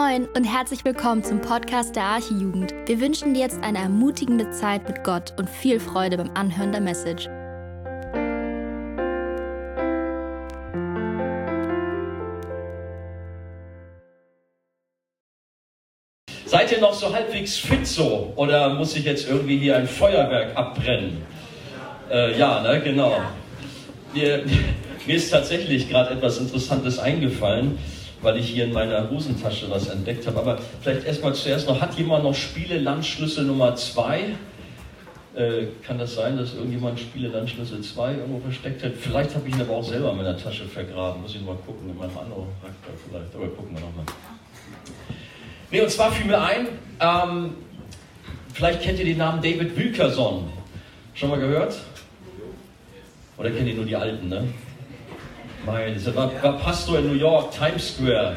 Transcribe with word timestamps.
Moin 0.00 0.26
und 0.34 0.44
herzlich 0.44 0.82
willkommen 0.86 1.22
zum 1.22 1.42
Podcast 1.42 1.94
der 1.94 2.04
Archijugend. 2.04 2.72
Wir 2.86 3.00
wünschen 3.00 3.34
dir 3.34 3.40
jetzt 3.40 3.62
eine 3.62 3.78
ermutigende 3.78 4.50
Zeit 4.50 4.88
mit 4.88 5.04
Gott 5.04 5.34
und 5.36 5.50
viel 5.50 5.78
Freude 5.78 6.16
beim 6.16 6.30
Anhören 6.34 6.72
der 6.72 6.80
Message. 6.80 7.28
Seid 16.46 16.72
ihr 16.72 16.80
noch 16.80 16.94
so 16.94 17.12
halbwegs 17.12 17.58
fit 17.58 17.86
so? 17.86 18.32
Oder 18.36 18.72
muss 18.72 18.96
ich 18.96 19.04
jetzt 19.04 19.28
irgendwie 19.28 19.58
hier 19.58 19.76
ein 19.76 19.86
Feuerwerk 19.86 20.56
abbrennen? 20.56 21.18
Äh, 22.10 22.38
ja, 22.38 22.62
ne, 22.62 22.80
genau. 22.80 23.20
Mir, 24.14 24.46
mir 25.06 25.16
ist 25.16 25.30
tatsächlich 25.30 25.90
gerade 25.90 26.14
etwas 26.14 26.38
Interessantes 26.38 26.98
eingefallen 26.98 27.78
weil 28.22 28.36
ich 28.36 28.48
hier 28.48 28.64
in 28.64 28.72
meiner 28.72 29.08
Hosentasche 29.10 29.70
was 29.70 29.88
entdeckt 29.88 30.26
habe. 30.26 30.38
Aber 30.38 30.58
vielleicht 30.80 31.06
erstmal 31.06 31.34
zuerst 31.34 31.66
noch, 31.66 31.80
hat 31.80 31.96
jemand 31.96 32.24
noch 32.24 32.34
Spiele-Landschlüssel 32.34 33.44
Nummer 33.44 33.74
2? 33.74 34.34
Äh, 35.34 35.66
kann 35.86 35.98
das 35.98 36.14
sein, 36.14 36.36
dass 36.36 36.54
irgendjemand 36.54 36.98
Spiele-Landschlüssel 36.98 37.80
2 37.80 38.14
irgendwo 38.14 38.40
versteckt 38.40 38.82
hat? 38.82 38.92
Vielleicht 38.98 39.34
habe 39.34 39.48
ich 39.48 39.54
ihn 39.54 39.60
aber 39.60 39.74
auch 39.74 39.84
selber 39.84 40.10
in 40.10 40.16
meiner 40.16 40.36
Tasche 40.36 40.64
vergraben. 40.64 41.22
Muss 41.22 41.34
ich 41.34 41.42
mal 41.42 41.56
gucken, 41.66 41.88
in 41.88 41.96
meinem 41.96 42.18
anderen 42.18 42.46
Charakter 42.60 42.92
vielleicht. 43.08 43.34
Aber 43.34 43.48
gucken 43.48 43.74
wir 43.74 43.80
nochmal. 43.80 44.04
Nee, 45.70 45.80
und 45.80 45.90
zwar 45.90 46.10
fiel 46.10 46.26
mir 46.26 46.42
ein, 46.42 46.66
ähm, 46.98 47.54
vielleicht 48.52 48.82
kennt 48.82 48.98
ihr 48.98 49.04
den 49.04 49.18
Namen 49.18 49.40
David 49.40 49.76
Wilkerson. 49.76 50.50
Schon 51.14 51.30
mal 51.30 51.38
gehört? 51.38 51.78
Oder 53.38 53.50
kennt 53.50 53.68
ihr 53.68 53.74
nur 53.74 53.84
die 53.84 53.96
Alten, 53.96 54.28
ne? 54.28 54.48
Meine, 55.66 55.94
er 55.94 56.16
war, 56.16 56.42
war, 56.42 56.58
Pastor 56.58 57.00
in 57.00 57.08
New 57.08 57.18
York, 57.18 57.52
Times 57.52 57.94
Square. 57.94 58.36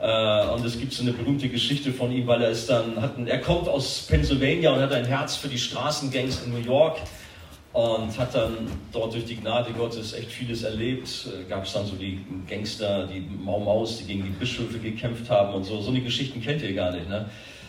Äh, 0.00 0.48
und 0.54 0.64
es 0.64 0.78
gibt 0.78 0.92
so 0.92 1.02
eine 1.02 1.12
berühmte 1.12 1.48
Geschichte 1.48 1.92
von 1.92 2.12
ihm, 2.12 2.26
weil 2.26 2.42
er 2.42 2.50
ist 2.50 2.70
dann, 2.70 3.00
hat 3.00 3.18
ein, 3.18 3.26
er 3.26 3.40
kommt 3.40 3.68
aus 3.68 4.06
Pennsylvania 4.08 4.72
und 4.72 4.80
hat 4.80 4.92
ein 4.92 5.04
Herz 5.04 5.34
für 5.34 5.48
die 5.48 5.58
Straßengangs 5.58 6.42
in 6.44 6.52
New 6.52 6.64
York 6.64 6.98
und 7.72 8.16
hat 8.16 8.36
dann 8.36 8.68
dort 8.92 9.14
durch 9.14 9.24
die 9.24 9.34
Gnade 9.34 9.72
Gottes 9.72 10.12
echt 10.12 10.30
vieles 10.30 10.62
erlebt. 10.62 11.26
Äh, 11.26 11.48
Gab 11.50 11.64
es 11.64 11.72
dann 11.72 11.86
so 11.86 11.96
die 11.96 12.20
Gangster, 12.48 13.08
die 13.08 13.20
Mau 13.20 13.58
Maus, 13.58 13.98
die 13.98 14.04
gegen 14.04 14.22
die 14.22 14.30
Bischöfe 14.30 14.78
gekämpft 14.78 15.28
haben 15.28 15.54
und 15.54 15.64
so. 15.64 15.80
So 15.80 15.90
eine 15.90 16.02
Geschichten 16.02 16.40
kennt 16.40 16.62
ihr 16.62 16.72
gar 16.72 16.92
nicht, 16.92 17.08
ne? 17.08 17.28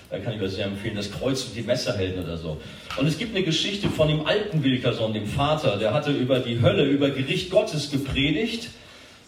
Da 0.10 0.20
kann 0.20 0.36
ich 0.36 0.42
euch 0.42 0.52
sehr 0.52 0.66
empfehlen, 0.66 0.96
das 0.96 1.12
Kreuz 1.12 1.44
und 1.46 1.56
die 1.56 1.64
Messerhelden 1.64 2.24
oder 2.24 2.38
so. 2.38 2.58
Und 2.98 3.08
es 3.08 3.18
gibt 3.18 3.36
eine 3.36 3.44
Geschichte 3.44 3.90
von 3.90 4.08
dem 4.08 4.26
alten 4.26 4.64
Wilkerson, 4.64 5.14
dem 5.14 5.26
Vater, 5.26 5.78
der 5.78 5.94
hatte 5.94 6.12
über 6.12 6.40
die 6.40 6.62
Hölle, 6.62 6.86
über 6.86 7.10
Gericht 7.10 7.50
Gottes 7.50 7.90
gepredigt, 7.90 8.70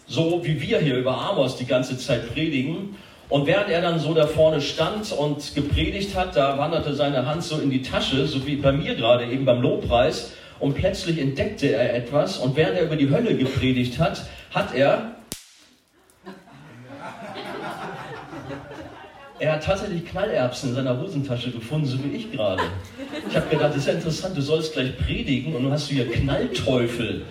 so 0.08 0.40
wie 0.44 0.60
wir 0.60 0.80
hier 0.80 0.96
über 0.96 1.16
Amos 1.16 1.56
die 1.56 1.66
ganze 1.66 1.96
Zeit 1.98 2.32
predigen. 2.32 2.96
Und 3.28 3.46
während 3.46 3.68
er 3.68 3.82
dann 3.82 4.00
so 4.00 4.14
da 4.14 4.26
vorne 4.26 4.60
stand 4.62 5.12
und 5.12 5.54
gepredigt 5.54 6.16
hat, 6.16 6.34
da 6.34 6.56
wanderte 6.56 6.94
seine 6.94 7.26
Hand 7.26 7.44
so 7.44 7.58
in 7.58 7.70
die 7.70 7.82
Tasche, 7.82 8.26
so 8.26 8.46
wie 8.46 8.56
bei 8.56 8.72
mir 8.72 8.94
gerade 8.94 9.26
eben 9.26 9.44
beim 9.44 9.60
Lobpreis, 9.60 10.32
und 10.60 10.74
plötzlich 10.74 11.18
entdeckte 11.18 11.68
er 11.68 11.94
etwas. 11.94 12.38
Und 12.38 12.56
während 12.56 12.78
er 12.78 12.84
über 12.84 12.96
die 12.96 13.10
Hölle 13.10 13.36
gepredigt 13.36 13.98
hat, 13.98 14.24
hat 14.50 14.74
er 14.74 15.14
Er 19.40 19.52
hat 19.52 19.62
tatsächlich 19.62 20.04
Knallerbsen 20.04 20.70
in 20.70 20.74
seiner 20.74 21.00
Hosentasche 21.00 21.52
gefunden, 21.52 21.86
so 21.86 21.96
wie 22.02 22.16
ich 22.16 22.32
gerade. 22.32 22.60
Ich 23.28 23.36
habe 23.36 23.48
gedacht, 23.48 23.70
das 23.70 23.76
ist 23.76 23.86
ja 23.86 23.92
interessant, 23.92 24.36
du 24.36 24.42
sollst 24.42 24.72
gleich 24.72 24.98
predigen 24.98 25.54
und 25.54 25.62
du 25.62 25.70
hast 25.70 25.88
hier 25.88 26.10
Knallteufel 26.10 27.22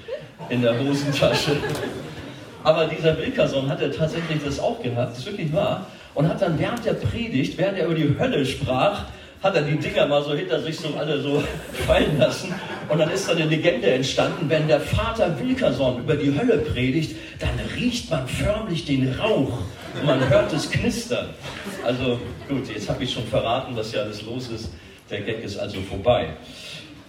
in 0.47 0.61
der 0.61 0.79
Hosentasche. 0.79 1.57
Aber 2.67 2.85
dieser 2.85 3.17
Wilkerson 3.17 3.69
hat 3.69 3.79
ja 3.79 3.87
tatsächlich 3.87 4.43
das 4.43 4.59
auch 4.59 4.83
gehabt, 4.83 5.11
das 5.11 5.19
ist 5.19 5.25
wirklich 5.27 5.53
wahr, 5.53 5.87
und 6.13 6.27
hat 6.27 6.41
dann 6.41 6.59
während 6.59 6.83
der 6.83 6.95
Predigt, 6.95 7.57
während 7.57 7.77
er 7.77 7.85
über 7.85 7.95
die 7.95 8.13
Hölle 8.19 8.45
sprach, 8.45 9.05
hat 9.41 9.55
er 9.55 9.61
die 9.61 9.77
Dinger 9.77 10.05
mal 10.05 10.21
so 10.21 10.33
hinter 10.33 10.59
sich 10.61 10.77
so 10.77 10.93
alle 10.99 11.21
so 11.21 11.41
fallen 11.87 12.19
lassen. 12.19 12.53
Und 12.89 12.99
dann 12.99 13.09
ist 13.09 13.29
da 13.29 13.31
eine 13.31 13.45
Legende 13.45 13.89
entstanden, 13.89 14.49
wenn 14.49 14.67
der 14.67 14.81
Vater 14.81 15.33
Wilkerson 15.39 15.99
über 15.99 16.15
die 16.15 16.37
Hölle 16.37 16.57
predigt, 16.57 17.15
dann 17.39 17.57
riecht 17.77 18.11
man 18.11 18.27
förmlich 18.27 18.83
den 18.83 19.13
Rauch 19.17 19.59
und 20.01 20.05
man 20.05 20.27
hört 20.27 20.51
es 20.51 20.69
knistern. 20.69 21.29
Also 21.85 22.19
gut, 22.49 22.67
jetzt 22.67 22.89
habe 22.89 23.01
ich 23.01 23.13
schon 23.13 23.27
verraten, 23.27 23.77
was 23.77 23.91
hier 23.91 24.01
alles 24.01 24.23
los 24.23 24.49
ist. 24.49 24.71
Der 25.09 25.21
Gag 25.21 25.41
ist 25.41 25.57
also 25.57 25.79
vorbei. 25.79 26.31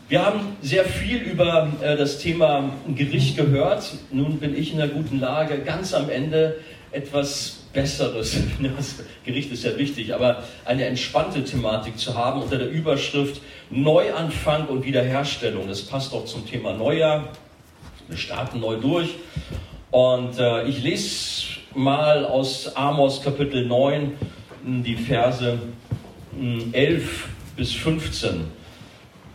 Wir 0.09 0.25
haben 0.25 0.57
sehr 0.63 0.87
viel 0.87 1.19
über 1.19 1.71
äh, 1.83 1.95
das 1.95 2.19
Thema 2.19 2.73
Gericht 2.95 3.37
gehört. 3.37 3.93
Nun 4.11 4.39
bin 4.39 4.57
ich 4.57 4.73
in 4.73 4.81
einer 4.81 4.91
guten 4.91 5.21
Lage, 5.21 5.59
ganz 5.59 5.93
am 5.93 6.09
Ende 6.09 6.57
etwas 6.93 7.65
Besseres, 7.75 8.35
das 8.77 9.01
Gericht 9.27 9.53
ist 9.53 9.65
ja 9.65 9.77
wichtig, 9.77 10.15
aber 10.15 10.45
eine 10.65 10.87
entspannte 10.87 11.45
Thematik 11.45 11.99
zu 11.99 12.15
haben 12.15 12.41
unter 12.41 12.57
der 12.57 12.71
Überschrift 12.71 13.43
Neuanfang 13.69 14.69
und 14.69 14.87
Wiederherstellung. 14.87 15.69
Das 15.69 15.83
passt 15.83 16.15
auch 16.15 16.25
zum 16.25 16.47
Thema 16.47 16.73
Neujahr. 16.73 17.29
Wir 18.09 18.17
starten 18.17 18.61
neu 18.61 18.77
durch. 18.77 19.11
Und 19.91 20.39
äh, 20.39 20.67
ich 20.67 20.83
lese 20.83 21.59
mal 21.75 22.25
aus 22.25 22.75
Amos 22.75 23.21
Kapitel 23.21 23.67
9 23.67 24.13
die 24.65 24.97
Verse 24.97 25.59
11 26.73 27.29
bis 27.59 27.75
15. 27.75 28.58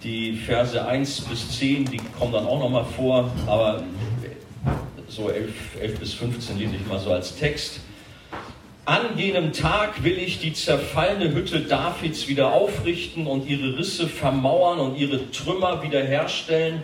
Die 0.03 0.33
Verse 0.33 0.85
1 0.85 1.21
bis 1.21 1.57
10, 1.57 1.85
die 1.85 2.01
kommen 2.19 2.33
dann 2.33 2.45
auch 2.45 2.59
nochmal 2.59 2.83
vor, 2.83 3.31
aber 3.47 3.83
so 5.07 5.29
11, 5.29 5.53
11 5.79 5.99
bis 5.99 6.13
15 6.15 6.59
lese 6.59 6.75
ich 6.75 6.85
mal 6.87 6.99
so 6.99 7.11
als 7.11 7.37
Text. 7.37 7.79
An 8.83 9.17
jenem 9.17 9.53
Tag 9.53 10.03
will 10.03 10.17
ich 10.17 10.39
die 10.39 10.51
zerfallene 10.51 11.33
Hütte 11.33 11.61
Davids 11.61 12.27
wieder 12.27 12.51
aufrichten 12.51 13.27
und 13.27 13.47
ihre 13.47 13.77
Risse 13.77 14.09
vermauern 14.09 14.79
und 14.79 14.97
ihre 14.97 15.31
Trümmer 15.31 15.81
wiederherstellen 15.83 16.83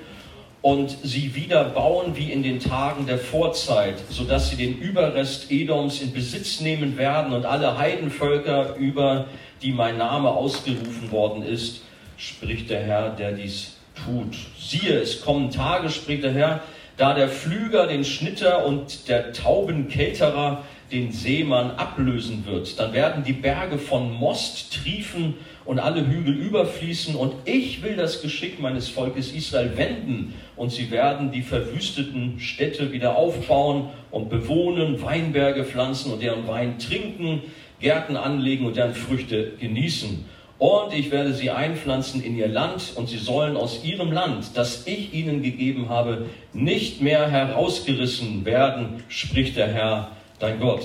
und 0.62 0.96
sie 1.04 1.36
wieder 1.36 1.66
bauen 1.66 2.16
wie 2.16 2.32
in 2.32 2.42
den 2.42 2.62
Tagen 2.62 3.06
der 3.06 3.18
Vorzeit, 3.18 3.96
sodass 4.10 4.50
sie 4.50 4.56
den 4.56 4.78
Überrest 4.78 5.52
Edoms 5.52 6.02
in 6.02 6.14
Besitz 6.14 6.62
nehmen 6.62 6.98
werden 6.98 7.34
und 7.34 7.46
alle 7.46 7.78
Heidenvölker, 7.78 8.76
über 8.78 9.26
die 9.62 9.74
mein 9.74 9.98
Name 9.98 10.30
ausgerufen 10.30 11.12
worden 11.12 11.44
ist, 11.44 11.82
spricht 12.20 12.70
der 12.70 12.84
Herr, 12.84 13.10
der 13.12 13.32
dies 13.32 13.78
tut. 13.96 14.36
Siehe, 14.60 15.00
es 15.00 15.22
kommen 15.22 15.50
Tage, 15.50 15.90
spricht 15.90 16.24
der 16.24 16.34
Herr, 16.34 16.62
da 16.98 17.14
der 17.14 17.30
Flüger 17.30 17.88
den 17.88 18.04
Schnitter 18.04 18.66
und 18.66 19.08
der 19.08 19.32
Taubenkelterer 19.32 20.64
den 20.92 21.12
Seemann 21.12 21.72
ablösen 21.72 22.46
wird. 22.46 22.78
Dann 22.78 22.94
werden 22.94 23.24
die 23.24 23.34
Berge 23.34 23.78
von 23.78 24.12
Most 24.12 24.74
triefen 24.74 25.36
und 25.64 25.80
alle 25.80 26.06
Hügel 26.06 26.34
überfließen. 26.36 27.16
Und 27.16 27.36
ich 27.46 27.84
will 27.84 27.96
das 27.96 28.22
Geschick 28.22 28.60
meines 28.60 28.90
Volkes 28.90 29.32
Israel 29.32 29.78
wenden. 29.78 30.34
Und 30.58 30.72
sie 30.72 30.92
werden 30.92 31.32
die 31.32 31.44
verwüsteten 31.44 32.40
Städte 32.40 32.92
wieder 32.92 33.16
aufbauen 33.16 33.90
und 34.12 34.30
bewohnen, 34.30 35.02
Weinberge 35.02 35.64
pflanzen 35.64 36.12
und 36.12 36.22
deren 36.22 36.48
Wein 36.48 36.80
trinken, 36.80 37.44
Gärten 37.80 38.18
anlegen 38.18 38.66
und 38.66 38.76
deren 38.76 38.96
Früchte 38.96 39.54
genießen. 39.60 40.26
Und 40.60 40.94
ich 40.94 41.10
werde 41.10 41.34
sie 41.34 41.52
einpflanzen 41.52 42.22
in 42.22 42.36
ihr 42.36 42.50
Land 42.50 42.92
und 42.96 43.08
sie 43.08 43.18
sollen 43.18 43.56
aus 43.56 43.82
ihrem 43.86 44.12
Land, 44.12 44.46
das 44.56 44.86
ich 44.86 45.14
ihnen 45.14 45.42
gegeben 45.42 45.88
habe, 45.88 46.26
nicht 46.52 47.02
mehr 47.02 47.30
herausgerissen 47.30 48.44
werden, 48.44 49.02
spricht 49.08 49.56
der 49.56 49.70
Herr 49.70 50.12
dein 50.40 50.60
Gott. 50.60 50.82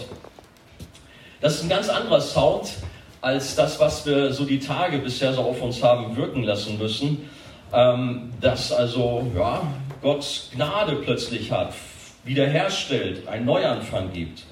Das 1.40 1.56
ist 1.56 1.64
ein 1.64 1.68
ganz 1.68 1.88
anderer 1.88 2.20
Sound 2.20 2.74
als 3.20 3.56
das, 3.56 3.80
was 3.80 4.06
wir 4.06 4.32
so 4.32 4.44
die 4.44 4.60
Tage 4.60 4.98
bisher 4.98 5.32
so 5.32 5.42
auf 5.42 5.60
uns 5.60 5.82
haben 5.82 6.16
wirken 6.16 6.44
lassen 6.44 6.78
müssen. 6.78 7.28
Ähm, 7.72 8.30
dass 8.40 8.70
also 8.70 9.26
ja, 9.34 9.62
Gott 10.00 10.50
Gnade 10.54 10.96
plötzlich 10.96 11.50
hat, 11.50 11.74
wiederherstellt, 12.22 13.26
einen 13.26 13.46
Neuanfang 13.46 14.12
gibt. 14.12 14.44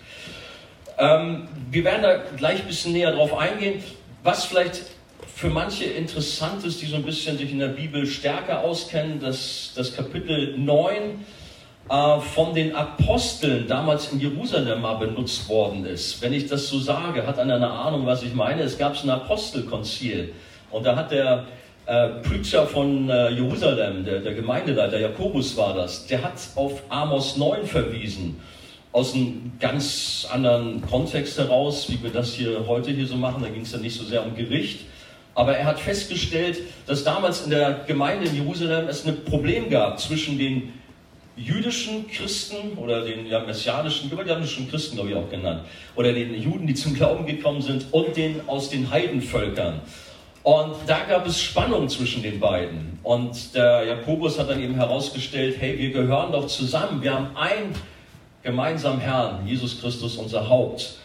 Ähm, 0.99 1.47
wir 1.71 1.85
werden 1.85 2.03
da 2.03 2.17
gleich 2.37 2.63
ein 2.63 2.67
bisschen 2.67 2.93
näher 2.93 3.13
drauf 3.13 3.37
eingehen, 3.37 3.85
was 4.25 4.45
vielleicht 4.45 4.83
für 5.43 5.51
manche 5.51 5.87
interessant 5.87 6.65
ist, 6.65 6.81
die 6.81 6.87
so 6.87 6.95
ein 6.95 7.03
bisschen 7.03 7.37
sich 7.37 7.51
in 7.51 7.59
der 7.59 7.67
Bibel 7.67 8.07
stärker 8.07 8.61
auskennen, 8.61 9.19
dass 9.19 9.73
das 9.75 9.93
Kapitel 9.93 10.57
9 10.57 11.25
äh, 11.91 12.21
von 12.21 12.55
den 12.55 12.77
Aposteln 12.77 13.67
damals 13.67 14.13
in 14.13 14.21
Jerusalem 14.21 14.83
mal 14.83 14.99
benutzt 14.99 15.49
worden 15.49 15.85
ist. 15.85 16.23
Wenn 16.23 16.33
ich 16.33 16.47
das 16.47 16.69
so 16.69 16.79
sage, 16.79 17.27
hat 17.27 17.41
einer 17.41 17.57
eine 17.57 17.69
Ahnung, 17.69 18.07
was 18.07 18.23
ich 18.23 18.33
meine. 18.35 18.63
Es 18.63 18.79
gab 18.79 18.95
ein 19.03 19.11
Apostelkonzil 19.11 20.33
und 20.71 20.87
da 20.87 20.95
hat 20.95 21.11
der 21.11 21.47
äh, 21.87 22.09
Preacher 22.23 22.65
von 22.69 23.11
äh, 23.11 23.31
Jerusalem, 23.31 24.05
der, 24.05 24.21
der 24.21 24.35
Gemeindeleiter, 24.35 25.01
Jakobus 25.01 25.57
war 25.57 25.75
das, 25.75 26.07
der 26.07 26.23
hat 26.23 26.35
auf 26.55 26.85
Amos 26.89 27.37
9 27.37 27.67
verwiesen 27.67 28.41
aus 28.93 29.13
einem 29.13 29.55
ganz 29.59 30.25
anderen 30.31 30.83
Kontext 30.83 31.37
heraus, 31.37 31.91
wie 31.91 32.01
wir 32.01 32.11
das 32.11 32.33
hier 32.33 32.65
heute 32.69 32.93
hier 32.93 33.09
so 33.09 33.17
machen. 33.17 33.43
Da 33.43 33.49
ging 33.49 33.63
es 33.63 33.73
ja 33.73 33.79
nicht 33.79 33.97
so 33.97 34.05
sehr 34.05 34.25
um 34.25 34.37
Gericht. 34.37 34.83
Aber 35.35 35.57
er 35.57 35.65
hat 35.65 35.81
festgestellt, 35.81 36.59
dass 36.87 37.05
damals 37.05 37.45
in 37.45 37.51
der 37.51 37.85
Gemeinde 37.87 38.27
in 38.27 38.37
Jerusalem 38.37 38.89
es 38.89 39.07
ein 39.07 39.25
Problem 39.25 39.71
gab 39.71 39.99
zwischen 39.99 40.39
den 40.39 40.73
jüdischen 41.37 42.07
Christen 42.09 42.77
oder 42.77 43.05
den 43.05 43.27
ja, 43.27 43.41
messianischen, 43.41 44.11
schon 44.47 44.69
Christen, 44.69 44.97
glaube 44.97 45.11
ich, 45.11 45.17
auch 45.17 45.31
genannt, 45.31 45.63
oder 45.97 46.13
den 46.13 46.35
Juden, 46.35 46.67
die 46.67 46.75
zum 46.75 46.95
Glauben 46.95 47.25
gekommen 47.25 47.63
sind, 47.63 47.87
und 47.91 48.17
den 48.17 48.41
aus 48.47 48.69
den 48.69 48.91
Heidenvölkern. 48.91 49.81
Und 50.43 50.75
da 50.87 51.05
gab 51.09 51.27
es 51.27 51.41
Spannung 51.41 51.89
zwischen 51.89 52.23
den 52.23 52.41
beiden. 52.41 52.99
Und 53.03 53.55
der 53.55 53.85
Jakobus 53.85 54.39
hat 54.39 54.51
dann 54.51 54.61
eben 54.61 54.75
herausgestellt, 54.75 55.57
hey, 55.59 55.79
wir 55.79 55.93
gehören 55.93 56.33
doch 56.33 56.47
zusammen, 56.49 57.01
wir 57.01 57.15
haben 57.15 57.37
einen 57.37 57.75
gemeinsamen 58.43 59.01
Herrn, 59.01 59.47
Jesus 59.47 59.81
Christus, 59.81 60.17
unser 60.17 60.49
Haupt. 60.49 60.97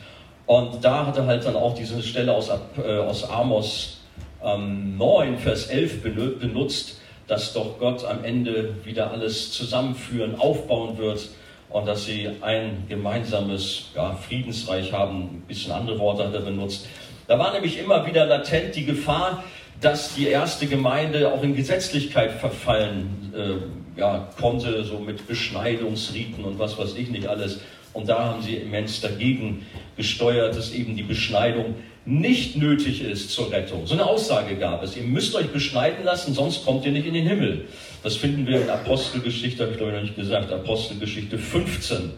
Und 0.48 0.84
da 0.84 1.06
hat 1.06 1.18
er 1.18 1.26
halt 1.28 1.46
dann 1.46 1.56
auch 1.56 1.76
diese 1.76 2.02
Stelle 2.02 2.34
aus, 2.34 2.50
äh, 2.50 2.98
aus 2.98 3.30
Amos 3.30 3.97
ähm, 4.48 4.98
9, 4.98 5.38
Vers 5.40 5.68
11 5.68 6.02
benutzt, 6.40 7.00
dass 7.28 7.54
doch 7.54 7.78
Gott 7.80 8.06
am 8.06 8.24
Ende 8.24 8.76
wieder 8.84 9.12
alles 9.12 9.52
zusammenführen, 9.52 10.40
aufbauen 10.40 10.98
wird 10.98 11.30
und 11.70 11.86
dass 11.86 12.06
sie 12.06 12.30
ein 12.42 12.86
gemeinsames 12.88 13.92
ja, 13.96 14.16
Friedensreich 14.16 14.94
haben. 14.94 15.24
Ein 15.24 15.44
bisschen 15.48 15.74
andere 15.74 16.00
Worte 16.00 16.26
hat 16.26 16.34
er 16.34 16.42
benutzt. 16.42 16.88
Da 17.28 17.38
war 17.38 17.52
nämlich 17.52 17.78
immer 17.78 18.06
wieder 18.06 18.26
latent 18.26 18.76
die 18.76 18.86
Gefahr, 18.86 19.44
dass 19.82 20.16
die 20.16 20.28
erste 20.28 20.66
Gemeinde 20.68 21.32
auch 21.32 21.44
in 21.44 21.56
Gesetzlichkeit 21.56 22.32
verfallen 22.32 23.34
äh, 23.36 24.00
ja, 24.00 24.30
konnte, 24.40 24.84
so 24.84 25.00
mit 25.00 25.28
Beschneidungsriten 25.28 26.46
und 26.46 26.58
was 26.58 26.78
weiß 26.78 26.96
ich 26.96 27.10
nicht 27.10 27.28
alles. 27.28 27.60
Und 27.94 28.08
da 28.10 28.26
haben 28.26 28.42
sie 28.42 28.56
immens 28.56 29.02
dagegen 29.02 29.66
gesteuert, 29.98 30.56
dass 30.56 30.72
eben 30.72 30.96
die 30.96 31.04
Beschneidung 31.04 31.76
nicht 32.08 32.56
nötig 32.56 33.04
ist 33.04 33.32
zur 33.32 33.52
Rettung. 33.52 33.86
So 33.86 33.94
eine 33.94 34.06
Aussage 34.06 34.56
gab 34.56 34.82
es. 34.82 34.96
Ihr 34.96 35.04
müsst 35.04 35.36
euch 35.36 35.48
beschneiden 35.48 36.06
lassen, 36.06 36.34
sonst 36.34 36.66
kommt 36.66 36.86
ihr 36.86 36.94
nicht 36.94 37.06
in 37.06 37.14
den 37.14 37.28
Himmel. 37.28 37.66
Das 38.02 38.16
finden 38.16 38.48
wir 38.48 38.62
in 38.62 38.70
Apostelgeschichte, 38.70 39.64
habe 39.64 39.74
ich 39.74 39.78
glaube 39.78 39.92
ich 39.92 39.98
noch 39.98 40.04
nicht 40.04 40.16
gesagt, 40.16 40.52
Apostelgeschichte 40.54 41.38
15. 41.38 42.14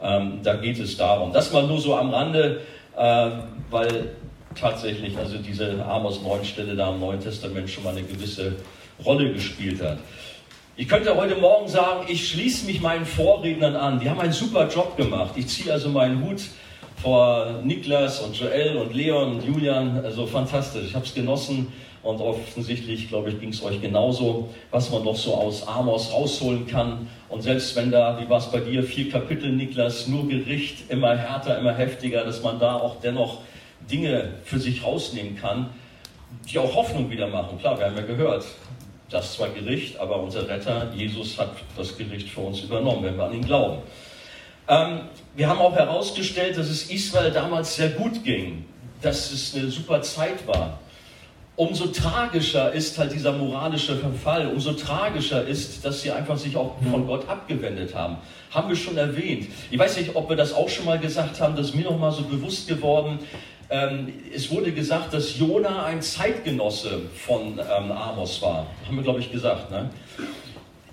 Ähm, 0.00 0.38
da 0.44 0.54
geht 0.54 0.78
es 0.78 0.96
darum. 0.96 1.32
Das 1.32 1.52
mal 1.52 1.66
nur 1.66 1.80
so 1.80 1.96
am 1.96 2.10
Rande, 2.10 2.60
äh, 2.96 3.30
weil 3.68 4.10
tatsächlich 4.54 5.18
also 5.18 5.38
diese 5.38 5.84
Amos 5.84 6.22
9 6.22 6.44
Stelle 6.44 6.76
da 6.76 6.92
im 6.92 7.00
Neuen 7.00 7.20
Testament 7.20 7.68
schon 7.68 7.82
mal 7.82 7.90
eine 7.90 8.02
gewisse 8.02 8.54
Rolle 9.04 9.32
gespielt 9.32 9.82
hat. 9.82 9.98
Ich 10.76 10.86
könnte 10.88 11.16
heute 11.16 11.34
Morgen 11.34 11.66
sagen, 11.66 12.06
ich 12.08 12.28
schließe 12.28 12.64
mich 12.66 12.80
meinen 12.80 13.06
Vorrednern 13.06 13.74
an. 13.74 13.98
Die 13.98 14.08
haben 14.08 14.20
einen 14.20 14.32
super 14.32 14.68
Job 14.68 14.96
gemacht. 14.96 15.32
Ich 15.34 15.48
ziehe 15.48 15.72
also 15.72 15.88
meinen 15.88 16.24
Hut 16.24 16.42
vor 17.02 17.60
Niklas 17.64 18.20
und 18.20 18.38
Joel 18.38 18.76
und 18.76 18.94
Leon 18.94 19.32
und 19.32 19.44
Julian. 19.44 20.04
Also 20.04 20.24
fantastisch. 20.26 20.84
Ich 20.86 20.94
habe 20.94 21.04
es 21.04 21.12
genossen 21.12 21.72
und 22.02 22.20
offensichtlich, 22.20 23.08
glaube 23.08 23.30
ich, 23.30 23.40
ging 23.40 23.50
es 23.50 23.62
euch 23.62 23.80
genauso, 23.80 24.50
was 24.70 24.90
man 24.90 25.04
noch 25.04 25.16
so 25.16 25.34
aus 25.34 25.66
Amos 25.66 26.12
rausholen 26.12 26.66
kann. 26.66 27.08
Und 27.28 27.42
selbst 27.42 27.74
wenn 27.74 27.90
da, 27.90 28.20
wie 28.20 28.28
war 28.30 28.38
es 28.38 28.46
bei 28.46 28.60
dir, 28.60 28.84
vier 28.84 29.10
Kapitel, 29.10 29.50
Niklas, 29.50 30.06
nur 30.06 30.28
Gericht, 30.28 30.90
immer 30.90 31.16
härter, 31.16 31.58
immer 31.58 31.74
heftiger, 31.74 32.24
dass 32.24 32.42
man 32.42 32.60
da 32.60 32.76
auch 32.76 33.00
dennoch 33.00 33.38
Dinge 33.90 34.34
für 34.44 34.60
sich 34.60 34.84
rausnehmen 34.84 35.36
kann, 35.36 35.70
die 36.50 36.58
auch 36.58 36.74
Hoffnung 36.74 37.10
wieder 37.10 37.26
machen. 37.26 37.58
Klar, 37.58 37.78
wir 37.78 37.86
haben 37.86 37.96
ja 37.96 38.02
gehört, 38.02 38.44
das 39.10 39.34
zwar 39.34 39.48
Gericht, 39.48 39.98
aber 39.98 40.20
unser 40.20 40.48
Retter, 40.48 40.92
Jesus, 40.94 41.36
hat 41.38 41.50
das 41.76 41.96
Gericht 41.96 42.28
für 42.28 42.40
uns 42.42 42.60
übernommen, 42.60 43.02
wenn 43.02 43.16
wir 43.16 43.24
an 43.24 43.34
ihn 43.34 43.44
glauben. 43.44 43.78
Ähm, 44.68 45.00
wir 45.34 45.48
haben 45.48 45.60
auch 45.60 45.74
herausgestellt, 45.74 46.56
dass 46.56 46.68
es 46.68 46.90
Israel 46.90 47.30
damals 47.30 47.76
sehr 47.76 47.90
gut 47.90 48.22
ging, 48.24 48.64
dass 49.00 49.32
es 49.32 49.54
eine 49.54 49.68
super 49.68 50.02
Zeit 50.02 50.46
war. 50.46 50.78
Umso 51.54 51.88
tragischer 51.88 52.72
ist 52.72 52.98
halt 52.98 53.12
dieser 53.12 53.32
moralische 53.32 53.96
Verfall, 53.96 54.46
umso 54.46 54.72
tragischer 54.72 55.46
ist, 55.46 55.84
dass 55.84 56.00
sie 56.00 56.10
einfach 56.10 56.38
sich 56.38 56.56
auch 56.56 56.76
von 56.90 57.06
Gott 57.06 57.28
abgewendet 57.28 57.94
haben. 57.94 58.16
Haben 58.50 58.70
wir 58.70 58.76
schon 58.76 58.96
erwähnt. 58.96 59.48
Ich 59.70 59.78
weiß 59.78 59.98
nicht, 59.98 60.16
ob 60.16 60.30
wir 60.30 60.36
das 60.36 60.54
auch 60.54 60.68
schon 60.68 60.86
mal 60.86 60.98
gesagt 60.98 61.40
haben, 61.40 61.54
das 61.54 61.66
ist 61.68 61.74
mir 61.74 61.84
noch 61.84 61.98
mal 61.98 62.10
so 62.10 62.22
bewusst 62.22 62.68
geworden. 62.68 63.18
Ähm, 63.68 64.12
es 64.34 64.50
wurde 64.50 64.72
gesagt, 64.72 65.12
dass 65.12 65.38
Jona 65.38 65.84
ein 65.84 66.00
Zeitgenosse 66.00 67.02
von 67.26 67.58
ähm, 67.58 67.92
Amos 67.92 68.40
war. 68.40 68.66
Haben 68.86 68.96
wir, 68.96 69.02
glaube 69.02 69.20
ich, 69.20 69.30
gesagt. 69.30 69.70
Ne? 69.70 69.90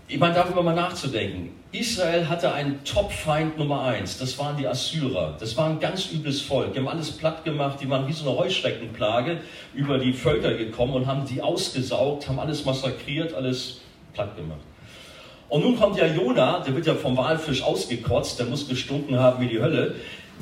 Ich 0.10 0.18
meine, 0.18 0.34
darüber 0.34 0.64
mal 0.64 0.74
nachzudenken. 0.74 1.52
Israel 1.72 2.28
hatte 2.28 2.52
einen 2.52 2.84
Top-Feind 2.84 3.60
Nummer 3.60 3.84
eins. 3.84 4.18
Das 4.18 4.40
waren 4.40 4.58
die 4.58 4.68
Assyrer. 4.68 5.38
Das 5.40 5.56
war 5.56 5.70
ein 5.70 5.80
ganz 5.80 6.12
übles 6.12 6.42
Volk. 6.42 6.74
Die 6.74 6.80
haben 6.80 6.88
alles 6.88 7.12
platt 7.12 7.46
gemacht. 7.46 7.78
Die 7.80 7.88
waren 7.88 8.08
wie 8.08 8.14
so 8.14 8.28
eine 8.28 8.40
Heuschreckenplage 8.40 9.38
über 9.76 10.00
die 10.00 10.14
Völker 10.14 10.56
gekommen 10.56 10.96
und 10.96 11.06
haben 11.06 11.28
die 11.28 11.44
ausgesaugt, 11.44 12.28
haben 12.28 12.40
alles 12.40 12.66
massakriert, 12.66 13.36
alles 13.36 13.82
platt 14.14 14.36
gemacht. 14.36 14.62
Und 15.48 15.62
nun 15.62 15.78
kommt 15.78 15.98
ja 15.98 16.08
Jona, 16.08 16.60
der 16.60 16.76
wird 16.76 16.88
ja 16.88 16.96
vom 16.96 17.16
Walfisch 17.16 17.62
ausgekotzt, 17.62 18.40
der 18.40 18.48
muss 18.48 18.68
gestunken 18.68 19.20
haben 19.20 19.42
wie 19.44 19.48
die 19.48 19.60
Hölle, 19.60 19.96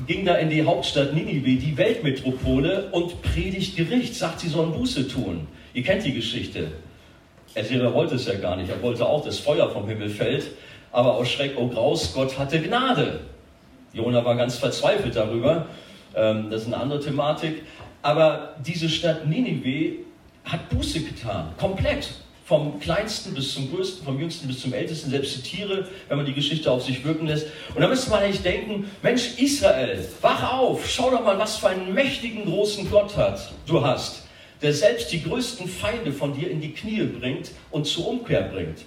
ging 0.05 0.25
da 0.25 0.35
in 0.35 0.49
die 0.49 0.63
Hauptstadt 0.63 1.13
Ninive, 1.13 1.59
die 1.59 1.77
Weltmetropole, 1.77 2.89
und 2.91 3.21
predigt 3.21 3.75
Gericht, 3.75 4.15
sagt, 4.15 4.41
sie 4.41 4.49
sollen 4.49 4.71
Buße 4.71 5.07
tun. 5.07 5.47
Ihr 5.73 5.83
kennt 5.83 6.05
die 6.05 6.13
Geschichte. 6.13 6.71
Er 7.57 7.63
selber 7.63 7.91
wollte 7.91 8.13
es 8.13 8.27
ja 8.27 8.35
gar 8.35 8.55
nicht. 8.55 8.69
Er 8.69 8.79
wollte 8.83 9.03
auch, 9.03 9.25
dass 9.25 9.39
Feuer 9.39 9.67
vom 9.71 9.87
Himmel 9.87 10.11
fällt. 10.11 10.45
Aber 10.91 11.15
aus 11.15 11.27
Schreck, 11.27 11.53
oh 11.57 11.67
Graus, 11.67 12.13
Gott 12.13 12.37
hatte 12.37 12.61
Gnade. 12.61 13.21
Jona 13.93 14.23
war 14.23 14.35
ganz 14.35 14.59
verzweifelt 14.59 15.15
darüber. 15.15 15.65
Ähm, 16.15 16.51
das 16.51 16.61
ist 16.61 16.67
eine 16.67 16.77
andere 16.77 16.99
Thematik. 16.99 17.63
Aber 18.03 18.53
diese 18.63 18.87
Stadt 18.87 19.25
Ninive 19.25 20.05
hat 20.45 20.69
Buße 20.69 20.99
getan. 20.99 21.47
Komplett. 21.57 22.09
Vom 22.45 22.79
kleinsten 22.79 23.33
bis 23.33 23.55
zum 23.55 23.73
größten, 23.73 24.05
vom 24.05 24.19
jüngsten 24.19 24.47
bis 24.47 24.61
zum 24.61 24.71
ältesten, 24.73 25.09
selbst 25.09 25.37
die 25.37 25.41
Tiere, 25.41 25.87
wenn 26.09 26.17
man 26.17 26.27
die 26.27 26.33
Geschichte 26.33 26.71
auf 26.71 26.83
sich 26.83 27.03
wirken 27.03 27.25
lässt. 27.25 27.47
Und 27.73 27.81
da 27.81 27.87
müsste 27.87 28.11
man 28.11 28.19
eigentlich 28.19 28.43
denken, 28.43 28.89
Mensch, 29.01 29.37
Israel, 29.39 30.07
wach 30.21 30.53
auf, 30.53 30.87
schau 30.87 31.09
doch 31.09 31.23
mal, 31.25 31.37
was 31.39 31.57
für 31.57 31.69
einen 31.69 31.93
mächtigen, 31.93 32.45
großen 32.45 32.89
Gott 32.89 33.17
hat, 33.17 33.51
du 33.65 33.83
hast 33.83 34.26
der 34.61 34.73
selbst 34.73 35.11
die 35.11 35.23
größten 35.23 35.67
Feinde 35.67 36.11
von 36.11 36.33
dir 36.33 36.49
in 36.49 36.61
die 36.61 36.71
Knie 36.71 37.03
bringt 37.03 37.51
und 37.71 37.85
zur 37.85 38.07
Umkehr 38.07 38.41
bringt. 38.41 38.79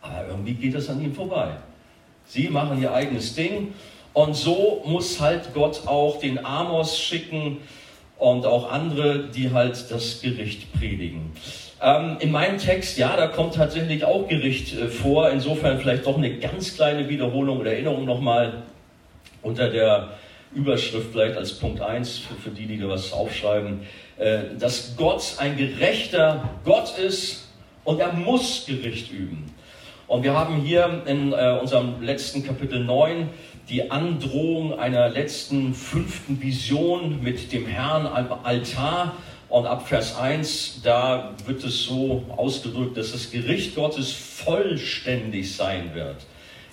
Aber 0.00 0.28
irgendwie 0.28 0.54
geht 0.54 0.74
das 0.74 0.88
an 0.88 1.02
ihm 1.02 1.14
vorbei. 1.14 1.50
Sie 2.26 2.48
machen 2.48 2.80
ihr 2.82 2.92
eigenes 2.92 3.34
Ding 3.34 3.74
und 4.12 4.34
so 4.34 4.82
muss 4.84 5.20
halt 5.20 5.54
Gott 5.54 5.86
auch 5.86 6.18
den 6.18 6.44
Amos 6.44 6.98
schicken 6.98 7.58
und 8.18 8.46
auch 8.46 8.70
andere, 8.70 9.28
die 9.28 9.52
halt 9.52 9.90
das 9.90 10.20
Gericht 10.20 10.72
predigen. 10.72 11.32
Ähm, 11.80 12.16
in 12.18 12.32
meinem 12.32 12.58
Text, 12.58 12.98
ja, 12.98 13.16
da 13.16 13.28
kommt 13.28 13.54
tatsächlich 13.54 14.04
auch 14.04 14.26
Gericht 14.26 14.76
äh, 14.76 14.88
vor. 14.88 15.30
Insofern 15.30 15.78
vielleicht 15.78 16.06
doch 16.06 16.16
eine 16.16 16.38
ganz 16.38 16.74
kleine 16.74 17.08
Wiederholung 17.08 17.60
oder 17.60 17.72
Erinnerung 17.72 18.04
nochmal 18.04 18.64
unter 19.42 19.70
der 19.70 20.08
Überschrift 20.58 21.12
vielleicht 21.12 21.36
als 21.36 21.52
Punkt 21.52 21.80
1 21.80 22.18
für, 22.18 22.34
für 22.34 22.50
die, 22.50 22.66
die 22.66 22.78
da 22.78 22.88
was 22.88 23.12
aufschreiben. 23.12 23.80
Äh, 24.18 24.56
dass 24.58 24.96
Gott 24.96 25.36
ein 25.38 25.56
gerechter 25.56 26.50
Gott 26.64 26.98
ist 26.98 27.48
und 27.84 28.00
er 28.00 28.12
muss 28.12 28.66
Gericht 28.66 29.12
üben. 29.12 29.54
Und 30.08 30.24
wir 30.24 30.32
haben 30.32 30.62
hier 30.62 31.02
in 31.06 31.32
äh, 31.32 31.58
unserem 31.60 32.02
letzten 32.02 32.44
Kapitel 32.44 32.82
9 32.82 33.28
die 33.68 33.90
Androhung 33.90 34.78
einer 34.78 35.08
letzten 35.08 35.74
fünften 35.74 36.42
Vision 36.42 37.22
mit 37.22 37.52
dem 37.52 37.66
Herrn 37.66 38.06
am 38.06 38.40
Altar. 38.42 39.14
Und 39.48 39.66
ab 39.66 39.86
Vers 39.86 40.18
1, 40.18 40.80
da 40.82 41.34
wird 41.46 41.62
es 41.62 41.84
so 41.84 42.24
ausgedrückt, 42.36 42.96
dass 42.96 43.12
das 43.12 43.30
Gericht 43.30 43.76
Gottes 43.76 44.12
vollständig 44.12 45.54
sein 45.54 45.94
wird. 45.94 46.16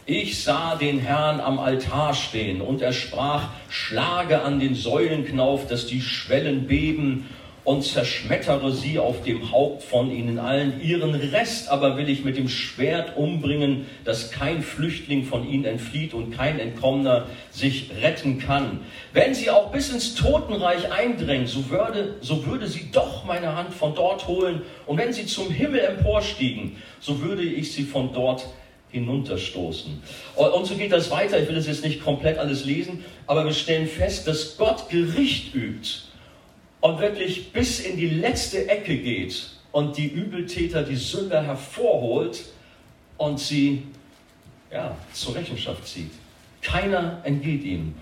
Ich 0.08 0.44
sah 0.44 0.76
den 0.76 1.00
Herrn 1.00 1.40
am 1.40 1.58
Altar 1.58 2.14
stehen 2.14 2.62
und 2.62 2.84
er 2.84 2.94
sprach, 2.94 3.50
schlage 3.70 4.44
an 4.44 4.60
den 4.60 4.76
Säulenknauf, 4.76 5.66
dass 5.66 5.88
die 5.88 6.00
Schwellen 6.02 6.68
beben 6.68 7.28
und 7.64 7.84
zerschmettere 7.84 8.72
sie 8.72 9.00
auf 9.00 9.24
dem 9.24 9.52
Haupt 9.52 9.82
von 9.82 10.12
ihnen 10.12 10.38
allen. 10.38 10.80
Ihren 10.80 11.16
Rest 11.16 11.70
aber 11.70 11.98
will 11.98 12.08
ich 12.08 12.24
mit 12.24 12.38
dem 12.38 12.50
Schwert 12.50 13.18
umbringen, 13.18 13.88
dass 14.04 14.30
kein 14.30 14.62
Flüchtling 14.62 15.26
von 15.26 15.50
ihnen 15.50 15.66
entflieht 15.66 16.14
und 16.14 16.30
kein 16.38 16.60
Entkommener 16.60 17.26
sich 17.50 17.90
retten 18.00 18.38
kann. 18.38 18.82
Wenn 19.12 19.34
sie 19.34 19.50
auch 19.50 19.72
bis 19.72 19.90
ins 19.90 20.14
Totenreich 20.14 20.92
eindrängen, 20.92 21.48
so 21.48 21.72
würde, 21.72 22.18
so 22.22 22.46
würde 22.46 22.68
sie 22.68 22.92
doch 22.92 23.26
meine 23.26 23.56
Hand 23.56 23.74
von 23.74 23.96
dort 23.96 24.28
holen. 24.28 24.62
Und 24.86 25.00
wenn 25.00 25.14
sie 25.14 25.26
zum 25.26 25.50
Himmel 25.50 25.80
emporstiegen, 25.80 26.76
so 27.00 27.24
würde 27.24 27.42
ich 27.42 27.74
sie 27.74 27.86
von 27.86 28.14
dort 28.14 28.46
hinunterstoßen. 28.96 30.02
Und 30.36 30.66
so 30.66 30.76
geht 30.76 30.92
das 30.92 31.12
weiter. 31.12 31.40
Ich 31.40 31.48
will 31.48 31.56
das 31.56 31.68
jetzt 31.68 31.84
nicht 31.84 32.02
komplett 32.02 32.38
alles 32.38 32.66
lesen, 32.66 33.04
aber 33.28 33.46
wir 33.46 33.54
stellen 33.54 33.88
fest, 33.88 34.28
dass 34.28 34.58
Gott 34.58 34.90
Gericht 34.90 35.54
übt 35.54 35.90
und 36.80 37.00
wirklich 37.00 37.52
bis 37.52 37.82
in 37.82 37.98
die 37.98 38.10
letzte 38.10 38.68
Ecke 38.70 38.98
geht 38.98 39.50
und 39.72 39.98
die 39.98 40.08
Übeltäter, 40.08 40.84
die 40.84 40.96
Sünder 40.96 41.44
hervorholt 41.44 42.46
und 43.18 43.40
sie 43.40 43.84
ja, 44.72 44.96
zur 45.14 45.36
Rechenschaft 45.36 45.86
zieht. 45.88 46.12
Keiner 46.62 47.22
entgeht 47.24 47.64
ihm. 47.64 47.96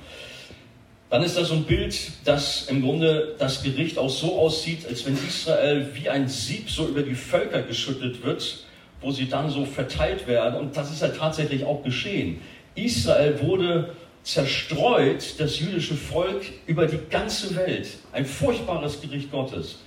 Dann 1.09 1.23
ist 1.23 1.37
da 1.37 1.43
so 1.43 1.55
ein 1.55 1.63
Bild, 1.65 1.95
dass 2.25 2.67
im 2.67 2.81
Grunde 2.81 3.35
das 3.37 3.61
Gericht 3.61 3.97
auch 3.97 4.09
so 4.09 4.39
aussieht, 4.39 4.85
als 4.87 5.05
wenn 5.05 5.15
Israel 5.27 5.87
wie 5.93 6.09
ein 6.09 6.27
Sieb 6.27 6.69
so 6.69 6.87
über 6.87 7.03
die 7.03 7.15
Völker 7.15 7.61
geschüttelt 7.61 8.23
wird, 8.23 8.63
wo 9.03 9.11
sie 9.11 9.27
dann 9.27 9.49
so 9.49 9.65
verteilt 9.65 10.27
werden. 10.27 10.59
Und 10.59 10.75
das 10.75 10.91
ist 10.91 11.01
ja 11.01 11.09
tatsächlich 11.09 11.65
auch 11.65 11.83
geschehen. 11.83 12.41
Israel 12.75 13.39
wurde 13.41 13.95
zerstreut, 14.23 15.35
das 15.37 15.59
jüdische 15.59 15.95
Volk, 15.95 16.45
über 16.65 16.87
die 16.87 16.99
ganze 17.09 17.55
Welt. 17.55 17.89
Ein 18.11 18.25
furchtbares 18.25 19.01
Gericht 19.01 19.31
Gottes. 19.31 19.79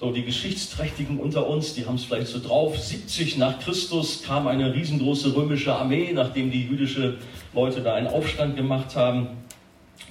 So, 0.00 0.10
die 0.10 0.24
Geschichtsträchtigen 0.24 1.20
unter 1.20 1.46
uns, 1.46 1.74
die 1.74 1.86
haben 1.86 1.94
es 1.94 2.04
vielleicht 2.04 2.26
so 2.26 2.40
drauf. 2.40 2.78
70 2.78 3.38
nach 3.38 3.60
Christus 3.60 4.22
kam 4.22 4.48
eine 4.48 4.74
riesengroße 4.74 5.36
römische 5.36 5.74
Armee, 5.74 6.10
nachdem 6.12 6.50
die 6.50 6.66
jüdische 6.66 7.18
Leute 7.52 7.80
da 7.80 7.94
einen 7.94 8.08
Aufstand 8.08 8.56
gemacht 8.56 8.96
haben. 8.96 9.28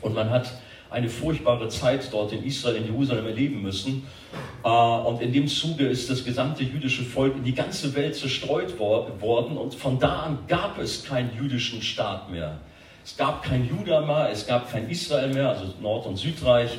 Und 0.02 0.14
man 0.16 0.30
hat 0.30 0.54
eine 0.94 1.10
furchtbare 1.10 1.68
Zeit 1.70 2.08
dort 2.12 2.32
in 2.32 2.44
Israel, 2.44 2.76
in 2.78 2.86
Jerusalem 2.86 3.26
erleben 3.26 3.62
müssen. 3.62 4.08
Äh, 4.64 4.70
und 4.70 5.22
in 5.22 5.34
dem 5.34 5.48
Zuge 5.48 5.88
ist 5.88 6.10
das 6.10 6.24
gesamte 6.24 6.64
jüdische 6.64 7.04
Volk 7.04 7.36
in 7.36 7.44
die 7.44 7.56
ganze 7.56 7.96
Welt 7.96 8.16
zerstreut 8.16 8.80
worden. 8.80 9.58
Und 9.58 9.76
von 9.76 10.00
da 10.00 10.22
an 10.22 10.40
gab 10.48 10.80
es 10.80 11.04
keinen 11.04 11.32
jüdischen 11.36 11.82
Staat 11.82 12.32
mehr. 12.32 12.60
Es 13.04 13.18
gab 13.18 13.44
kein 13.44 13.68
Juda 13.68 14.02
mehr, 14.02 14.30
es 14.32 14.48
gab 14.48 14.72
kein 14.72 14.90
Israel 14.90 15.34
mehr, 15.34 15.50
also 15.50 15.66
Nord- 15.82 16.06
und 16.06 16.16
Südreich. 16.16 16.72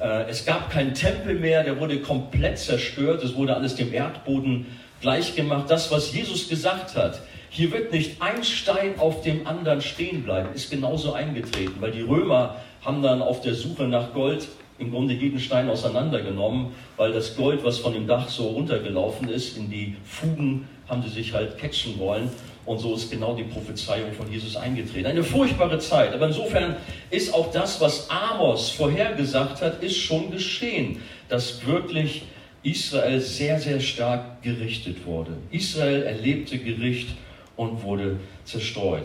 Äh, 0.00 0.30
es 0.30 0.46
gab 0.46 0.70
keinen 0.70 0.94
Tempel 0.94 1.34
mehr, 1.34 1.64
der 1.64 1.78
wurde 1.78 2.00
komplett 2.00 2.58
zerstört. 2.58 3.22
Es 3.22 3.34
wurde 3.34 3.54
alles 3.54 3.74
dem 3.74 3.92
Erdboden 3.92 4.66
gleichgemacht. 5.00 5.68
Das, 5.70 5.90
was 5.90 6.12
Jesus 6.12 6.48
gesagt 6.48 6.96
hat, 6.96 7.20
hier 7.50 7.72
wird 7.72 7.92
nicht 7.92 8.20
ein 8.20 8.44
Stein 8.44 8.98
auf 8.98 9.22
dem 9.22 9.46
anderen 9.46 9.80
stehen 9.80 10.22
bleiben, 10.22 10.50
ist 10.54 10.70
genauso 10.70 11.14
eingetreten, 11.14 11.76
weil 11.80 11.92
die 11.92 12.02
Römer 12.02 12.56
haben 12.88 13.02
dann 13.02 13.20
auf 13.20 13.42
der 13.42 13.52
Suche 13.52 13.82
nach 13.84 14.14
Gold 14.14 14.48
im 14.78 14.90
Grunde 14.90 15.12
jeden 15.12 15.38
Stein 15.38 15.68
auseinandergenommen, 15.68 16.68
weil 16.96 17.12
das 17.12 17.36
Gold, 17.36 17.62
was 17.62 17.76
von 17.78 17.92
dem 17.92 18.06
Dach 18.06 18.30
so 18.30 18.48
runtergelaufen 18.48 19.28
ist, 19.28 19.58
in 19.58 19.68
die 19.68 19.96
Fugen 20.04 20.66
haben 20.88 21.02
sie 21.02 21.10
sich 21.10 21.34
halt 21.34 21.58
catchen 21.58 21.98
wollen. 21.98 22.30
Und 22.64 22.78
so 22.78 22.94
ist 22.94 23.10
genau 23.10 23.34
die 23.34 23.42
Prophezeiung 23.42 24.12
von 24.12 24.32
Jesus 24.32 24.56
eingetreten. 24.56 25.04
Eine 25.04 25.22
furchtbare 25.22 25.78
Zeit. 25.78 26.14
Aber 26.14 26.28
insofern 26.28 26.76
ist 27.10 27.34
auch 27.34 27.52
das, 27.52 27.78
was 27.78 28.08
Amos 28.08 28.70
vorhergesagt 28.70 29.60
hat, 29.60 29.82
ist 29.82 29.98
schon 29.98 30.30
geschehen, 30.30 31.02
dass 31.28 31.66
wirklich 31.66 32.22
Israel 32.62 33.20
sehr, 33.20 33.60
sehr 33.60 33.80
stark 33.80 34.42
gerichtet 34.42 35.04
wurde. 35.04 35.32
Israel 35.50 36.04
erlebte 36.04 36.56
Gericht 36.56 37.10
und 37.56 37.82
wurde 37.82 38.16
zerstreut. 38.44 39.04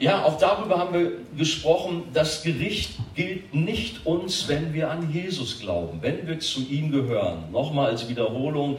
Ja, 0.00 0.24
auch 0.24 0.38
darüber 0.38 0.78
haben 0.78 0.94
wir 0.94 1.12
gesprochen. 1.36 2.04
Das 2.14 2.42
Gericht 2.42 2.92
gilt 3.16 3.52
nicht 3.52 4.06
uns, 4.06 4.46
wenn 4.46 4.72
wir 4.72 4.90
an 4.90 5.12
Jesus 5.12 5.58
glauben, 5.58 5.98
wenn 6.02 6.28
wir 6.28 6.38
zu 6.38 6.60
ihm 6.60 6.92
gehören. 6.92 7.50
Nochmal 7.50 7.90
als 7.90 8.08
Wiederholung, 8.08 8.78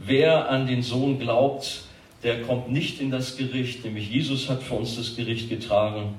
wer 0.00 0.50
an 0.50 0.66
den 0.66 0.82
Sohn 0.82 1.20
glaubt, 1.20 1.82
der 2.24 2.42
kommt 2.42 2.72
nicht 2.72 3.00
in 3.00 3.12
das 3.12 3.36
Gericht, 3.36 3.84
nämlich 3.84 4.10
Jesus 4.10 4.50
hat 4.50 4.60
für 4.60 4.74
uns 4.74 4.96
das 4.96 5.14
Gericht 5.14 5.48
getragen. 5.48 6.14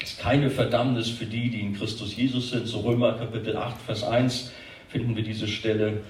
Es 0.00 0.12
ist 0.12 0.20
keine 0.20 0.48
Verdammnis 0.48 1.10
für 1.10 1.26
die, 1.26 1.50
die 1.50 1.60
in 1.60 1.76
Christus 1.76 2.16
Jesus 2.16 2.50
sind. 2.50 2.66
So 2.66 2.80
Römer 2.80 3.12
Kapitel 3.12 3.54
8, 3.54 3.82
Vers 3.82 4.02
1 4.02 4.50
finden 4.88 5.14
wir 5.14 5.22
diese 5.22 5.46
Stelle. 5.46 6.00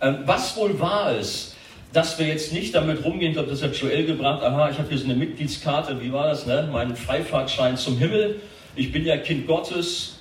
Ähm, 0.00 0.18
was 0.24 0.56
wohl 0.56 0.80
war 0.80 1.12
es, 1.12 1.54
dass 1.92 2.18
wir 2.18 2.26
jetzt 2.26 2.52
nicht 2.52 2.74
damit 2.74 3.04
rumgehen, 3.04 3.30
ich 3.30 3.36
glaube, 3.36 3.50
das 3.50 3.62
hat 3.62 3.74
Joel 3.76 4.04
gebracht, 4.04 4.42
aha, 4.42 4.70
ich 4.70 4.78
habe 4.78 4.88
hier 4.88 4.98
so 4.98 5.04
eine 5.04 5.14
Mitgliedskarte, 5.14 6.00
wie 6.00 6.12
war 6.12 6.28
das, 6.28 6.46
ne? 6.46 6.68
mein 6.70 6.94
Freifahrtschein 6.96 7.76
zum 7.76 7.98
Himmel, 7.98 8.40
ich 8.76 8.92
bin 8.92 9.04
ja 9.04 9.16
Kind 9.16 9.46
Gottes, 9.46 10.20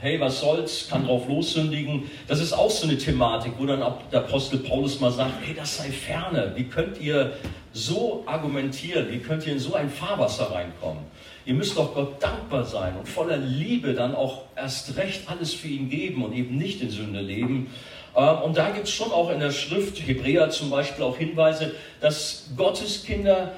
hey, 0.00 0.20
was 0.20 0.40
soll's, 0.40 0.88
kann 0.88 1.06
drauf 1.06 1.28
lossündigen. 1.28 2.04
Das 2.28 2.40
ist 2.40 2.52
auch 2.52 2.70
so 2.70 2.86
eine 2.86 2.96
Thematik, 2.96 3.54
wo 3.58 3.66
dann 3.66 3.82
auch 3.82 3.96
der 4.12 4.20
Apostel 4.20 4.60
Paulus 4.60 5.00
mal 5.00 5.10
sagt, 5.10 5.32
hey, 5.44 5.54
das 5.54 5.76
sei 5.76 5.90
ferne, 5.90 6.52
wie 6.54 6.64
könnt 6.64 7.00
ihr 7.00 7.32
so 7.72 8.22
argumentieren, 8.26 9.10
wie 9.10 9.18
könnt 9.18 9.46
ihr 9.46 9.52
in 9.54 9.58
so 9.58 9.74
ein 9.74 9.90
Fahrwasser 9.90 10.52
reinkommen? 10.52 11.02
Ihr 11.44 11.54
müsst 11.54 11.76
doch 11.76 11.94
Gott 11.94 12.22
dankbar 12.22 12.64
sein 12.64 12.94
und 12.96 13.08
voller 13.08 13.38
Liebe 13.38 13.94
dann 13.94 14.14
auch 14.14 14.42
erst 14.54 14.96
recht 14.96 15.28
alles 15.28 15.54
für 15.54 15.68
ihn 15.68 15.88
geben 15.88 16.22
und 16.22 16.32
eben 16.34 16.56
nicht 16.56 16.80
in 16.82 16.90
Sünde 16.90 17.20
leben. 17.20 17.68
Ähm, 18.16 18.42
und 18.42 18.56
da 18.56 18.70
gibt 18.70 18.86
es 18.88 18.92
schon 18.92 19.12
auch 19.12 19.30
in 19.30 19.40
der 19.40 19.50
Schrift, 19.50 19.98
Hebräer 19.98 20.50
zum 20.50 20.70
Beispiel, 20.70 21.04
auch 21.04 21.16
Hinweise, 21.16 21.74
dass 22.00 22.50
Gottes 22.56 23.04
Kinder, 23.04 23.52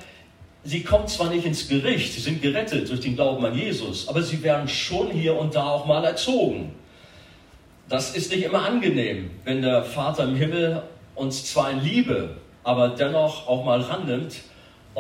sie 0.65 0.83
kommen 0.83 1.09
zwar 1.09 1.31
nicht 1.31 1.47
ins 1.47 1.69
Gericht, 1.69 2.13
sie 2.13 2.21
sind 2.21 2.43
gerettet 2.43 2.89
durch 2.91 3.01
den 3.01 3.17
Glauben 3.17 3.45
an 3.45 3.55
Jesus, 3.57 4.09
aber 4.09 4.23
sie 4.23 4.43
werden 4.43 4.69
schon 4.69 5.11
hier 5.11 5.39
und 5.39 5.55
da 5.55 5.65
auch 5.65 5.87
mal 5.87 6.05
erzogen. 6.05 6.75
Das 7.89 8.15
ist 8.15 8.31
nicht 8.31 8.45
immer 8.45 8.65
angenehm, 8.65 9.31
wenn 9.45 9.63
der 9.63 9.83
Vater 9.83 10.25
im 10.25 10.37
Himmel 10.37 10.83
uns 11.15 11.45
zwar 11.45 11.71
in 11.71 11.83
Liebe, 11.83 12.37
aber 12.63 12.91
dennoch 12.91 13.49
auch 13.49 13.65
mal 13.65 13.81
rannimmt 13.81 14.37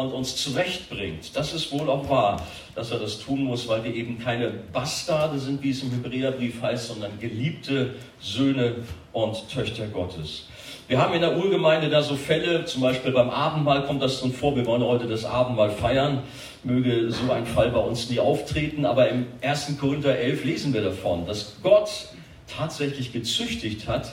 und 0.00 0.12
uns 0.12 0.36
zurechtbringt. 0.36 1.34
Das 1.34 1.52
ist 1.52 1.70
wohl 1.72 1.88
auch 1.88 2.08
wahr, 2.08 2.46
dass 2.74 2.90
er 2.90 2.98
das 2.98 3.20
tun 3.20 3.44
muss, 3.44 3.68
weil 3.68 3.84
wir 3.84 3.94
eben 3.94 4.18
keine 4.18 4.48
Bastarde 4.48 5.38
sind, 5.38 5.62
wie 5.62 5.70
es 5.70 5.82
im 5.82 5.90
Hebräerbrief 5.90 6.62
heißt, 6.62 6.88
sondern 6.88 7.18
geliebte 7.20 7.94
Söhne 8.20 8.76
und 9.12 9.48
Töchter 9.48 9.86
Gottes. 9.86 10.46
Wir 10.88 11.00
haben 11.00 11.14
in 11.14 11.20
der 11.20 11.36
Urgemeinde 11.36 11.88
da 11.88 12.02
so 12.02 12.16
Fälle, 12.16 12.64
zum 12.64 12.82
Beispiel 12.82 13.12
beim 13.12 13.30
Abendmahl 13.30 13.86
kommt 13.86 14.02
das 14.02 14.20
drin 14.20 14.32
vor, 14.32 14.56
wir 14.56 14.66
wollen 14.66 14.82
heute 14.82 15.06
das 15.06 15.24
Abendmahl 15.24 15.70
feiern, 15.70 16.24
möge 16.64 17.12
so 17.12 17.30
ein 17.30 17.46
Fall 17.46 17.70
bei 17.70 17.78
uns 17.78 18.10
nie 18.10 18.18
auftreten, 18.18 18.84
aber 18.84 19.08
im 19.08 19.26
1. 19.40 19.76
Korinther 19.78 20.18
11 20.18 20.44
lesen 20.44 20.74
wir 20.74 20.82
davon, 20.82 21.26
dass 21.26 21.56
Gott 21.62 22.08
tatsächlich 22.48 23.12
gezüchtigt 23.12 23.86
hat, 23.86 24.12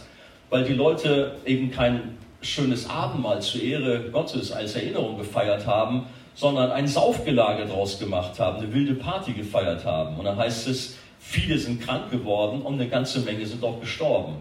weil 0.49 0.65
die 0.65 0.73
Leute 0.73 1.37
eben 1.45 1.71
kein 1.71 2.17
schönes 2.41 2.89
Abendmahl 2.89 3.41
zur 3.41 3.61
Ehre 3.61 4.09
Gottes 4.11 4.51
als 4.51 4.75
Erinnerung 4.75 5.17
gefeiert 5.17 5.65
haben, 5.65 6.05
sondern 6.35 6.71
ein 6.71 6.87
Saufgelage 6.87 7.65
draus 7.65 7.99
gemacht 7.99 8.39
haben, 8.39 8.59
eine 8.59 8.71
wilde 8.73 8.93
Party 8.93 9.33
gefeiert 9.33 9.85
haben. 9.85 10.17
Und 10.17 10.25
dann 10.25 10.37
heißt 10.37 10.67
es, 10.67 10.97
viele 11.19 11.57
sind 11.57 11.81
krank 11.81 12.11
geworden 12.11 12.61
und 12.61 12.75
eine 12.75 12.87
ganze 12.87 13.21
Menge 13.21 13.45
sind 13.45 13.63
auch 13.63 13.79
gestorben. 13.79 14.35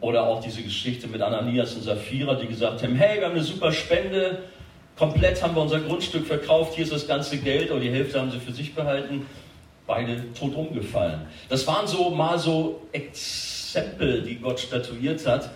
Oder 0.00 0.24
auch 0.24 0.42
diese 0.42 0.62
Geschichte 0.62 1.06
mit 1.06 1.20
Ananias 1.20 1.74
und 1.74 1.82
Sapphira, 1.82 2.34
die 2.34 2.46
gesagt 2.46 2.82
haben, 2.82 2.94
hey, 2.94 3.18
wir 3.18 3.26
haben 3.26 3.34
eine 3.34 3.44
super 3.44 3.70
Spende, 3.70 4.44
komplett 4.96 5.42
haben 5.42 5.54
wir 5.54 5.60
unser 5.60 5.80
Grundstück 5.80 6.26
verkauft, 6.26 6.74
hier 6.74 6.84
ist 6.84 6.92
das 6.92 7.06
ganze 7.06 7.36
Geld, 7.36 7.70
aber 7.70 7.80
die 7.80 7.90
Hälfte 7.90 8.18
haben 8.18 8.30
sie 8.30 8.38
für 8.38 8.52
sich 8.52 8.74
behalten. 8.74 9.26
Beide 9.86 10.32
tot 10.34 10.54
umgefallen. 10.54 11.22
Das 11.48 11.66
waren 11.66 11.86
so 11.86 12.10
mal 12.10 12.38
so 12.38 12.80
Exempel, 12.92 14.22
die 14.22 14.36
Gott 14.36 14.60
statuiert 14.60 15.26
hat. 15.26 15.50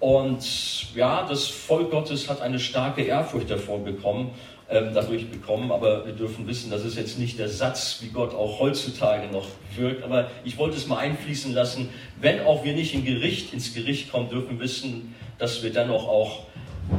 Und 0.00 0.94
ja, 0.94 1.26
das 1.28 1.48
Volk 1.48 1.90
Gottes 1.90 2.28
hat 2.28 2.40
eine 2.40 2.60
starke 2.60 3.02
Ehrfurcht 3.02 3.50
davor 3.50 3.80
bekommen, 3.80 4.30
ähm, 4.70 4.90
dadurch 4.94 5.28
bekommen, 5.28 5.72
aber 5.72 6.06
wir 6.06 6.12
dürfen 6.12 6.46
wissen, 6.46 6.70
das 6.70 6.84
ist 6.84 6.96
jetzt 6.96 7.18
nicht 7.18 7.38
der 7.38 7.48
Satz, 7.48 7.98
wie 8.02 8.08
Gott 8.08 8.34
auch 8.34 8.60
heutzutage 8.60 9.32
noch 9.32 9.46
wirkt, 9.74 10.04
aber 10.04 10.30
ich 10.44 10.58
wollte 10.58 10.76
es 10.76 10.86
mal 10.86 10.98
einfließen 10.98 11.52
lassen, 11.52 11.88
wenn 12.20 12.40
auch 12.40 12.64
wir 12.64 12.74
nicht 12.74 12.94
in 12.94 13.04
Gericht, 13.04 13.52
ins 13.52 13.74
Gericht 13.74 14.12
kommen, 14.12 14.28
dürfen 14.28 14.60
wissen, 14.60 15.14
dass 15.38 15.62
wir 15.62 15.72
dennoch 15.72 16.06
auch 16.06 16.42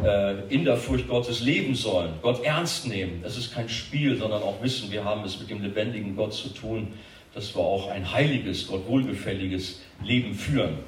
äh, 0.03 0.53
in 0.53 0.65
der 0.65 0.77
Furcht 0.77 1.07
Gottes 1.07 1.41
leben 1.41 1.75
sollen, 1.75 2.13
Gott 2.21 2.43
ernst 2.43 2.87
nehmen. 2.87 3.23
Es 3.25 3.37
ist 3.37 3.53
kein 3.53 3.69
Spiel, 3.69 4.17
sondern 4.17 4.41
auch 4.41 4.61
wissen, 4.61 4.91
wir 4.91 5.05
haben 5.05 5.23
es 5.23 5.39
mit 5.39 5.49
dem 5.49 5.61
lebendigen 5.61 6.15
Gott 6.15 6.33
zu 6.33 6.49
tun, 6.49 6.93
dass 7.33 7.55
wir 7.55 7.61
auch 7.61 7.89
ein 7.89 8.11
heiliges, 8.11 8.67
Gott 8.67 8.87
wohlgefälliges 8.87 9.79
Leben 10.03 10.33
führen. 10.33 10.79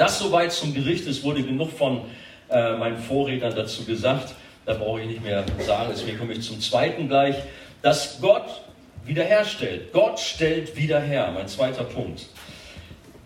Das 0.00 0.18
soweit 0.18 0.50
zum 0.50 0.72
Gericht. 0.72 1.06
Es 1.06 1.22
wurde 1.22 1.42
genug 1.42 1.72
von 1.72 2.00
äh, 2.48 2.74
meinen 2.74 2.96
Vorrednern 2.96 3.54
dazu 3.54 3.84
gesagt. 3.84 4.34
Da 4.64 4.72
brauche 4.72 5.02
ich 5.02 5.06
nicht 5.06 5.22
mehr 5.22 5.44
sagen. 5.58 5.90
Deswegen 5.92 6.18
komme 6.18 6.32
ich 6.32 6.40
zum 6.40 6.58
zweiten 6.58 7.06
gleich. 7.06 7.36
Dass 7.82 8.18
Gott 8.18 8.62
wiederherstellt. 9.04 9.92
Gott 9.92 10.18
stellt 10.18 10.74
wieder 10.74 11.00
her. 11.00 11.30
Mein 11.34 11.48
zweiter 11.48 11.84
Punkt. 11.84 12.28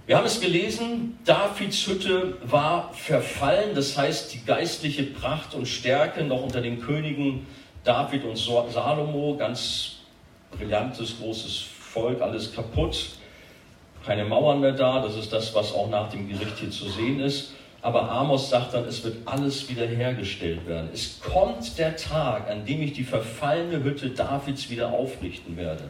Wir 0.07 0.16
haben 0.16 0.26
es 0.26 0.40
gelesen, 0.40 1.16
Davids 1.25 1.87
Hütte 1.87 2.38
war 2.43 2.93
verfallen, 2.93 3.76
das 3.76 3.97
heißt 3.97 4.35
die 4.35 4.45
geistliche 4.45 5.04
Pracht 5.04 5.54
und 5.54 5.66
Stärke 5.66 6.25
noch 6.25 6.43
unter 6.43 6.61
den 6.61 6.81
Königen 6.81 7.47
David 7.85 8.25
und 8.25 8.37
Salomo, 8.37 9.37
ganz 9.37 10.00
brillantes, 10.50 11.19
großes 11.21 11.66
Volk, 11.93 12.21
alles 12.21 12.52
kaputt 12.52 13.11
keine 14.05 14.25
Mauern 14.25 14.61
mehr 14.61 14.73
da. 14.73 15.01
Das 15.01 15.17
ist 15.17 15.33
das, 15.33 15.55
was 15.55 15.73
auch 15.73 15.89
nach 15.89 16.11
dem 16.11 16.29
Gericht 16.29 16.59
hier 16.59 16.71
zu 16.71 16.89
sehen 16.89 17.21
ist. 17.21 17.53
Aber 17.83 18.11
Amos 18.11 18.49
sagt 18.49 18.73
dann, 18.73 18.85
es 18.87 19.05
wird 19.05 19.17
alles 19.27 19.69
wiederhergestellt 19.69 20.67
werden. 20.67 20.89
Es 20.95 21.21
kommt 21.21 21.79
der 21.79 21.97
Tag, 21.97 22.49
an 22.49 22.65
dem 22.65 22.81
ich 22.83 22.95
die 22.95 23.05
verfallene 23.05 23.85
Hütte 23.85 24.11
Davids 24.11 24.71
wieder 24.71 24.91
aufrichten 24.91 25.57
werde. 25.57 25.85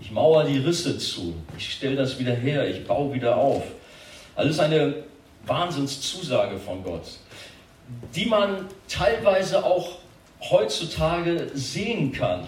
Ich 0.00 0.10
mauere 0.10 0.44
die 0.44 0.58
Risse 0.58 0.98
zu. 0.98 1.34
Ich 1.56 1.72
stelle 1.72 1.94
das 1.94 2.18
wieder 2.18 2.32
her. 2.32 2.68
Ich 2.68 2.84
baue 2.84 3.14
wieder 3.14 3.36
auf. 3.36 3.62
Also 4.34 4.60
eine 4.60 4.94
Wahnsinnszusage 5.46 6.58
von 6.58 6.82
Gott, 6.82 7.04
die 8.14 8.26
man 8.26 8.66
teilweise 8.88 9.64
auch 9.64 9.98
heutzutage 10.40 11.50
sehen 11.54 12.10
kann. 12.12 12.46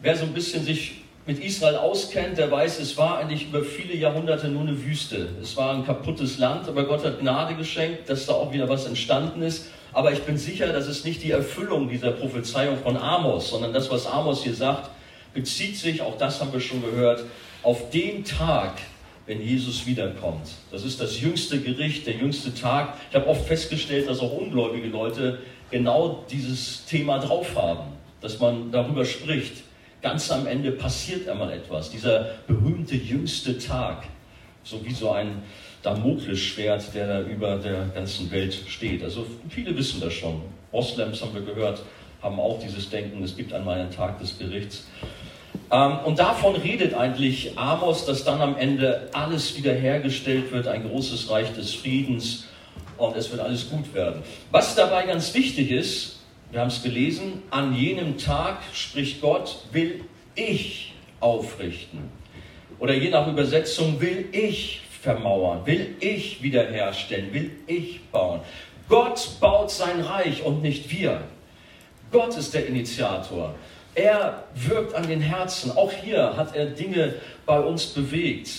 Wer 0.00 0.16
so 0.16 0.24
ein 0.24 0.32
bisschen 0.32 0.64
sich 0.64 1.01
mit 1.26 1.38
Israel 1.38 1.76
auskennt, 1.76 2.36
der 2.38 2.50
weiß, 2.50 2.80
es 2.80 2.96
war 2.96 3.18
eigentlich 3.18 3.46
über 3.46 3.62
viele 3.62 3.94
Jahrhunderte 3.94 4.48
nur 4.48 4.62
eine 4.62 4.84
Wüste. 4.84 5.28
Es 5.40 5.56
war 5.56 5.74
ein 5.74 5.86
kaputtes 5.86 6.38
Land, 6.38 6.68
aber 6.68 6.84
Gott 6.84 7.04
hat 7.04 7.20
Gnade 7.20 7.54
geschenkt, 7.54 8.08
dass 8.08 8.26
da 8.26 8.32
auch 8.32 8.52
wieder 8.52 8.68
was 8.68 8.86
entstanden 8.86 9.42
ist. 9.42 9.68
Aber 9.92 10.12
ich 10.12 10.22
bin 10.22 10.36
sicher, 10.36 10.72
das 10.72 10.88
ist 10.88 11.04
nicht 11.04 11.22
die 11.22 11.30
Erfüllung 11.30 11.88
dieser 11.88 12.10
Prophezeiung 12.10 12.78
von 12.78 12.96
Amos, 12.96 13.50
sondern 13.50 13.72
das, 13.72 13.90
was 13.90 14.06
Amos 14.06 14.42
hier 14.42 14.54
sagt, 14.54 14.90
bezieht 15.32 15.76
sich, 15.76 16.02
auch 16.02 16.18
das 16.18 16.40
haben 16.40 16.52
wir 16.52 16.60
schon 16.60 16.82
gehört, 16.82 17.24
auf 17.62 17.90
den 17.90 18.24
Tag, 18.24 18.80
wenn 19.26 19.40
Jesus 19.40 19.86
wiederkommt. 19.86 20.48
Das 20.72 20.84
ist 20.84 21.00
das 21.00 21.20
jüngste 21.20 21.60
Gericht, 21.60 22.06
der 22.06 22.14
jüngste 22.14 22.52
Tag. 22.52 22.94
Ich 23.10 23.14
habe 23.14 23.28
oft 23.28 23.46
festgestellt, 23.46 24.08
dass 24.08 24.18
auch 24.18 24.32
ungläubige 24.32 24.88
Leute 24.88 25.38
genau 25.70 26.24
dieses 26.30 26.84
Thema 26.86 27.18
drauf 27.18 27.54
haben, 27.54 27.92
dass 28.20 28.40
man 28.40 28.72
darüber 28.72 29.04
spricht. 29.04 29.62
Ganz 30.02 30.30
am 30.32 30.48
Ende 30.48 30.72
passiert 30.72 31.28
einmal 31.28 31.52
etwas. 31.52 31.90
Dieser 31.90 32.26
berühmte 32.48 32.96
jüngste 32.96 33.56
Tag, 33.58 34.02
so 34.64 34.84
wie 34.84 34.92
so 34.92 35.12
ein 35.12 35.42
Damoklesschwert, 35.82 36.92
der 36.92 37.06
da 37.06 37.20
über 37.22 37.56
der 37.56 37.86
ganzen 37.94 38.30
Welt 38.32 38.52
steht. 38.68 39.04
Also 39.04 39.24
viele 39.48 39.76
wissen 39.76 40.00
das 40.00 40.12
schon. 40.12 40.42
Moslems 40.72 41.22
haben 41.22 41.34
wir 41.34 41.42
gehört, 41.42 41.82
haben 42.20 42.40
auch 42.40 42.58
dieses 42.58 42.90
Denken, 42.90 43.22
es 43.22 43.36
gibt 43.36 43.52
einmal 43.52 43.78
einen 43.78 43.90
Tag 43.92 44.18
des 44.18 44.38
Gerichts. 44.38 44.86
Ähm, 45.70 45.98
und 46.04 46.18
davon 46.18 46.56
redet 46.56 46.94
eigentlich 46.94 47.56
Amos, 47.56 48.04
dass 48.04 48.24
dann 48.24 48.40
am 48.40 48.56
Ende 48.56 49.08
alles 49.12 49.56
wiederhergestellt 49.56 50.52
wird, 50.52 50.66
ein 50.66 50.88
großes 50.88 51.30
Reich 51.30 51.52
des 51.54 51.74
Friedens 51.74 52.44
und 52.98 53.16
es 53.16 53.30
wird 53.30 53.40
alles 53.40 53.70
gut 53.70 53.94
werden. 53.94 54.22
Was 54.50 54.74
dabei 54.74 55.06
ganz 55.06 55.32
wichtig 55.34 55.70
ist, 55.70 56.21
wir 56.52 56.60
haben 56.60 56.68
es 56.68 56.82
gelesen, 56.82 57.42
an 57.50 57.74
jenem 57.74 58.18
Tag, 58.18 58.58
spricht 58.74 59.22
Gott, 59.22 59.64
will 59.72 60.04
ich 60.34 60.92
aufrichten. 61.18 62.10
Oder 62.78 62.92
je 62.92 63.08
nach 63.08 63.26
Übersetzung, 63.26 64.00
will 64.02 64.28
ich 64.32 64.82
vermauern, 65.00 65.62
will 65.64 65.96
ich 66.00 66.42
wiederherstellen, 66.42 67.32
will 67.32 67.52
ich 67.66 68.02
bauen. 68.10 68.40
Gott 68.88 69.40
baut 69.40 69.70
sein 69.70 70.02
Reich 70.02 70.42
und 70.42 70.60
nicht 70.60 70.90
wir. 70.90 71.22
Gott 72.10 72.36
ist 72.36 72.52
der 72.52 72.66
Initiator. 72.66 73.54
Er 73.94 74.44
wirkt 74.54 74.94
an 74.94 75.08
den 75.08 75.22
Herzen. 75.22 75.70
Auch 75.70 75.90
hier 75.90 76.36
hat 76.36 76.54
er 76.54 76.66
Dinge 76.66 77.14
bei 77.46 77.58
uns 77.60 77.86
bewegt. 77.86 78.50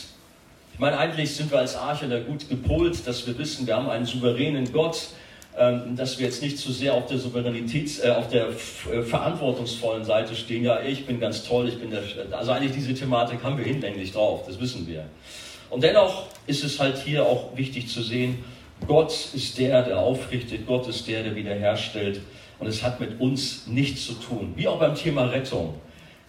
Ich 0.74 0.80
meine, 0.80 0.98
eigentlich 0.98 1.36
sind 1.36 1.52
wir 1.52 1.60
als 1.60 1.76
Archeler 1.76 2.22
gut 2.22 2.50
gepolt, 2.50 3.06
dass 3.06 3.28
wir 3.28 3.38
wissen, 3.38 3.68
wir 3.68 3.76
haben 3.76 3.90
einen 3.90 4.06
souveränen 4.06 4.72
Gott, 4.74 5.10
dass 5.56 6.18
wir 6.18 6.26
jetzt 6.26 6.42
nicht 6.42 6.58
zu 6.58 6.72
sehr 6.72 6.94
auf 6.94 7.06
der 7.06 7.18
Souveränitäts-, 7.18 8.04
äh, 8.04 8.10
auf 8.10 8.28
der 8.30 8.48
äh, 8.48 9.02
verantwortungsvollen 9.04 10.04
Seite 10.04 10.36
stehen. 10.36 10.64
Ja, 10.64 10.82
ich 10.82 11.06
bin 11.06 11.20
ganz 11.20 11.44
toll, 11.44 11.68
ich 11.68 11.80
bin 11.80 11.92
der, 11.92 12.02
also 12.32 12.52
eigentlich 12.52 12.72
diese 12.72 12.94
Thematik 12.94 13.44
haben 13.44 13.58
wir 13.58 13.66
hinlänglich 13.66 14.14
drauf, 14.14 14.46
das 14.48 14.60
wissen 14.60 14.88
wir. 14.88 15.06
Und 15.70 15.84
dennoch 15.84 16.28
ist 16.48 16.64
es 16.64 16.80
halt 16.80 16.98
hier 16.98 17.26
auch 17.26 17.56
wichtig 17.56 17.88
zu 17.88 18.02
sehen, 18.02 18.44
Gott 18.88 19.12
ist 19.34 19.58
der, 19.58 19.84
der 19.84 20.00
aufrichtet, 20.00 20.66
Gott 20.68 20.88
ist 20.88 21.08
der, 21.08 21.24
der 21.24 21.36
wiederherstellt. 21.36 22.22
Und 22.60 22.68
es 22.68 22.84
hat 22.84 23.00
mit 23.00 23.20
uns 23.20 23.68
nichts 23.68 24.06
zu 24.06 24.14
tun. 24.14 24.54
Wie 24.56 24.68
auch 24.68 24.80
beim 24.80 24.96
Thema 24.96 25.26
Rettung. 25.26 25.76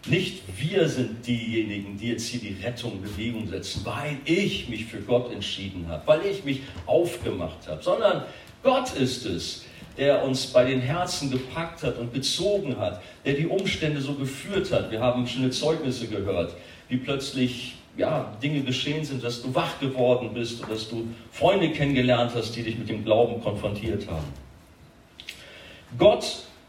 Nicht 0.07 0.43
wir 0.59 0.87
sind 0.89 1.27
diejenigen, 1.27 1.97
die 1.97 2.09
jetzt 2.09 2.29
hier 2.29 2.41
die 2.41 2.57
Rettung 2.63 2.93
in 2.93 3.03
Bewegung 3.03 3.49
setzen, 3.49 3.81
weil 3.85 4.19
ich 4.27 4.69
mich 4.69 4.85
für 4.85 5.01
Gott 5.01 5.33
entschieden 5.33 5.87
habe, 5.89 6.07
weil 6.07 6.27
ich 6.27 6.45
mich 6.45 6.61
aufgemacht 6.85 7.67
habe, 7.67 7.83
sondern 7.83 8.25
Gott 8.65 8.95
ist 8.95 9.27
es, 9.27 9.65
der 9.97 10.25
uns 10.25 10.47
bei 10.47 10.65
den 10.65 10.81
Herzen 10.81 11.31
gepackt 11.31 11.83
hat 11.85 11.99
und 11.99 12.13
gezogen 12.13 12.79
hat, 12.79 13.01
der 13.25 13.35
die 13.35 13.47
Umstände 13.47 14.01
so 14.01 14.15
geführt 14.15 14.73
hat. 14.73 14.91
Wir 14.91 15.01
haben 15.01 15.27
schöne 15.27 15.51
Zeugnisse 15.51 16.09
gehört, 16.09 16.55
wie 16.89 16.97
plötzlich 16.97 17.77
ja, 17.97 18.33
Dinge 18.43 18.63
geschehen 18.63 19.05
sind, 19.05 19.23
dass 19.23 19.43
du 19.43 19.55
wach 19.55 19.79
geworden 19.79 20.31
bist 20.35 20.63
und 20.63 20.71
dass 20.71 20.89
du 20.89 21.07
Freunde 21.31 21.71
kennengelernt 21.71 22.33
hast, 22.35 22.57
die 22.57 22.63
dich 22.63 22.77
mit 22.77 22.89
dem 22.89 23.05
Glauben 23.05 23.41
konfrontiert 23.41 24.09
haben. 24.09 24.33
Gott 25.97 26.25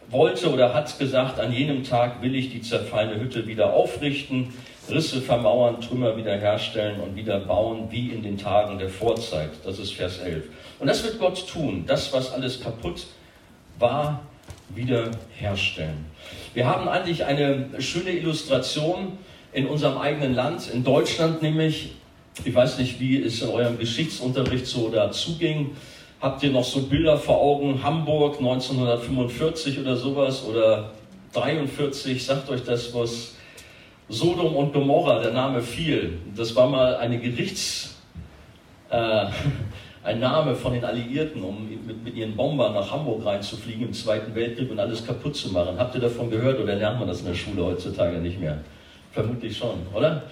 wollte 0.10 0.52
oder 0.52 0.74
hat 0.74 1.00
gesagt, 1.00 1.40
an 1.40 1.52
jenem 1.52 1.84
Tag 1.84 2.22
will 2.22 2.36
ich 2.36 2.52
die 2.52 2.62
zerfallene 2.62 3.20
Hütte 3.20 3.48
wieder 3.48 3.74
aufrichten, 3.74 4.54
Risse 4.88 5.20
vermauern, 5.20 5.82
Trümmer 5.82 6.16
wiederherstellen 6.16 7.00
und 7.00 7.16
wieder 7.16 7.40
bauen, 7.40 7.88
wie 7.90 8.10
in 8.10 8.22
den 8.22 8.38
Tagen 8.38 8.78
der 8.78 8.90
Vorzeit. 8.90 9.50
Das 9.64 9.80
ist 9.80 9.94
Vers 9.94 10.20
11. 10.20 10.44
Und 10.86 10.90
das 10.90 11.04
wird 11.04 11.18
Gott 11.18 11.48
tun, 11.48 11.84
das, 11.88 12.14
was 12.14 12.32
alles 12.32 12.62
kaputt 12.62 13.08
war, 13.80 14.22
wiederherstellen. 14.70 16.06
Wir 16.54 16.68
haben 16.68 16.88
eigentlich 16.88 17.26
eine 17.26 17.70
schöne 17.80 18.12
Illustration 18.12 19.18
in 19.52 19.66
unserem 19.66 19.98
eigenen 19.98 20.36
Land, 20.36 20.70
in 20.72 20.84
Deutschland 20.84 21.42
nämlich. 21.42 21.96
Ich 22.44 22.54
weiß 22.54 22.78
nicht, 22.78 23.00
wie 23.00 23.20
es 23.20 23.42
in 23.42 23.50
eurem 23.50 23.80
Geschichtsunterricht 23.80 24.68
so 24.68 24.90
dazu 24.90 25.40
ging. 25.40 25.76
Habt 26.22 26.44
ihr 26.44 26.52
noch 26.52 26.64
so 26.64 26.84
Bilder 26.84 27.18
vor 27.18 27.42
Augen? 27.42 27.82
Hamburg 27.82 28.38
1945 28.38 29.80
oder 29.80 29.96
sowas 29.96 30.46
oder 30.46 30.92
43? 31.34 32.24
Sagt 32.24 32.48
euch 32.52 32.64
das 32.64 32.94
was? 32.94 33.34
Sodom 34.08 34.56
und 34.56 34.72
Gomorra, 34.72 35.20
der 35.20 35.32
Name 35.32 35.64
fiel. 35.64 36.20
Das 36.36 36.56
war 36.56 36.70
mal 36.70 36.98
eine 36.98 37.18
Gerichts, 37.18 37.96
äh, 38.92 39.26
ein 40.06 40.20
Name 40.20 40.56
von 40.56 40.74
den 40.74 40.86
Alliierten, 40.86 41.42
um 41.42 41.68
mit, 41.68 42.04
mit, 42.04 42.16
ihren 42.16 42.36
Bombern 42.36 42.74
nach 42.74 42.92
Hamburg 42.92 43.26
reinzufliegen 43.26 43.88
im 43.88 43.94
Zweiten 43.94 44.36
Weltkrieg 44.36 44.70
und 44.70 44.80
alles 44.80 45.06
kaputt 45.06 45.36
zu 45.36 45.50
machen. 45.52 45.78
Habt 45.80 45.96
ihr 45.96 46.02
davon 46.02 46.30
gehört 46.30 46.60
oder 46.60 46.76
lernt 46.76 47.00
man 47.00 47.08
das 47.08 47.22
in 47.22 47.26
der 47.26 47.34
Schule 47.34 47.66
heutzutage 47.66 48.20
nicht 48.20 48.40
mehr? 48.40 48.60
Vermutlich 49.12 49.58
schon, 49.58 49.88
oder? 49.94 50.24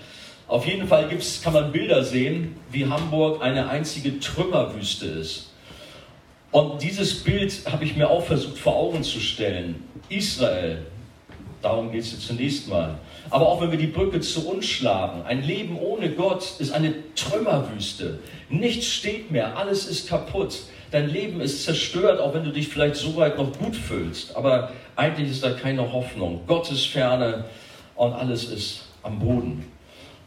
Auf 0.48 0.68
jeden 0.68 0.88
Fall 0.88 1.08
gibt's, 1.08 1.42
kann 1.42 1.54
man 1.54 1.72
Bilder 1.72 2.04
sehen, 2.04 2.56
wie 2.72 2.86
Hamburg 2.86 3.42
eine 3.42 3.68
einzige 3.68 4.20
Trümmerwüste 4.20 5.08
ist. 5.08 5.52
Und 6.52 6.84
dieses 6.84 7.24
Bild 7.24 7.64
habe 7.72 7.84
ich 7.84 7.96
mir 7.96 8.12
auch 8.12 8.24
versucht 8.24 8.60
vor 8.60 8.76
Augen 8.76 9.02
zu 9.02 9.20
stellen. 9.20 9.84
Israel, 10.10 10.86
darum 11.64 11.92
geht 11.92 12.02
es 12.02 12.12
jetzt 12.12 12.28
zunächst 12.28 12.68
mal. 12.68 13.00
Aber 13.32 13.48
auch 13.48 13.62
wenn 13.62 13.72
wir 13.72 13.80
die 13.80 13.88
Brücke 13.88 14.20
zu 14.20 14.48
uns 14.48 14.66
schlagen, 14.68 15.24
ein 15.24 15.42
Leben 15.42 15.80
ohne 15.80 16.12
Gott 16.12 16.60
ist 16.60 16.72
eine 16.72 16.94
Trümmerwüste. 17.16 18.20
Nichts 18.54 18.86
steht 18.86 19.32
mehr, 19.32 19.58
alles 19.58 19.88
ist 19.88 20.08
kaputt. 20.08 20.60
Dein 20.92 21.10
Leben 21.10 21.42
ist 21.42 21.63
zerstört, 21.63 22.20
auch 22.20 22.36
wenn 22.36 22.44
du 22.44 22.52
dich 22.52 22.68
vielleicht 22.68 22.96
so 22.96 23.16
weit 23.16 23.36
noch 23.36 23.52
gut 23.58 23.76
fühlst. 23.76 24.36
Aber 24.36 24.72
eigentlich 24.96 25.32
ist 25.32 25.44
da 25.44 25.54
keine 25.54 25.92
Hoffnung. 25.92 26.42
Gott 26.46 26.72
ist 26.72 26.86
ferne 26.86 27.46
und 27.96 28.13
alles 28.13 28.46
ist 28.46 28.84
am 29.02 29.18
Boden. 29.18 29.66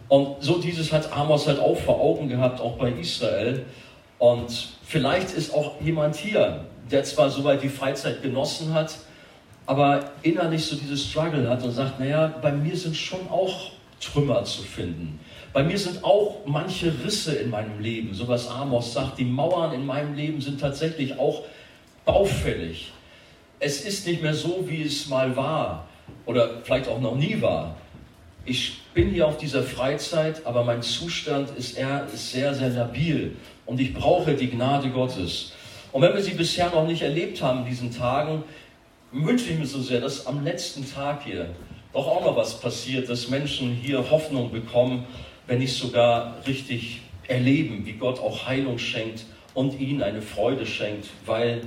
Und 0.08 0.42
so 0.42 0.58
dieses 0.58 0.92
hat 0.92 1.12
Amos 1.12 1.46
halt 1.46 1.60
auch 1.60 1.76
vor 1.76 2.00
Augen 2.00 2.28
gehabt, 2.28 2.60
auch 2.60 2.76
bei 2.78 2.90
Israel. 2.90 3.64
Und 4.18 4.70
vielleicht 4.84 5.32
ist 5.32 5.54
auch 5.54 5.80
jemand 5.80 6.16
hier, 6.16 6.64
der 6.90 7.04
zwar 7.04 7.30
soweit 7.30 7.62
die 7.62 7.68
Freizeit 7.68 8.22
genossen 8.22 8.74
hat, 8.74 8.98
aber 9.66 10.10
innerlich 10.22 10.64
so 10.64 10.74
dieses 10.74 11.06
Struggle 11.06 11.48
hat 11.48 11.62
und 11.62 11.70
sagt, 11.70 12.00
naja, 12.00 12.34
bei 12.42 12.50
mir 12.50 12.76
sind 12.76 12.96
schon 12.96 13.28
auch 13.28 13.70
Trümmer 14.00 14.42
zu 14.42 14.62
finden. 14.62 15.20
Bei 15.56 15.62
mir 15.62 15.78
sind 15.78 16.04
auch 16.04 16.40
manche 16.44 16.92
Risse 17.02 17.34
in 17.36 17.48
meinem 17.48 17.80
Leben, 17.80 18.12
so 18.12 18.28
was 18.28 18.46
Amos 18.46 18.92
sagt, 18.92 19.18
die 19.18 19.24
Mauern 19.24 19.72
in 19.72 19.86
meinem 19.86 20.14
Leben 20.14 20.38
sind 20.42 20.60
tatsächlich 20.60 21.18
auch 21.18 21.44
baufällig. 22.04 22.92
Es 23.58 23.80
ist 23.80 24.06
nicht 24.06 24.20
mehr 24.20 24.34
so, 24.34 24.66
wie 24.68 24.82
es 24.82 25.08
mal 25.08 25.34
war 25.34 25.88
oder 26.26 26.60
vielleicht 26.62 26.88
auch 26.88 27.00
noch 27.00 27.14
nie 27.14 27.40
war. 27.40 27.74
Ich 28.44 28.82
bin 28.92 29.08
hier 29.12 29.26
auf 29.26 29.38
dieser 29.38 29.62
Freizeit, 29.62 30.44
aber 30.44 30.62
mein 30.62 30.82
Zustand 30.82 31.48
ist, 31.56 31.78
eher, 31.78 32.06
sehr, 32.12 32.52
sehr 32.52 32.68
labil 32.68 33.34
und 33.64 33.80
ich 33.80 33.94
brauche 33.94 34.34
die 34.34 34.50
Gnade 34.50 34.90
Gottes. 34.90 35.54
Und 35.90 36.02
wenn 36.02 36.12
wir 36.12 36.20
sie 36.20 36.34
bisher 36.34 36.68
noch 36.68 36.86
nicht 36.86 37.00
erlebt 37.00 37.40
haben 37.40 37.60
in 37.60 37.70
diesen 37.70 37.96
Tagen, 37.96 38.44
wünsche 39.10 39.48
ich 39.52 39.58
mir 39.58 39.64
so 39.66 39.80
sehr, 39.80 40.02
dass 40.02 40.26
am 40.26 40.44
letzten 40.44 40.86
Tag 40.86 41.22
hier 41.24 41.48
doch 41.94 42.08
auch 42.08 42.22
noch 42.22 42.36
was 42.36 42.60
passiert, 42.60 43.08
dass 43.08 43.30
Menschen 43.30 43.72
hier 43.72 44.10
Hoffnung 44.10 44.52
bekommen, 44.52 45.06
wenn 45.46 45.58
nicht 45.58 45.74
sogar 45.74 46.36
richtig 46.46 47.02
erleben, 47.28 47.84
wie 47.86 47.92
Gott 47.92 48.18
auch 48.18 48.46
Heilung 48.46 48.78
schenkt 48.78 49.24
und 49.54 49.78
ihnen 49.80 50.02
eine 50.02 50.22
Freude 50.22 50.66
schenkt, 50.66 51.08
weil 51.24 51.62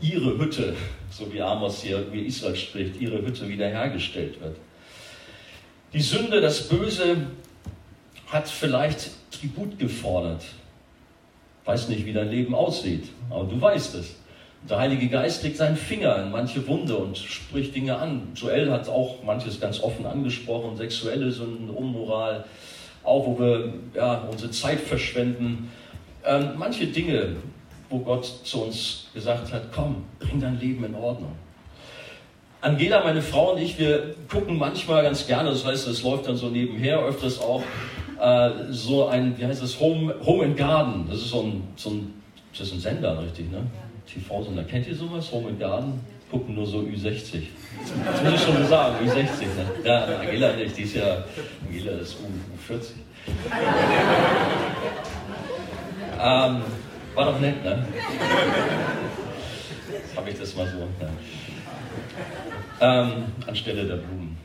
ihre 0.00 0.38
Hütte, 0.38 0.76
so 1.10 1.32
wie 1.32 1.40
Amos 1.40 1.82
hier, 1.82 2.12
wie 2.12 2.20
Israel 2.20 2.56
spricht, 2.56 3.00
ihre 3.00 3.22
Hütte 3.22 3.48
wiederhergestellt 3.48 4.40
wird. 4.40 4.56
Die 5.92 6.00
Sünde, 6.00 6.40
das 6.40 6.68
Böse 6.68 7.26
hat 8.26 8.48
vielleicht 8.48 9.10
Tribut 9.30 9.78
gefordert 9.78 10.42
weiß 11.66 11.88
nicht, 11.88 12.06
wie 12.06 12.12
dein 12.12 12.30
Leben 12.30 12.54
aussieht, 12.54 13.08
aber 13.28 13.44
du 13.44 13.60
weißt 13.60 13.96
es. 13.96 14.16
Der 14.70 14.78
Heilige 14.78 15.08
Geist 15.08 15.42
legt 15.42 15.58
seinen 15.58 15.76
Finger 15.76 16.22
in 16.22 16.30
manche 16.30 16.66
Wunde 16.66 16.96
und 16.96 17.18
spricht 17.18 17.74
Dinge 17.74 17.98
an. 17.98 18.28
Joel 18.34 18.70
hat 18.72 18.88
auch 18.88 19.22
manches 19.22 19.60
ganz 19.60 19.80
offen 19.80 20.06
angesprochen, 20.06 20.76
sexuelle 20.76 21.30
Sünden, 21.30 21.70
Unmoral, 21.70 22.44
auch 23.06 23.26
wo 23.26 23.38
wir 23.38 23.72
ja, 23.94 24.26
unsere 24.30 24.50
Zeit 24.50 24.80
verschwenden. 24.80 25.70
Ähm, 26.24 26.50
manche 26.56 26.86
Dinge, 26.86 27.36
wo 27.88 28.00
Gott 28.00 28.24
zu 28.44 28.64
uns 28.64 29.06
gesagt 29.14 29.52
hat, 29.52 29.72
komm, 29.72 30.04
bring 30.18 30.40
dein 30.40 30.58
Leben 30.58 30.84
in 30.84 30.94
Ordnung. 30.94 31.32
Angela, 32.60 33.04
meine 33.04 33.22
Frau 33.22 33.52
und 33.52 33.62
ich, 33.62 33.78
wir 33.78 34.14
gucken 34.28 34.58
manchmal 34.58 35.02
ganz 35.02 35.26
gerne, 35.26 35.50
das 35.50 35.64
heißt, 35.64 35.86
es 35.86 36.02
läuft 36.02 36.26
dann 36.26 36.36
so 36.36 36.48
nebenher, 36.48 36.98
öfters 37.00 37.40
auch 37.40 37.62
äh, 38.20 38.50
so 38.70 39.06
ein, 39.06 39.38
wie 39.38 39.46
heißt 39.46 39.62
das, 39.62 39.78
Home, 39.78 40.14
Home 40.24 40.44
and 40.44 40.56
Garden. 40.56 41.06
Das 41.08 41.18
ist 41.18 41.30
so 41.30 41.42
ein, 41.42 41.62
so 41.76 41.90
ein, 41.90 42.14
das 42.52 42.68
ist 42.68 42.74
ein 42.74 42.80
Sender, 42.80 43.22
richtig, 43.22 43.50
ne? 43.52 43.62
TV-Sender. 44.12 44.64
Kennt 44.64 44.86
ihr 44.86 44.96
sowas? 44.96 45.30
Home 45.32 45.48
and 45.48 45.60
Garden? 45.60 46.00
Gucken 46.30 46.54
nur 46.54 46.66
so 46.66 46.78
Ü60. 46.80 47.46
Das 48.04 48.22
muss 48.22 48.34
ich 48.34 48.40
schon 48.40 48.66
sagen, 48.66 48.96
Ü60. 49.06 49.42
Ne? 49.42 49.66
Ja, 49.84 50.04
Angela 50.18 50.52
nicht, 50.54 50.76
die 50.76 50.82
ist 50.82 50.96
ja, 50.96 51.24
Angela 51.68 51.92
ist 51.98 52.16
U, 52.20 52.72
U40. 52.72 52.92
ähm, 56.20 56.62
war 57.14 57.24
doch 57.24 57.40
nett, 57.40 57.64
ne? 57.64 57.86
Habe 60.16 60.30
ich 60.30 60.38
das 60.38 60.54
mal 60.56 60.66
so. 60.66 60.78
Ne? 60.78 61.10
Ähm, 62.80 63.26
anstelle 63.46 63.84
der 63.84 63.96
Blumen. 63.96 64.36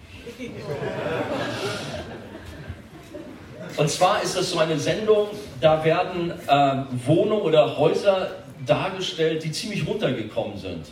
Und 3.77 3.89
zwar 3.89 4.21
ist 4.21 4.37
das 4.37 4.51
so 4.51 4.59
eine 4.59 4.77
Sendung, 4.77 5.27
da 5.59 5.83
werden 5.83 6.31
äh, 6.47 6.83
Wohnungen 7.05 7.41
oder 7.41 7.77
Häuser 7.77 8.29
dargestellt, 8.65 9.43
die 9.43 9.51
ziemlich 9.51 9.87
runtergekommen 9.87 10.57
sind. 10.57 10.85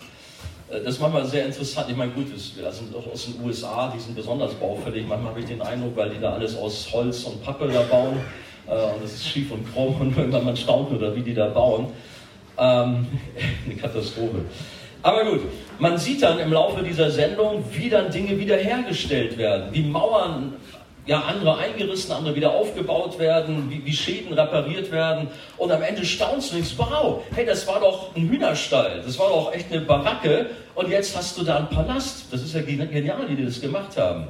Äh, 0.70 0.82
das 0.84 0.96
ist 0.96 1.02
manchmal 1.02 1.26
sehr 1.26 1.46
interessant. 1.46 1.88
Ich 1.90 1.98
meine, 1.98 2.12
gut, 2.12 2.28
das 2.34 2.78
sind 2.78 2.96
aus 2.96 3.26
den 3.26 3.46
USA, 3.46 3.92
die 3.96 4.00
sind 4.00 4.16
besonders 4.16 4.54
baufällig. 4.54 5.08
Manchmal 5.08 5.32
habe 5.32 5.40
ich 5.42 5.48
den 5.48 5.62
Eindruck, 5.62 5.96
weil 5.96 6.10
die 6.10 6.20
da 6.20 6.34
alles 6.34 6.58
aus 6.58 6.90
Holz 6.92 7.24
und 7.24 7.44
Pappe 7.44 7.68
da 7.68 7.82
bauen. 7.84 8.20
Äh, 8.68 8.72
und 8.72 9.04
das 9.04 9.14
ist 9.14 9.28
schief 9.28 9.52
und 9.52 9.72
krumm 9.74 10.00
und 10.00 10.18
irgendwann 10.18 10.46
man 10.46 10.58
staunt 10.58 10.92
oder 10.92 11.16
wie 11.16 11.22
die 11.22 11.34
da 11.34 11.48
bauen. 11.48 11.88
Ähm, 12.58 13.08
eine 13.66 13.76
Katastrophe. 13.76 14.46
Aber 15.02 15.24
gut, 15.24 15.42
man 15.80 15.98
sieht 15.98 16.22
dann 16.22 16.40
im 16.40 16.52
Laufe 16.52 16.84
dieser 16.84 17.10
Sendung, 17.10 17.64
wie 17.72 17.90
dann 17.90 18.12
Dinge 18.12 18.38
wiederhergestellt 18.38 19.38
werden, 19.38 19.70
wie 19.72 19.84
Mauern 19.84 20.56
ja, 21.06 21.22
andere 21.22 21.58
eingerissen, 21.58 22.12
andere 22.12 22.36
wieder 22.36 22.52
aufgebaut 22.52 23.18
werden, 23.18 23.70
wie, 23.70 23.84
wie 23.84 23.94
Schäden 23.94 24.34
repariert 24.34 24.92
werden. 24.92 25.28
Und 25.58 25.72
am 25.72 25.82
Ende 25.82 26.06
staunst 26.06 26.52
du 26.52 26.56
denkst, 26.56 26.74
wow, 26.78 27.22
hey, 27.34 27.46
das 27.46 27.68
war 27.68 27.80
doch 27.80 28.16
ein 28.16 28.30
Hühnerstall, 28.30 29.02
das 29.04 29.18
war 29.18 29.30
doch 29.30 29.54
echt 29.54 29.72
eine 29.72 29.82
Baracke 29.82 30.48
und 30.76 30.90
jetzt 30.90 31.16
hast 31.18 31.38
du 31.38 31.44
da 31.44 31.58
einen 31.58 31.70
Palast. 31.70 32.26
Das 32.32 32.42
ist 32.44 32.54
ja 32.54 32.62
genial, 32.62 33.28
wie 33.28 33.36
die 33.36 33.46
das 33.46 33.60
gemacht 33.60 33.98
haben. 33.98 34.28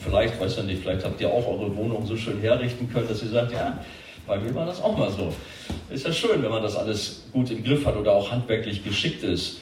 Vielleicht, 0.00 0.40
weiß 0.40 0.56
ja 0.56 0.62
nicht, 0.64 0.82
vielleicht 0.82 1.04
habt 1.04 1.20
ihr 1.20 1.30
auch 1.30 1.46
eure 1.46 1.74
Wohnung 1.76 2.06
so 2.06 2.16
schön 2.16 2.40
herrichten 2.40 2.90
können, 2.92 3.08
dass 3.08 3.22
ihr 3.22 3.30
sagt, 3.30 3.52
ja, 3.52 3.78
bei 4.26 4.38
mir 4.38 4.54
war 4.54 4.66
das 4.66 4.82
auch 4.82 4.96
mal 4.96 5.10
so. 5.10 5.32
Ist 5.88 6.06
ja 6.06 6.12
schön, 6.12 6.42
wenn 6.42 6.50
man 6.50 6.62
das 6.62 6.76
alles 6.76 7.24
gut 7.32 7.50
im 7.50 7.64
Griff 7.64 7.86
hat 7.86 7.96
oder 7.96 8.12
auch 8.12 8.30
handwerklich 8.30 8.84
geschickt 8.84 9.22
ist. 9.22 9.60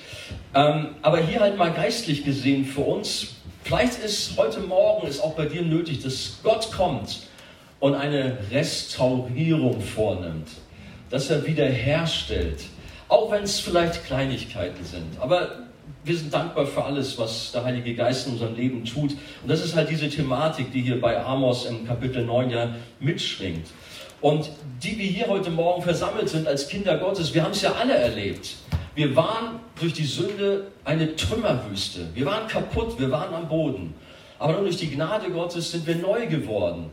Ähm, 0.55 0.89
aber 1.03 1.19
hier 1.19 1.41
halt 1.41 1.57
mal 1.57 1.73
geistlich 1.73 2.25
gesehen 2.25 2.65
für 2.65 2.81
uns, 2.81 3.37
vielleicht 3.66 3.98
ist 3.98 4.37
heute 4.37 4.61
Morgen 4.61 5.09
ist 5.09 5.20
auch 5.20 5.35
bei 5.35 5.46
dir 5.46 5.62
nötig, 5.62 6.00
dass 6.00 6.38
Gott 6.44 6.70
kommt 6.70 7.26
und 7.81 7.94
eine 7.94 8.38
Restaurierung 8.52 9.81
vornimmt, 9.81 10.48
dass 11.11 11.31
er 11.31 11.44
wiederherstellt, 11.44 12.61
auch 13.09 13.31
wenn 13.33 13.42
es 13.42 13.59
vielleicht 13.59 14.05
Kleinigkeiten 14.07 14.85
sind. 14.85 15.20
Aber 15.20 15.48
wir 16.05 16.16
sind 16.16 16.33
dankbar 16.33 16.64
für 16.66 16.85
alles, 16.85 17.18
was 17.18 17.50
der 17.50 17.64
Heilige 17.64 17.96
Geist 17.96 18.29
in 18.29 18.35
unserem 18.35 18.55
Leben 18.55 18.85
tut. 18.85 19.11
Und 19.42 19.48
das 19.48 19.64
ist 19.64 19.74
halt 19.74 19.90
diese 19.90 20.09
Thematik, 20.09 20.70
die 20.70 20.83
hier 20.83 21.00
bei 21.00 21.20
Amos 21.20 21.66
im 21.66 21.85
Kapitel 21.85 22.24
9 22.24 22.50
ja 22.50 22.72
mitschwingt. 23.00 23.66
Und 24.20 24.48
die 24.81 24.96
wir 24.96 25.07
hier 25.07 25.26
heute 25.26 25.50
Morgen 25.50 25.83
versammelt 25.83 26.29
sind 26.29 26.46
als 26.46 26.68
Kinder 26.68 26.98
Gottes, 26.98 27.35
wir 27.35 27.42
haben 27.42 27.50
es 27.50 27.62
ja 27.62 27.72
alle 27.72 27.94
erlebt. 27.94 28.55
Wir 28.97 29.15
waren 29.15 29.61
durch 29.79 29.93
die 29.93 30.07
Sünde 30.07 30.69
eine 30.83 31.15
Trümmerwüste. 31.15 32.09
Wir 32.15 32.25
waren 32.25 32.49
kaputt, 32.49 32.99
wir 32.99 33.11
waren 33.11 33.35
am 33.35 33.47
Boden. 33.47 33.93
Aber 34.39 34.55
nur 34.55 34.63
durch 34.63 34.79
die 34.79 34.91
Gnade 34.91 35.31
Gottes 35.31 35.71
sind 35.71 35.87
wir 35.87 35.97
neu 35.97 36.27
geworden. 36.27 36.91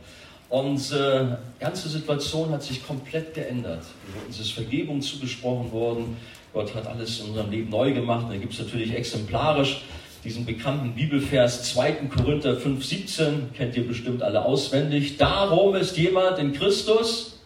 Die 0.52 1.36
ganze 1.58 1.88
Situation 1.88 2.50
hat 2.50 2.62
sich 2.62 2.86
komplett 2.86 3.32
geändert. 3.32 3.84
Uns 4.26 4.38
ist 4.38 4.52
Vergebung 4.52 5.00
zugesprochen 5.00 5.72
worden. 5.72 6.18
Gott 6.52 6.74
hat 6.74 6.86
alles 6.86 7.20
in 7.20 7.30
unserem 7.30 7.50
Leben 7.50 7.70
neu 7.70 7.92
gemacht. 7.92 8.26
Da 8.28 8.36
gibt 8.36 8.52
es 8.52 8.58
natürlich 8.58 8.94
exemplarisch 8.94 9.80
diesen 10.24 10.44
bekannten 10.44 10.94
Bibelvers 10.94 11.64
2. 11.72 11.92
Korinther 12.14 12.58
5,17, 12.58 13.52
kennt 13.56 13.76
ihr 13.76 13.88
bestimmt 13.88 14.22
alle 14.22 14.44
auswendig. 14.44 15.16
Darum 15.16 15.74
ist 15.74 15.96
jemand 15.96 16.38
in 16.38 16.52
Christus 16.52 17.38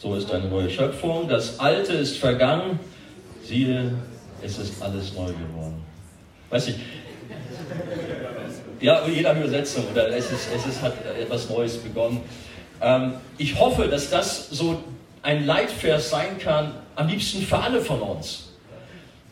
so 0.00 0.14
ist 0.14 0.32
eine 0.32 0.48
neue 0.48 0.70
Schöpfung. 0.70 1.28
Das 1.28 1.60
Alte 1.60 1.92
ist 1.92 2.16
vergangen. 2.16 2.80
Siehe, 3.44 3.92
es 4.42 4.58
ist 4.58 4.82
alles 4.82 5.12
neu 5.14 5.26
geworden. 5.26 5.84
Weiß 6.48 6.68
ich. 6.68 6.76
Ja, 8.80 9.06
jeder 9.06 9.36
Übersetzung 9.36 9.84
oder 9.92 10.08
es, 10.08 10.32
ist, 10.32 10.48
es 10.54 10.66
ist, 10.66 10.80
hat 10.80 10.94
etwas 11.20 11.50
Neues 11.50 11.76
begonnen. 11.76 12.22
Ähm, 12.80 13.12
ich 13.36 13.60
hoffe, 13.60 13.88
dass 13.88 14.08
das 14.08 14.48
so 14.48 14.82
ein 15.22 15.44
Leitvers 15.44 16.08
sein 16.08 16.38
kann, 16.38 16.72
am 16.96 17.08
liebsten 17.08 17.42
für 17.42 17.58
alle 17.58 17.82
von 17.82 18.00
uns. 18.00 18.54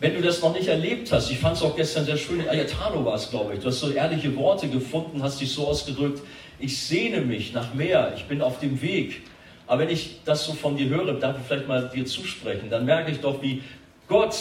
Wenn 0.00 0.14
du 0.14 0.20
das 0.20 0.42
noch 0.42 0.52
nicht 0.52 0.68
erlebt 0.68 1.11
hast, 1.11 1.31
ich 1.31 1.38
fand 1.38 1.57
es 1.57 1.62
auch 1.62 1.74
gestern 1.74 2.04
sehr 2.04 2.18
schön, 2.18 2.46
Ayatano 2.46 3.04
war 3.04 3.14
es, 3.14 3.31
glaube 3.31 3.54
ich, 3.54 3.61
du 3.61 3.68
hast 3.68 3.81
so 3.81 3.90
ehrliche 3.90 4.37
Worte 4.37 4.68
gefunden, 4.68 5.22
hast 5.22 5.40
dich 5.40 5.50
so 5.50 5.66
ausgedrückt, 5.66 6.20
ich 6.59 6.78
sehne 6.78 7.22
mich 7.22 7.54
nach 7.54 7.72
mehr, 7.72 8.12
ich 8.14 8.24
bin 8.26 8.42
auf 8.42 8.61
dem 8.61 8.81
Weg. 8.83 9.22
Aber 9.68 9.83
wenn 9.83 9.90
ich 9.90 10.20
das 10.24 10.44
so 10.44 10.54
von 10.54 10.76
dir 10.76 10.88
höre, 10.88 11.12
darf 11.14 11.37
ich 11.38 11.46
vielleicht 11.46 11.68
mal 11.68 11.90
dir 11.94 12.07
zusprechen, 12.07 12.70
dann 12.70 12.87
merke 12.87 13.11
ich 13.11 13.20
doch, 13.20 13.40
wie 13.42 13.62
Gott 14.09 14.35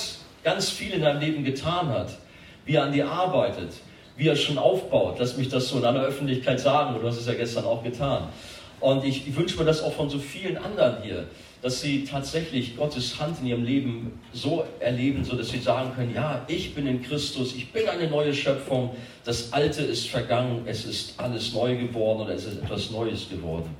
ganz 0.43 0.69
viel 0.69 0.93
in 0.93 1.01
deinem 1.01 1.19
Leben 1.19 1.43
getan 1.43 1.89
hat, 1.89 2.17
wie 2.65 2.75
er 2.75 2.83
an 2.83 2.93
dir 2.93 3.09
arbeitet, 3.09 3.73
wie 4.15 4.29
er 4.29 4.37
schon 4.37 4.57
aufbaut. 4.57 5.17
Lass 5.19 5.35
mich 5.35 5.49
das 5.49 5.67
so 5.67 5.79
in 5.79 5.85
aller 5.85 6.01
Öffentlichkeit 6.01 6.61
sagen, 6.61 6.95
du 6.99 7.05
hast 7.05 7.17
es 7.17 7.27
ja 7.27 7.33
gestern 7.33 7.65
auch 7.65 7.83
getan. 7.83 8.29
Und 8.79 9.03
ich, 9.03 9.35
wünsche 9.35 9.57
mir 9.57 9.65
das 9.65 9.83
auch 9.83 9.93
von 9.93 10.09
so 10.09 10.17
vielen 10.17 10.57
anderen 10.57 11.03
hier, 11.03 11.25
dass 11.61 11.81
sie 11.81 12.05
tatsächlich 12.05 12.77
Gottes 12.77 13.19
Hand 13.19 13.39
in 13.41 13.47
ihrem 13.47 13.65
Leben 13.65 14.19
so 14.31 14.63
erleben, 14.79 15.25
so 15.25 15.35
dass 15.35 15.49
sie 15.49 15.59
sagen 15.59 15.91
können, 15.93 16.13
ja, 16.13 16.45
ich 16.47 16.73
bin 16.73 16.87
in 16.87 17.01
Christus, 17.01 17.53
ich 17.55 17.73
bin 17.73 17.89
eine 17.89 18.07
neue 18.07 18.33
Schöpfung, 18.33 18.95
das 19.25 19.51
Alte 19.51 19.81
ist 19.81 20.07
vergangen, 20.07 20.61
es 20.67 20.85
ist 20.85 21.19
alles 21.19 21.53
neu 21.53 21.75
geworden 21.75 22.21
oder 22.21 22.35
es 22.35 22.45
ist 22.45 22.61
etwas 22.61 22.91
Neues 22.91 23.27
geworden. 23.27 23.75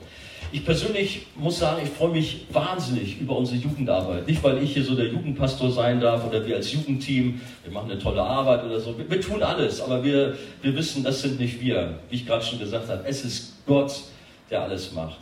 Ich 0.51 0.63
persönlich 0.63 1.27
muss 1.36 1.60
sagen, 1.60 1.81
ich 1.83 1.89
freue 1.89 2.12
mich 2.12 2.45
wahnsinnig 2.51 3.19
über 3.19 3.36
unsere 3.36 3.57
Jugendarbeit. 3.57 4.27
Nicht, 4.27 4.41
weil 4.43 4.63
ich 4.63 4.73
hier 4.73 4.83
so 4.83 4.95
der 4.95 5.07
Jugendpastor 5.07 5.69
sein 5.71 5.99
darf 5.99 6.25
oder 6.25 6.45
wir 6.45 6.55
als 6.55 6.71
Jugendteam, 6.71 7.41
wir 7.63 7.73
machen 7.73 7.91
eine 7.91 7.99
tolle 7.99 8.21
Arbeit 8.21 8.63
oder 8.63 8.79
so. 8.79 8.97
Wir, 8.97 9.10
wir 9.10 9.19
tun 9.19 9.43
alles, 9.43 9.81
aber 9.81 10.01
wir, 10.05 10.38
wir 10.62 10.75
wissen, 10.75 11.03
das 11.03 11.21
sind 11.21 11.39
nicht 11.39 11.60
wir. 11.60 11.99
Wie 12.10 12.15
ich 12.15 12.25
gerade 12.25 12.45
schon 12.45 12.60
gesagt 12.60 12.88
habe, 12.88 13.03
es 13.05 13.25
ist 13.25 13.65
Gott, 13.65 14.03
der 14.49 14.63
alles 14.63 14.93
macht. 14.93 15.17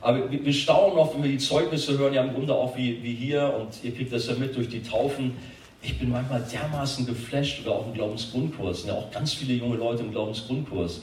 Aber 0.00 0.30
wir, 0.30 0.44
wir 0.44 0.52
staunen 0.52 0.96
oft, 0.96 1.16
wenn 1.16 1.24
wir 1.24 1.30
die 1.30 1.38
Zeugnisse 1.38 1.98
hören, 1.98 2.14
ja 2.14 2.22
im 2.22 2.32
Grunde 2.32 2.54
auch 2.54 2.76
wie, 2.76 3.02
wie 3.02 3.14
hier 3.14 3.52
und 3.58 3.82
ihr 3.82 3.92
kriegt 3.92 4.12
das 4.12 4.28
ja 4.28 4.34
mit 4.34 4.54
durch 4.54 4.68
die 4.68 4.82
Taufen. 4.82 5.36
Ich 5.82 5.98
bin 5.98 6.10
manchmal 6.10 6.44
dermaßen 6.52 7.04
geflasht 7.04 7.62
oder 7.64 7.74
auch 7.74 7.86
im 7.86 7.94
Glaubensgrundkurs. 7.94 8.86
Ja, 8.86 8.94
auch 8.94 9.10
ganz 9.10 9.32
viele 9.32 9.54
junge 9.54 9.76
Leute 9.76 10.04
im 10.04 10.12
Glaubensgrundkurs 10.12 11.02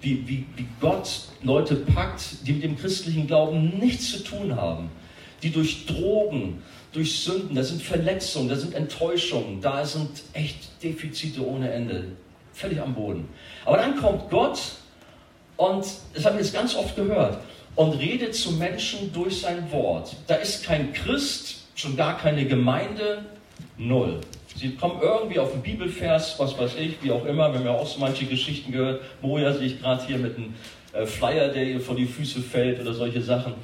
wie, 0.00 0.26
wie, 0.26 0.46
wie 0.56 0.66
Gott 0.80 1.08
Leute 1.42 1.76
packt, 1.76 2.46
die 2.46 2.52
mit 2.52 2.62
dem 2.62 2.78
christlichen 2.78 3.26
Glauben 3.26 3.78
nichts 3.78 4.10
zu 4.10 4.24
tun 4.24 4.56
haben, 4.56 4.90
die 5.42 5.50
durch 5.50 5.86
Drogen, 5.86 6.62
durch 6.92 7.20
Sünden, 7.20 7.54
da 7.54 7.62
sind 7.62 7.82
Verletzungen, 7.82 8.48
da 8.48 8.56
sind 8.56 8.74
Enttäuschungen, 8.74 9.60
da 9.60 9.84
sind 9.84 10.22
echt 10.32 10.82
Defizite 10.82 11.46
ohne 11.46 11.70
Ende, 11.70 12.04
völlig 12.52 12.80
am 12.80 12.94
Boden. 12.94 13.28
Aber 13.64 13.76
dann 13.76 13.96
kommt 13.96 14.30
Gott 14.30 14.60
und, 15.56 15.86
das 16.14 16.24
haben 16.24 16.36
wir 16.36 16.42
jetzt 16.42 16.54
ganz 16.54 16.74
oft 16.74 16.96
gehört, 16.96 17.38
und 17.76 17.92
redet 17.92 18.34
zu 18.34 18.52
Menschen 18.52 19.12
durch 19.12 19.40
sein 19.40 19.70
Wort. 19.70 20.16
Da 20.26 20.36
ist 20.36 20.64
kein 20.64 20.92
Christ, 20.92 21.66
schon 21.74 21.96
gar 21.96 22.18
keine 22.18 22.46
Gemeinde, 22.46 23.24
null. 23.78 24.20
Sie 24.56 24.74
kommen 24.74 25.00
irgendwie 25.00 25.38
auf 25.38 25.52
den 25.52 25.62
Bibelvers, 25.62 26.38
was 26.38 26.58
weiß 26.58 26.76
ich, 26.76 27.02
wie 27.02 27.10
auch 27.12 27.24
immer. 27.24 27.52
Wir 27.52 27.60
haben 27.60 27.66
ja 27.66 27.72
auch 27.72 27.86
so 27.86 28.00
manche 28.00 28.26
Geschichten 28.26 28.72
gehört. 28.72 29.00
Moja 29.22 29.52
sehe 29.52 29.66
ich 29.68 29.80
gerade 29.80 30.04
hier 30.04 30.18
mit 30.18 30.36
einem 30.36 30.54
äh, 30.92 31.06
Flyer, 31.06 31.48
der 31.48 31.64
ihr 31.64 31.80
vor 31.80 31.94
die 31.94 32.06
Füße 32.06 32.40
fällt 32.40 32.80
oder 32.80 32.92
solche 32.92 33.22
Sachen. 33.22 33.54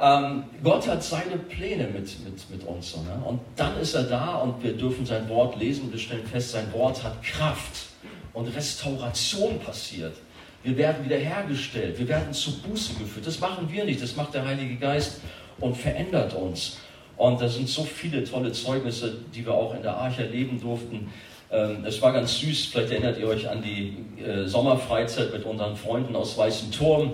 Ähm, 0.00 0.44
Gott 0.62 0.88
hat 0.88 1.02
seine 1.02 1.36
Pläne 1.36 1.84
mit, 1.84 2.24
mit, 2.24 2.50
mit 2.50 2.64
uns. 2.64 2.92
So, 2.92 3.02
ne? 3.02 3.22
Und 3.24 3.40
dann 3.56 3.78
ist 3.80 3.94
er 3.94 4.02
da 4.02 4.36
und 4.36 4.62
wir 4.62 4.72
dürfen 4.72 5.06
sein 5.06 5.28
Wort 5.28 5.56
lesen. 5.58 5.92
Wir 5.92 5.98
stellen 5.98 6.26
fest, 6.26 6.50
sein 6.50 6.72
Wort 6.72 7.02
hat 7.04 7.22
Kraft 7.22 7.86
und 8.32 8.48
Restauration 8.48 9.60
passiert. 9.60 10.14
Wir 10.64 10.76
werden 10.76 11.04
wiederhergestellt, 11.04 11.98
wir 11.98 12.08
werden 12.08 12.32
zu 12.32 12.60
Buße 12.62 12.94
geführt. 12.94 13.26
Das 13.26 13.40
machen 13.40 13.68
wir 13.70 13.84
nicht, 13.84 14.00
das 14.00 14.14
macht 14.14 14.34
der 14.34 14.44
Heilige 14.46 14.76
Geist 14.76 15.20
und 15.58 15.76
verändert 15.76 16.34
uns. 16.34 16.78
Und 17.22 17.40
da 17.40 17.48
sind 17.48 17.68
so 17.68 17.84
viele 17.84 18.24
tolle 18.24 18.50
Zeugnisse, 18.50 19.14
die 19.32 19.46
wir 19.46 19.54
auch 19.54 19.76
in 19.76 19.82
der 19.82 19.96
Arche 19.96 20.24
erleben 20.24 20.60
durften. 20.60 21.08
Ähm, 21.52 21.84
es 21.86 22.02
war 22.02 22.12
ganz 22.12 22.40
süß, 22.40 22.66
vielleicht 22.72 22.90
erinnert 22.90 23.16
ihr 23.16 23.28
euch 23.28 23.48
an 23.48 23.62
die 23.62 23.96
äh, 24.20 24.48
Sommerfreizeit 24.48 25.32
mit 25.32 25.44
unseren 25.44 25.76
Freunden 25.76 26.16
aus 26.16 26.36
Weißem 26.36 26.72
Turm. 26.72 27.12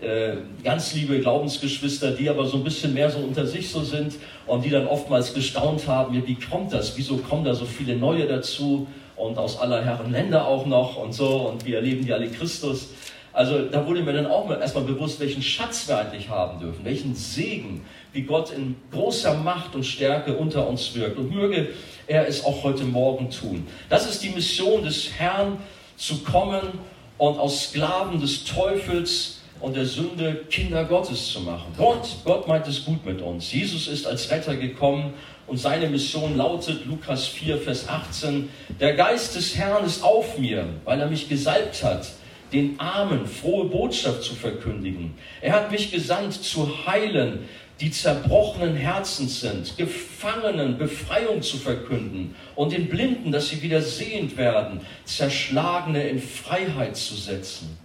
Äh, 0.00 0.36
ganz 0.64 0.94
liebe 0.94 1.20
Glaubensgeschwister, 1.20 2.12
die 2.12 2.30
aber 2.30 2.46
so 2.46 2.56
ein 2.56 2.64
bisschen 2.64 2.94
mehr 2.94 3.10
so 3.10 3.18
unter 3.18 3.46
sich 3.46 3.68
so 3.68 3.82
sind 3.82 4.14
und 4.46 4.64
die 4.64 4.70
dann 4.70 4.86
oftmals 4.86 5.34
gestaunt 5.34 5.86
haben, 5.86 6.26
wie 6.26 6.34
kommt 6.36 6.72
das, 6.72 6.96
wieso 6.96 7.18
kommen 7.18 7.44
da 7.44 7.52
so 7.52 7.66
viele 7.66 7.94
Neue 7.94 8.26
dazu 8.26 8.86
und 9.16 9.36
aus 9.36 9.60
aller 9.60 9.84
Herren 9.84 10.12
Länder 10.12 10.46
auch 10.46 10.64
noch 10.64 10.96
und 10.96 11.12
so 11.12 11.50
und 11.50 11.66
wir 11.66 11.76
erleben 11.76 12.06
die 12.06 12.12
alle 12.14 12.28
Christus. 12.28 12.88
Also 13.34 13.66
da 13.66 13.86
wurde 13.86 14.02
mir 14.02 14.12
dann 14.14 14.26
auch 14.26 14.50
erstmal 14.50 14.84
bewusst, 14.84 15.20
welchen 15.20 15.42
Schatz 15.42 15.88
wir 15.88 15.98
eigentlich 15.98 16.28
haben 16.28 16.58
dürfen, 16.58 16.84
welchen 16.84 17.14
Segen, 17.14 17.82
wie 18.12 18.22
Gott 18.22 18.50
in 18.50 18.76
großer 18.92 19.34
Macht 19.34 19.74
und 19.74 19.84
Stärke 19.84 20.36
unter 20.36 20.66
uns 20.66 20.94
wirkt. 20.94 21.18
Und 21.18 21.34
möge 21.34 21.68
er 22.06 22.28
es 22.28 22.44
auch 22.44 22.62
heute 22.62 22.84
Morgen 22.84 23.30
tun. 23.30 23.66
Das 23.88 24.08
ist 24.08 24.22
die 24.22 24.30
Mission 24.30 24.84
des 24.84 25.12
Herrn, 25.18 25.58
zu 25.96 26.18
kommen 26.18 26.80
und 27.18 27.38
aus 27.38 27.68
Sklaven 27.68 28.20
des 28.20 28.44
Teufels 28.44 29.40
und 29.60 29.76
der 29.76 29.86
Sünde 29.86 30.44
Kinder 30.50 30.84
Gottes 30.84 31.28
zu 31.28 31.40
machen. 31.40 31.72
Gott, 31.76 32.08
Gott 32.24 32.48
meint 32.48 32.66
es 32.66 32.84
gut 32.84 33.06
mit 33.06 33.22
uns. 33.22 33.52
Jesus 33.52 33.86
ist 33.86 34.06
als 34.06 34.30
Retter 34.30 34.56
gekommen 34.56 35.14
und 35.46 35.58
seine 35.58 35.88
Mission 35.88 36.36
lautet, 36.36 36.84
Lukas 36.86 37.26
4, 37.28 37.58
Vers 37.58 37.88
18, 37.88 38.48
der 38.80 38.94
Geist 38.94 39.36
des 39.36 39.56
Herrn 39.56 39.84
ist 39.84 40.02
auf 40.02 40.38
mir, 40.38 40.66
weil 40.84 41.00
er 41.00 41.08
mich 41.08 41.28
gesalbt 41.28 41.84
hat, 41.84 42.08
den 42.52 42.78
Armen 42.78 43.26
frohe 43.26 43.66
Botschaft 43.66 44.24
zu 44.24 44.34
verkündigen. 44.34 45.14
Er 45.40 45.54
hat 45.54 45.70
mich 45.70 45.90
gesandt, 45.90 46.34
zu 46.34 46.86
heilen, 46.86 47.48
die 47.82 47.90
zerbrochenen 47.90 48.76
Herzens 48.76 49.40
sind, 49.40 49.76
Gefangenen 49.76 50.78
Befreiung 50.78 51.42
zu 51.42 51.56
verkünden 51.56 52.36
und 52.54 52.70
den 52.70 52.88
Blinden, 52.88 53.32
dass 53.32 53.48
sie 53.48 53.60
wieder 53.60 53.82
sehend 53.82 54.36
werden, 54.36 54.80
Zerschlagene 55.04 56.06
in 56.06 56.20
Freiheit 56.20 56.96
zu 56.96 57.16
setzen. 57.16 57.76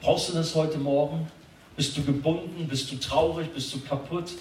Brauchst 0.00 0.30
du 0.30 0.32
das 0.32 0.54
heute 0.54 0.78
Morgen? 0.78 1.28
Bist 1.76 1.94
du 1.98 2.02
gebunden? 2.02 2.66
Bist 2.68 2.90
du 2.90 2.96
traurig? 2.96 3.52
Bist 3.52 3.74
du 3.74 3.80
kaputt? 3.80 4.32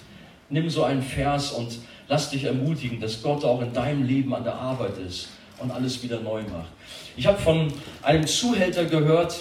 Nimm 0.50 0.70
so 0.70 0.86
einen 0.86 1.02
Vers 1.02 1.52
und 1.52 1.80
lass 2.08 2.30
dich 2.30 2.46
ermutigen, 2.46 3.02
dass 3.02 3.22
Gott 3.22 3.44
auch 3.44 3.62
in 3.62 3.74
deinem 3.74 4.06
Leben 4.08 4.34
an 4.34 4.46
der 4.46 4.56
Arbeit 4.56 4.98
ist 5.06 5.28
und 5.60 5.70
alles 5.70 6.02
wieder 6.02 6.22
neu 6.22 6.44
macht. 6.44 6.72
Ich 7.18 7.28
habe 7.28 7.38
von 7.38 7.74
einem 8.04 8.26
Zuhälter 8.26 8.86
gehört, 8.86 9.38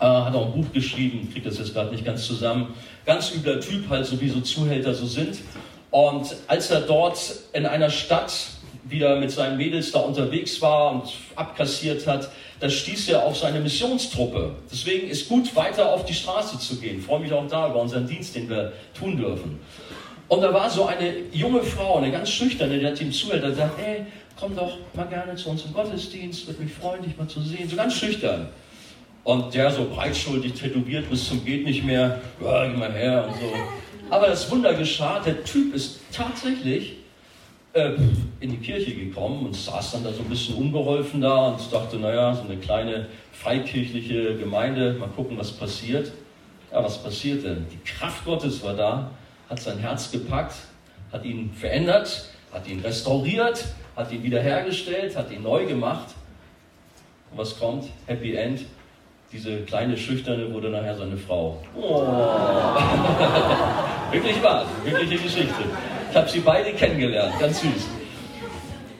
äh, 0.00 0.04
hat 0.04 0.34
auch 0.34 0.46
ein 0.46 0.60
Buch 0.60 0.72
geschrieben, 0.72 1.30
kriege 1.32 1.48
das 1.48 1.58
jetzt 1.58 1.74
gerade 1.74 1.92
nicht 1.92 2.04
ganz 2.04 2.26
zusammen. 2.26 2.74
Ganz 3.06 3.32
übler 3.34 3.60
Typ, 3.60 3.88
halt 3.88 4.04
so 4.04 4.20
wie 4.20 4.28
so 4.28 4.40
Zuhälter 4.40 4.92
so 4.92 5.06
sind. 5.06 5.38
Und 5.90 6.36
als 6.48 6.70
er 6.70 6.80
dort 6.80 7.18
in 7.52 7.64
einer 7.64 7.88
Stadt 7.88 8.32
wieder 8.84 9.18
mit 9.18 9.30
seinen 9.30 9.56
Mädels 9.56 9.92
da 9.92 10.00
unterwegs 10.00 10.60
war 10.60 10.92
und 10.92 11.04
abkassiert 11.34 12.06
hat, 12.06 12.28
da 12.60 12.68
stieß 12.68 13.08
er 13.08 13.24
auf 13.24 13.36
seine 13.36 13.60
Missionstruppe. 13.60 14.56
Deswegen 14.70 15.08
ist 15.08 15.28
gut, 15.28 15.54
weiter 15.56 15.92
auf 15.92 16.04
die 16.04 16.14
Straße 16.14 16.58
zu 16.58 16.76
gehen. 16.76 16.98
Ich 16.98 17.04
freue 17.04 17.20
mich 17.20 17.32
auch 17.32 17.46
da 17.48 17.70
über 17.70 17.80
unseren 17.80 18.06
Dienst, 18.06 18.34
den 18.34 18.48
wir 18.48 18.72
tun 18.98 19.16
dürfen. 19.16 19.58
Und 20.28 20.40
da 20.40 20.52
war 20.52 20.68
so 20.68 20.86
eine 20.86 21.12
junge 21.32 21.62
Frau, 21.62 21.98
eine 21.98 22.10
ganz 22.10 22.30
schüchterne, 22.30 22.78
die 22.78 22.86
hat 22.86 23.00
ihm 23.00 23.12
zuhört, 23.12 23.44
der 23.44 23.54
sagt, 23.54 23.78
ey, 23.80 24.06
komm 24.38 24.56
doch 24.56 24.76
mal 24.94 25.06
gerne 25.06 25.36
zu 25.36 25.50
uns 25.50 25.64
im 25.64 25.72
Gottesdienst, 25.72 26.46
würde 26.46 26.62
mich 26.62 26.72
freuen, 26.72 27.02
dich 27.02 27.16
mal 27.16 27.28
zu 27.28 27.40
sehen. 27.40 27.68
So 27.68 27.76
ganz 27.76 27.94
schüchtern. 27.94 28.48
Und 29.26 29.52
der 29.54 29.72
so 29.72 29.86
breitschuldig 29.92 30.52
tätowiert 30.52 31.10
bis 31.10 31.26
zum 31.26 31.44
geht 31.44 31.64
nicht 31.64 31.84
mehr, 31.84 32.20
ja, 32.40 32.68
geh 32.68 32.76
mal 32.76 32.92
her 32.92 33.26
und 33.26 33.34
so. 33.34 33.52
Aber 34.08 34.28
das 34.28 34.48
Wunder 34.52 34.72
geschah, 34.72 35.18
der 35.18 35.42
Typ 35.42 35.74
ist 35.74 35.98
tatsächlich 36.12 36.98
äh, 37.72 37.94
in 38.38 38.50
die 38.50 38.58
Kirche 38.58 38.94
gekommen 38.94 39.44
und 39.44 39.56
saß 39.56 39.90
dann 39.90 40.04
da 40.04 40.12
so 40.12 40.22
ein 40.22 40.28
bisschen 40.28 40.54
unbeholfen 40.54 41.20
da 41.20 41.48
und 41.48 41.72
dachte, 41.72 41.96
naja, 41.96 42.36
so 42.36 42.42
eine 42.42 42.56
kleine 42.58 43.08
freikirchliche 43.32 44.36
Gemeinde, 44.36 44.92
mal 44.92 45.08
gucken, 45.08 45.36
was 45.36 45.50
passiert. 45.50 46.12
Ja, 46.70 46.84
was 46.84 47.02
passiert 47.02 47.42
denn? 47.42 47.66
Die 47.72 47.82
Kraft 47.84 48.24
Gottes 48.24 48.62
war 48.62 48.74
da, 48.74 49.10
hat 49.50 49.60
sein 49.60 49.78
Herz 49.78 50.12
gepackt, 50.12 50.54
hat 51.10 51.24
ihn 51.24 51.50
verändert, 51.52 52.26
hat 52.52 52.68
ihn 52.68 52.78
restauriert, 52.78 53.64
hat 53.96 54.12
ihn 54.12 54.22
wiederhergestellt, 54.22 55.16
hat 55.16 55.32
ihn 55.32 55.42
neu 55.42 55.66
gemacht. 55.66 56.14
Und 57.32 57.38
was 57.38 57.58
kommt? 57.58 57.86
Happy 58.06 58.36
End. 58.36 58.66
Diese 59.36 59.58
kleine 59.64 59.98
Schüchterne 59.98 60.50
wurde 60.50 60.70
nachher 60.70 60.96
seine 60.96 61.18
Frau. 61.18 61.58
Oh. 61.78 62.00
Wirklich 64.10 64.42
wahr, 64.42 64.64
wirkliche 64.82 65.22
Geschichte. 65.22 65.62
Ich 66.10 66.16
habe 66.16 66.26
sie 66.26 66.40
beide 66.40 66.72
kennengelernt, 66.72 67.38
ganz 67.38 67.60
süß. 67.60 67.86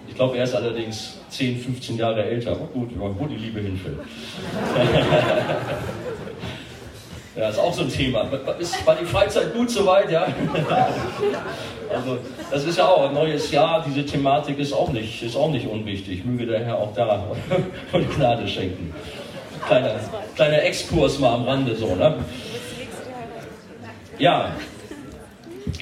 Ich 0.06 0.14
glaube, 0.14 0.36
er 0.36 0.44
ist 0.44 0.54
allerdings 0.54 1.16
10, 1.30 1.58
15 1.58 1.96
Jahre 1.96 2.22
älter. 2.22 2.50
Aber 2.50 2.66
gut, 2.66 2.90
wo 2.98 3.24
die 3.24 3.36
Liebe 3.36 3.60
hinfällt. 3.60 3.96
Ja, 7.36 7.50
ist 7.50 7.58
auch 7.58 7.74
so 7.74 7.82
ein 7.82 7.90
Thema. 7.90 8.26
Ist, 8.58 8.86
war 8.86 8.96
die 8.96 9.04
Freizeit 9.04 9.52
gut 9.52 9.70
soweit? 9.70 10.10
Ja. 10.10 10.26
Also, 11.88 12.18
das 12.50 12.64
ist 12.64 12.78
ja 12.78 12.88
auch 12.88 13.08
ein 13.08 13.14
neues 13.14 13.52
Jahr. 13.52 13.84
Diese 13.86 14.04
Thematik 14.04 14.58
ist 14.58 14.72
auch 14.72 14.90
nicht, 14.90 15.22
ist 15.22 15.36
auch 15.36 15.50
nicht 15.50 15.68
unwichtig. 15.68 16.24
Möge 16.24 16.46
der 16.46 16.64
Herr 16.64 16.78
auch 16.78 16.92
da 16.94 17.24
von 17.92 18.10
Gnade 18.16 18.48
schenken. 18.48 18.92
Kleiner, 19.66 20.00
kleiner 20.36 20.62
Exkurs 20.62 21.18
mal 21.18 21.34
am 21.34 21.44
Rande 21.44 21.74
so, 21.74 21.94
ne? 21.94 22.14
Ja. 24.18 24.52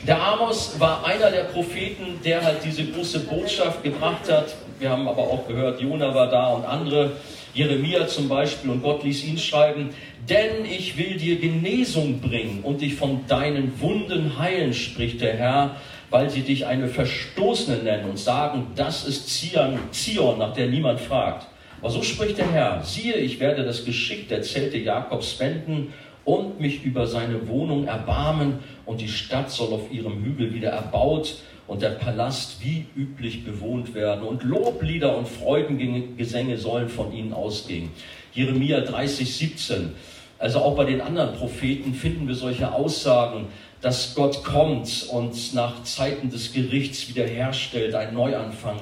Der 0.06 0.22
Amos 0.22 0.78
war 0.78 1.04
einer 1.04 1.30
der 1.30 1.44
Propheten, 1.44 2.18
der 2.24 2.42
halt 2.42 2.58
diese 2.64 2.84
große 2.84 3.20
Botschaft 3.20 3.82
gebracht 3.82 4.30
hat. 4.30 4.54
Wir 4.78 4.90
haben 4.90 5.06
aber 5.06 5.22
auch 5.22 5.46
gehört, 5.46 5.80
Jona 5.80 6.14
war 6.14 6.28
da 6.28 6.48
und 6.48 6.64
andere. 6.64 7.12
Jeremia 7.54 8.06
zum 8.08 8.28
Beispiel, 8.28 8.70
und 8.70 8.82
Gott 8.82 9.04
ließ 9.04 9.24
ihn 9.24 9.38
schreiben, 9.38 9.90
denn 10.28 10.64
ich 10.64 10.96
will 10.98 11.16
dir 11.16 11.38
Genesung 11.38 12.20
bringen 12.20 12.60
und 12.62 12.80
dich 12.80 12.96
von 12.96 13.26
deinen 13.28 13.80
Wunden 13.80 14.38
heilen, 14.38 14.74
spricht 14.74 15.20
der 15.20 15.34
Herr, 15.34 15.76
weil 16.10 16.30
sie 16.30 16.40
dich 16.40 16.66
eine 16.66 16.88
Verstoßene 16.88 17.78
nennen 17.78 18.10
und 18.10 18.18
sagen, 18.18 18.68
das 18.74 19.04
ist 19.06 19.28
Zion, 19.28 19.78
Zion, 19.92 20.38
nach 20.38 20.52
der 20.52 20.66
niemand 20.66 21.00
fragt. 21.00 21.46
Aber 21.84 21.92
so 21.92 22.02
spricht 22.02 22.38
der 22.38 22.50
Herr, 22.50 22.82
siehe, 22.82 23.16
ich 23.16 23.40
werde 23.40 23.62
das 23.62 23.84
Geschick 23.84 24.30
der 24.30 24.40
Zelte 24.40 24.78
Jakobs 24.78 25.38
wenden 25.38 25.92
und 26.24 26.58
mich 26.58 26.82
über 26.82 27.06
seine 27.06 27.46
Wohnung 27.46 27.86
erbarmen 27.86 28.60
und 28.86 29.02
die 29.02 29.08
Stadt 29.08 29.50
soll 29.50 29.74
auf 29.74 29.92
ihrem 29.92 30.24
Hügel 30.24 30.54
wieder 30.54 30.70
erbaut 30.70 31.36
und 31.66 31.82
der 31.82 31.90
Palast 31.90 32.64
wie 32.64 32.86
üblich 32.96 33.44
bewohnt 33.44 33.94
werden 33.94 34.24
und 34.24 34.44
Loblieder 34.44 35.14
und 35.14 35.28
Freudengesänge 35.28 36.56
sollen 36.56 36.88
von 36.88 37.12
ihnen 37.12 37.34
ausgehen. 37.34 37.90
Jeremia 38.32 38.80
30, 38.80 39.36
17. 39.36 39.92
Also 40.38 40.60
auch 40.60 40.76
bei 40.76 40.86
den 40.86 41.02
anderen 41.02 41.34
Propheten 41.34 41.92
finden 41.92 42.26
wir 42.26 42.34
solche 42.34 42.72
Aussagen, 42.72 43.48
dass 43.82 44.14
Gott 44.14 44.42
kommt 44.42 45.06
und 45.12 45.52
nach 45.52 45.82
Zeiten 45.82 46.30
des 46.30 46.54
Gerichts 46.54 47.10
wiederherstellt, 47.10 47.94
einen 47.94 48.14
Neuanfang 48.14 48.78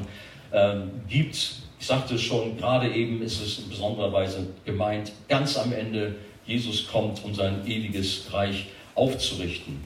äh, 0.53 0.77
gibt. 1.09 1.62
Ich 1.83 1.89
sagte 1.89 2.17
schon, 2.17 2.57
gerade 2.59 2.89
eben 2.95 3.21
ist 3.23 3.43
es 3.43 3.59
in 3.59 3.69
besonderer 3.69 4.13
Weise 4.13 4.47
gemeint, 4.65 5.11
ganz 5.29 5.57
am 5.57 5.73
Ende, 5.73 6.15
Jesus 6.47 6.87
kommt, 6.87 7.25
um 7.25 7.35
sein 7.35 7.67
ewiges 7.67 8.33
Reich 8.33 8.67
aufzurichten. 8.95 9.83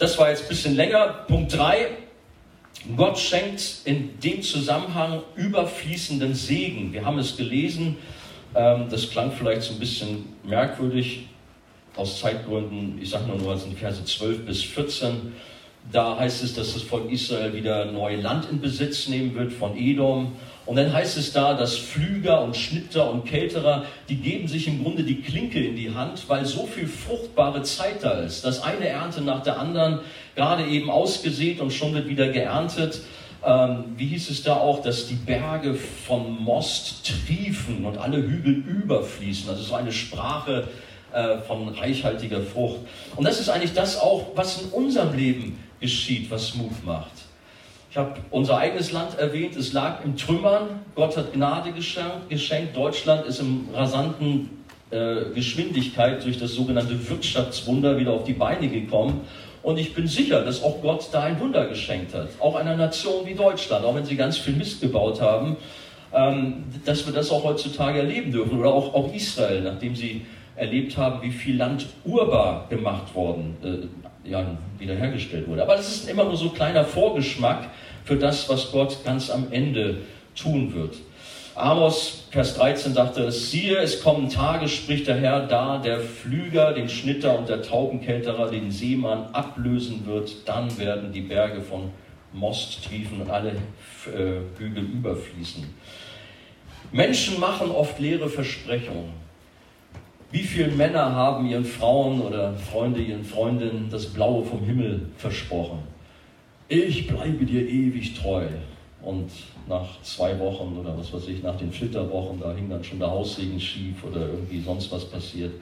Das 0.00 0.18
war 0.18 0.28
jetzt 0.28 0.42
ein 0.42 0.48
bisschen 0.48 0.74
länger. 0.74 1.24
Punkt 1.28 1.56
3. 1.56 1.86
Gott 2.96 3.16
schenkt 3.16 3.82
in 3.84 4.18
dem 4.18 4.42
Zusammenhang 4.42 5.22
überfließenden 5.36 6.34
Segen. 6.34 6.92
Wir 6.92 7.04
haben 7.04 7.20
es 7.20 7.36
gelesen, 7.36 7.96
ähm, 8.56 8.88
das 8.90 9.08
klang 9.08 9.30
vielleicht 9.30 9.62
so 9.62 9.74
ein 9.74 9.78
bisschen 9.78 10.24
merkwürdig 10.42 11.26
aus 11.94 12.18
Zeitgründen. 12.18 12.98
Ich 13.00 13.10
sage 13.10 13.28
nur 13.28 13.36
nur, 13.36 13.54
es 13.54 13.62
sind 13.62 13.78
Verse 13.78 14.04
12 14.04 14.44
bis 14.44 14.64
14. 14.64 15.32
Da 15.90 16.18
heißt 16.18 16.44
es, 16.44 16.54
dass 16.54 16.74
das 16.74 16.82
Volk 16.82 17.10
Israel 17.10 17.54
wieder 17.54 17.86
neue 17.86 18.16
Land 18.16 18.50
in 18.50 18.60
Besitz 18.60 19.08
nehmen 19.08 19.34
wird 19.34 19.52
von 19.52 19.76
Edom 19.76 20.32
und 20.68 20.76
dann 20.76 20.92
heißt 20.92 21.16
es 21.16 21.32
da, 21.32 21.54
dass 21.54 21.78
Flüger 21.78 22.42
und 22.42 22.54
Schnitter 22.54 23.10
und 23.10 23.24
Kälterer, 23.24 23.86
die 24.10 24.16
geben 24.16 24.48
sich 24.48 24.68
im 24.68 24.82
Grunde 24.82 25.02
die 25.02 25.22
Klinke 25.22 25.64
in 25.64 25.76
die 25.76 25.94
Hand, 25.94 26.28
weil 26.28 26.44
so 26.44 26.66
viel 26.66 26.86
fruchtbare 26.86 27.62
Zeit 27.62 28.02
da 28.04 28.20
ist. 28.20 28.44
dass 28.44 28.62
eine 28.62 28.86
Ernte 28.86 29.22
nach 29.22 29.42
der 29.42 29.58
anderen, 29.58 30.00
gerade 30.36 30.66
eben 30.66 30.90
ausgesät 30.90 31.60
und 31.60 31.72
schon 31.72 31.94
wird 31.94 32.06
wieder 32.06 32.28
geerntet. 32.28 33.00
Ähm, 33.42 33.84
wie 33.96 34.08
hieß 34.08 34.28
es 34.28 34.42
da 34.42 34.56
auch, 34.56 34.82
dass 34.82 35.06
die 35.06 35.14
Berge 35.14 35.72
von 35.74 36.42
Most 36.44 37.10
triefen 37.26 37.86
und 37.86 37.96
alle 37.96 38.18
Hügel 38.18 38.52
überfließen. 38.52 39.48
Also 39.48 39.62
so 39.62 39.74
eine 39.74 39.92
Sprache 39.92 40.68
äh, 41.14 41.38
von 41.38 41.68
reichhaltiger 41.68 42.42
Frucht. 42.42 42.80
Und 43.16 43.26
das 43.26 43.40
ist 43.40 43.48
eigentlich 43.48 43.72
das 43.72 43.98
auch, 43.98 44.26
was 44.34 44.60
in 44.60 44.68
unserem 44.68 45.16
Leben 45.16 45.58
geschieht, 45.80 46.30
was 46.30 46.54
Mut 46.54 46.84
macht. 46.84 47.12
Ich 47.90 47.96
habe 47.96 48.14
unser 48.30 48.58
eigenes 48.58 48.92
Land 48.92 49.18
erwähnt, 49.18 49.56
es 49.56 49.72
lag 49.72 50.04
im 50.04 50.16
Trümmern. 50.16 50.80
Gott 50.94 51.16
hat 51.16 51.32
Gnade 51.32 51.72
geschenkt. 51.72 52.76
Deutschland 52.76 53.26
ist 53.26 53.40
im 53.40 53.68
rasanten 53.72 54.50
äh, 54.90 55.30
Geschwindigkeit 55.34 56.22
durch 56.24 56.38
das 56.38 56.52
sogenannte 56.52 57.08
Wirtschaftswunder 57.08 57.98
wieder 57.98 58.12
auf 58.12 58.24
die 58.24 58.34
Beine 58.34 58.68
gekommen. 58.68 59.22
Und 59.62 59.78
ich 59.78 59.94
bin 59.94 60.06
sicher, 60.06 60.42
dass 60.44 60.62
auch 60.62 60.80
Gott 60.82 61.08
da 61.12 61.24
ein 61.24 61.40
Wunder 61.40 61.66
geschenkt 61.66 62.14
hat. 62.14 62.28
Auch 62.40 62.56
einer 62.56 62.76
Nation 62.76 63.26
wie 63.26 63.34
Deutschland, 63.34 63.84
auch 63.84 63.94
wenn 63.94 64.04
sie 64.04 64.16
ganz 64.16 64.38
viel 64.38 64.54
Mist 64.54 64.80
gebaut 64.80 65.20
haben, 65.20 65.56
ähm, 66.12 66.64
dass 66.84 67.06
wir 67.06 67.12
das 67.12 67.30
auch 67.30 67.44
heutzutage 67.44 67.98
erleben 67.98 68.32
dürfen. 68.32 68.58
Oder 68.60 68.72
auch, 68.72 68.94
auch 68.94 69.12
Israel, 69.12 69.62
nachdem 69.62 69.94
sie 69.94 70.26
erlebt 70.56 70.96
haben, 70.96 71.22
wie 71.22 71.30
viel 71.30 71.56
Land 71.56 71.86
urbar 72.04 72.66
gemacht 72.68 73.14
worden, 73.14 73.56
äh, 73.62 74.07
ja, 74.28 74.56
wiederhergestellt 74.78 75.48
wurde. 75.48 75.62
Aber 75.62 75.76
das 75.76 75.88
ist 75.88 76.08
immer 76.08 76.24
nur 76.24 76.36
so 76.36 76.46
ein 76.46 76.54
kleiner 76.54 76.84
Vorgeschmack 76.84 77.70
für 78.04 78.16
das, 78.16 78.48
was 78.48 78.72
Gott 78.72 79.04
ganz 79.04 79.30
am 79.30 79.48
Ende 79.50 79.98
tun 80.34 80.74
wird. 80.74 80.94
Amos, 81.54 82.28
Vers 82.30 82.54
13 82.54 82.94
sagte 82.94 83.22
es, 83.22 83.50
siehe, 83.50 83.78
es 83.78 84.00
kommen 84.00 84.30
Tage, 84.30 84.68
spricht 84.68 85.08
der 85.08 85.16
Herr, 85.16 85.46
da 85.46 85.78
der 85.78 85.98
Flüger, 85.98 86.72
den 86.72 86.88
Schnitter 86.88 87.36
und 87.36 87.48
der 87.48 87.62
Taubenkälterer 87.62 88.48
den 88.48 88.70
Seemann 88.70 89.26
ablösen 89.32 90.06
wird, 90.06 90.48
dann 90.48 90.78
werden 90.78 91.12
die 91.12 91.22
Berge 91.22 91.60
von 91.60 91.90
Most 92.32 92.84
triefen 92.84 93.22
und 93.22 93.30
alle 93.30 93.50
äh, 93.50 94.40
Hügel 94.56 94.84
überfließen. 94.84 95.64
Menschen 96.92 97.40
machen 97.40 97.70
oft 97.70 97.98
leere 97.98 98.28
Versprechungen. 98.28 99.27
Wie 100.30 100.42
viele 100.42 100.72
Männer 100.72 101.14
haben 101.14 101.46
ihren 101.46 101.64
Frauen 101.64 102.20
oder 102.20 102.52
Freunde, 102.54 103.00
ihren 103.00 103.24
Freundinnen 103.24 103.88
das 103.90 104.06
Blaue 104.06 104.44
vom 104.44 104.62
Himmel 104.62 105.08
versprochen? 105.16 105.78
Ich 106.68 107.06
bleibe 107.06 107.46
dir 107.46 107.66
ewig 107.66 108.14
treu. 108.14 108.46
Und 109.00 109.30
nach 109.68 110.02
zwei 110.02 110.38
Wochen 110.38 110.76
oder 110.78 110.98
was 110.98 111.12
weiß 111.12 111.28
ich, 111.28 111.42
nach 111.42 111.56
den 111.56 111.72
Flitterwochen, 111.72 112.40
da 112.40 112.52
hing 112.52 112.68
dann 112.68 112.84
schon 112.84 112.98
der 112.98 113.10
Haussegen 113.10 113.58
schief 113.58 114.04
oder 114.04 114.20
irgendwie 114.20 114.60
sonst 114.60 114.92
was 114.92 115.06
passiert. 115.06 115.52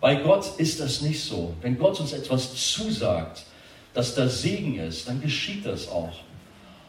Bei 0.00 0.16
Gott 0.16 0.52
ist 0.58 0.78
das 0.78 1.00
nicht 1.00 1.20
so. 1.20 1.54
Wenn 1.60 1.76
Gott 1.76 1.98
uns 1.98 2.12
etwas 2.12 2.54
zusagt, 2.54 3.44
dass 3.92 4.14
da 4.14 4.28
Segen 4.28 4.78
ist, 4.78 5.08
dann 5.08 5.20
geschieht 5.20 5.66
das 5.66 5.88
auch. 5.88 6.12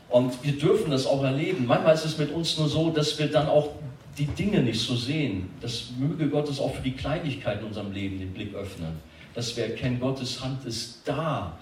Und 0.09 0.43
wir 0.43 0.53
dürfen 0.53 0.91
das 0.91 1.07
auch 1.07 1.23
erleben. 1.23 1.65
Manchmal 1.65 1.95
ist 1.95 2.05
es 2.05 2.17
mit 2.17 2.31
uns 2.31 2.57
nur 2.57 2.67
so, 2.67 2.91
dass 2.91 3.17
wir 3.17 3.27
dann 3.27 3.47
auch 3.47 3.69
die 4.17 4.25
Dinge 4.25 4.61
nicht 4.61 4.79
so 4.79 4.95
sehen. 4.95 5.49
Das 5.61 5.91
möge 5.99 6.29
Gottes 6.29 6.59
auch 6.59 6.75
für 6.75 6.83
die 6.83 6.93
Kleinigkeiten 6.93 7.61
in 7.61 7.67
unserem 7.67 7.91
Leben 7.91 8.19
den 8.19 8.33
Blick 8.33 8.53
öffnen. 8.53 8.99
Dass 9.33 9.55
wir 9.57 9.65
erkennen, 9.65 9.99
Gottes 9.99 10.43
Hand 10.43 10.65
ist 10.65 11.01
da 11.05 11.57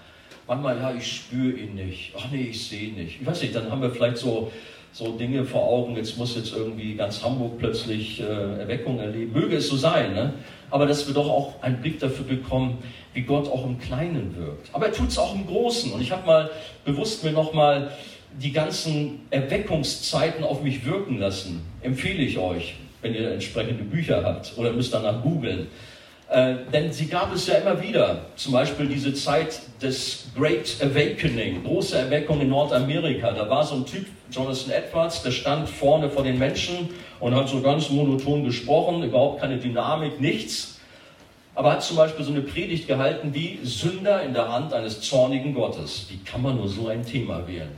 manchmal, 0.46 0.78
ja, 0.78 0.94
ich 0.94 1.10
spüre 1.10 1.58
ihn 1.58 1.74
nicht. 1.74 2.12
Ach 2.16 2.26
nee, 2.30 2.48
ich 2.50 2.66
sehe 2.66 2.92
nicht. 2.92 3.20
Ich 3.20 3.26
weiß 3.26 3.42
nicht, 3.42 3.54
dann 3.54 3.70
haben 3.70 3.82
wir 3.82 3.90
vielleicht 3.90 4.18
so, 4.18 4.52
so 4.92 5.16
Dinge 5.16 5.44
vor 5.44 5.64
Augen, 5.64 5.96
jetzt 5.96 6.16
muss 6.16 6.36
jetzt 6.36 6.52
irgendwie 6.52 6.94
ganz 6.94 7.22
Hamburg 7.22 7.58
plötzlich 7.58 8.20
äh, 8.20 8.24
Erweckung 8.24 8.98
erleben. 9.00 9.32
Möge 9.32 9.56
es 9.56 9.68
so 9.68 9.76
sein, 9.76 10.14
ne? 10.14 10.34
aber 10.70 10.86
dass 10.86 11.06
wir 11.06 11.14
doch 11.14 11.28
auch 11.28 11.62
einen 11.62 11.80
Blick 11.80 11.98
dafür 11.98 12.24
bekommen, 12.24 12.78
wie 13.12 13.22
Gott 13.22 13.48
auch 13.48 13.64
im 13.64 13.78
Kleinen 13.78 14.36
wirkt. 14.36 14.68
Aber 14.72 14.86
er 14.86 14.92
tut 14.92 15.08
es 15.08 15.18
auch 15.18 15.34
im 15.34 15.46
Großen. 15.46 15.92
Und 15.92 16.00
ich 16.00 16.12
habe 16.12 16.26
mal 16.26 16.50
bewusst 16.84 17.24
mir 17.24 17.32
nochmal 17.32 17.92
die 18.40 18.52
ganzen 18.52 19.20
Erweckungszeiten 19.30 20.44
auf 20.44 20.62
mich 20.62 20.84
wirken 20.84 21.18
lassen. 21.18 21.62
Empfehle 21.82 22.22
ich 22.22 22.38
euch, 22.38 22.74
wenn 23.02 23.14
ihr 23.14 23.32
entsprechende 23.32 23.84
Bücher 23.84 24.22
habt 24.24 24.54
oder 24.56 24.72
müsst 24.72 24.92
danach 24.92 25.22
googeln. 25.22 25.68
Äh, 26.30 26.54
denn 26.72 26.92
sie 26.92 27.06
gab 27.06 27.34
es 27.34 27.46
ja 27.46 27.56
immer 27.56 27.80
wieder. 27.82 28.22
Zum 28.36 28.52
Beispiel 28.52 28.86
diese 28.86 29.12
Zeit 29.14 29.60
des 29.82 30.26
Great 30.34 30.76
Awakening, 30.80 31.62
große 31.64 31.96
Erweckung 31.98 32.40
in 32.40 32.48
Nordamerika. 32.48 33.30
Da 33.32 33.48
war 33.48 33.64
so 33.64 33.76
ein 33.76 33.86
Typ, 33.86 34.06
Jonathan 34.30 34.72
Edwards, 34.72 35.22
der 35.22 35.30
stand 35.30 35.68
vorne 35.68 36.08
vor 36.08 36.24
den 36.24 36.38
Menschen 36.38 36.88
und 37.20 37.34
hat 37.34 37.48
so 37.48 37.60
ganz 37.60 37.90
monoton 37.90 38.44
gesprochen, 38.44 39.02
überhaupt 39.02 39.42
keine 39.42 39.58
Dynamik, 39.58 40.20
nichts. 40.20 40.80
Aber 41.54 41.72
hat 41.72 41.84
zum 41.84 41.98
Beispiel 41.98 42.24
so 42.24 42.32
eine 42.32 42.40
Predigt 42.40 42.88
gehalten 42.88 43.32
wie 43.32 43.60
Sünder 43.62 44.22
in 44.22 44.34
der 44.34 44.50
Hand 44.50 44.72
eines 44.72 45.02
zornigen 45.02 45.54
Gottes. 45.54 46.06
Wie 46.08 46.18
kann 46.18 46.42
man 46.42 46.56
nur 46.56 46.68
so 46.68 46.88
ein 46.88 47.04
Thema 47.06 47.46
wählen? 47.46 47.70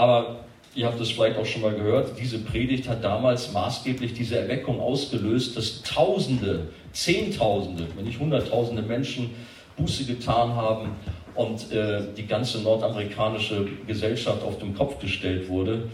Aber 0.00 0.36
ihr 0.74 0.86
habt 0.86 0.98
es 0.98 1.10
vielleicht 1.10 1.36
auch 1.36 1.44
schon 1.44 1.60
mal 1.60 1.74
gehört, 1.74 2.18
diese 2.18 2.38
Predigt 2.38 2.88
hat 2.88 3.04
damals 3.04 3.52
maßgeblich 3.52 4.14
diese 4.14 4.38
Erweckung 4.38 4.80
ausgelöst, 4.80 5.58
dass 5.58 5.82
Tausende, 5.82 6.68
Zehntausende, 6.90 7.86
wenn 7.94 8.06
nicht 8.06 8.18
Hunderttausende 8.18 8.80
Menschen 8.80 9.28
Buße 9.76 10.06
getan 10.06 10.54
haben 10.54 10.92
und 11.34 11.70
äh, 11.70 12.00
die 12.16 12.26
ganze 12.26 12.62
nordamerikanische 12.62 13.68
Gesellschaft 13.86 14.42
auf 14.42 14.58
den 14.58 14.74
Kopf 14.74 14.98
gestellt 15.00 15.50
wurde. 15.50 15.90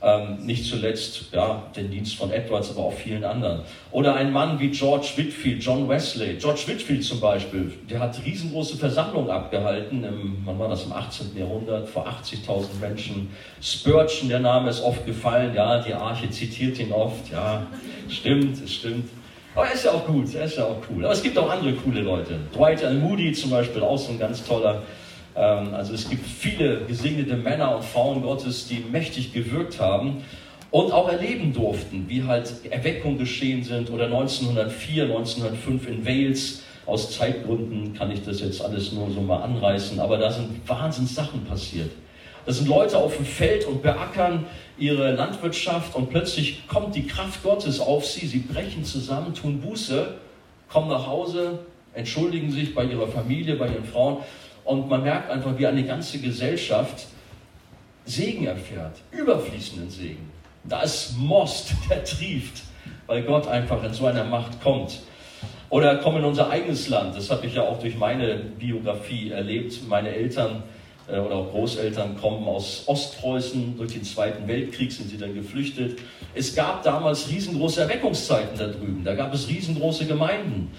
Ähm, 0.00 0.46
nicht 0.46 0.64
zuletzt 0.64 1.24
ja, 1.32 1.64
den 1.74 1.90
Dienst 1.90 2.14
von 2.14 2.30
Edwards, 2.30 2.70
aber 2.70 2.84
auch 2.84 2.92
vielen 2.92 3.24
anderen. 3.24 3.62
Oder 3.90 4.14
ein 4.14 4.32
Mann 4.32 4.60
wie 4.60 4.68
George 4.68 5.08
Whitfield, 5.16 5.60
John 5.60 5.88
Wesley. 5.88 6.34
George 6.34 6.60
Whitfield 6.66 7.02
zum 7.02 7.18
Beispiel, 7.18 7.72
der 7.90 7.98
hat 7.98 8.24
riesengroße 8.24 8.76
Versammlungen 8.76 9.28
abgehalten, 9.28 10.04
im, 10.04 10.38
wann 10.44 10.56
war 10.56 10.68
das, 10.68 10.84
im 10.84 10.92
18. 10.92 11.36
Jahrhundert, 11.36 11.88
vor 11.88 12.06
80.000 12.06 12.78
Menschen. 12.80 13.30
Spurgeon, 13.60 14.28
der 14.28 14.38
Name 14.38 14.70
ist 14.70 14.82
oft 14.82 15.04
gefallen, 15.04 15.52
ja, 15.56 15.82
die 15.82 15.94
Arche 15.94 16.30
zitiert 16.30 16.78
ihn 16.78 16.92
oft, 16.92 17.32
ja, 17.32 17.66
stimmt, 18.08 18.62
es 18.62 18.74
stimmt. 18.74 19.08
Aber 19.56 19.66
er 19.66 19.74
ist 19.74 19.84
ja 19.84 19.90
auch 19.90 20.06
gut, 20.06 20.32
er 20.32 20.44
ist 20.44 20.56
ja 20.56 20.64
auch 20.64 20.76
cool. 20.88 21.04
Aber 21.04 21.12
es 21.12 21.22
gibt 21.24 21.36
auch 21.36 21.50
andere 21.50 21.72
coole 21.72 22.02
Leute. 22.02 22.38
Dwight 22.54 22.82
L. 22.82 22.94
Moody 22.94 23.32
zum 23.32 23.50
Beispiel, 23.50 23.82
auch 23.82 23.98
so 23.98 24.12
ein 24.12 24.18
ganz 24.20 24.46
toller 24.46 24.82
also 25.38 25.94
es 25.94 26.08
gibt 26.08 26.26
viele 26.26 26.84
gesegnete 26.84 27.36
Männer 27.36 27.76
und 27.76 27.84
Frauen 27.84 28.22
Gottes, 28.22 28.66
die 28.66 28.80
mächtig 28.80 29.32
gewirkt 29.32 29.78
haben 29.78 30.24
und 30.70 30.92
auch 30.92 31.08
erleben 31.08 31.52
durften, 31.52 32.06
wie 32.08 32.24
halt 32.24 32.52
Erweckungen 32.68 33.18
geschehen 33.18 33.62
sind 33.62 33.90
oder 33.90 34.06
1904, 34.06 35.04
1905 35.04 35.88
in 35.88 36.06
Wales. 36.06 36.62
Aus 36.86 37.16
Zeitgründen 37.16 37.94
kann 37.94 38.10
ich 38.10 38.24
das 38.24 38.40
jetzt 38.40 38.62
alles 38.62 38.92
nur 38.92 39.10
so 39.10 39.20
mal 39.20 39.42
anreißen, 39.42 40.00
aber 40.00 40.16
da 40.16 40.30
sind 40.30 40.66
Wahnsinns 40.66 41.14
Sachen 41.14 41.44
passiert. 41.44 41.90
Da 42.46 42.52
sind 42.52 42.66
Leute 42.66 42.96
auf 42.96 43.14
dem 43.14 43.26
Feld 43.26 43.66
und 43.66 43.82
beackern 43.82 44.46
ihre 44.78 45.12
Landwirtschaft 45.12 45.94
und 45.94 46.08
plötzlich 46.08 46.66
kommt 46.66 46.94
die 46.96 47.06
Kraft 47.06 47.42
Gottes 47.42 47.78
auf 47.78 48.06
sie. 48.06 48.26
Sie 48.26 48.38
brechen 48.38 48.84
zusammen, 48.84 49.34
tun 49.34 49.60
Buße, 49.60 50.14
kommen 50.70 50.88
nach 50.88 51.06
Hause, 51.06 51.58
entschuldigen 51.92 52.50
sich 52.50 52.74
bei 52.74 52.84
ihrer 52.84 53.06
Familie, 53.06 53.56
bei 53.56 53.66
ihren 53.66 53.84
Frauen 53.84 54.18
und 54.68 54.86
man 54.86 55.02
merkt 55.02 55.30
einfach, 55.30 55.56
wie 55.56 55.66
eine 55.66 55.82
ganze 55.82 56.18
Gesellschaft 56.18 57.06
Segen 58.04 58.46
erfährt, 58.46 58.98
überfließenden 59.12 59.88
Segen. 59.88 60.30
Da 60.64 60.82
ist 60.82 61.16
Most, 61.16 61.72
der 61.90 62.04
trieft, 62.04 62.64
weil 63.06 63.22
Gott 63.22 63.48
einfach 63.48 63.82
in 63.82 63.94
so 63.94 64.04
einer 64.06 64.24
Macht 64.24 64.62
kommt. 64.62 65.00
Oder 65.70 65.96
kommen 65.96 66.18
in 66.18 66.24
unser 66.24 66.50
eigenes 66.50 66.88
Land, 66.88 67.16
das 67.16 67.30
habe 67.30 67.46
ich 67.46 67.54
ja 67.54 67.62
auch 67.62 67.78
durch 67.80 67.96
meine 67.96 68.36
Biografie 68.36 69.30
erlebt. 69.30 69.80
Meine 69.88 70.14
Eltern 70.14 70.62
äh, 71.08 71.18
oder 71.18 71.36
auch 71.36 71.50
Großeltern 71.50 72.18
kommen 72.18 72.46
aus 72.46 72.84
Ostpreußen, 72.86 73.78
durch 73.78 73.94
den 73.94 74.04
Zweiten 74.04 74.46
Weltkrieg 74.48 74.92
sind 74.92 75.08
sie 75.08 75.16
dann 75.16 75.34
geflüchtet. 75.34 75.98
Es 76.34 76.54
gab 76.54 76.82
damals 76.82 77.30
riesengroße 77.30 77.80
Erweckungszeiten 77.80 78.58
da 78.58 78.66
drüben, 78.66 79.02
da 79.02 79.14
gab 79.14 79.32
es 79.32 79.48
riesengroße 79.48 80.04
Gemeinden 80.04 80.70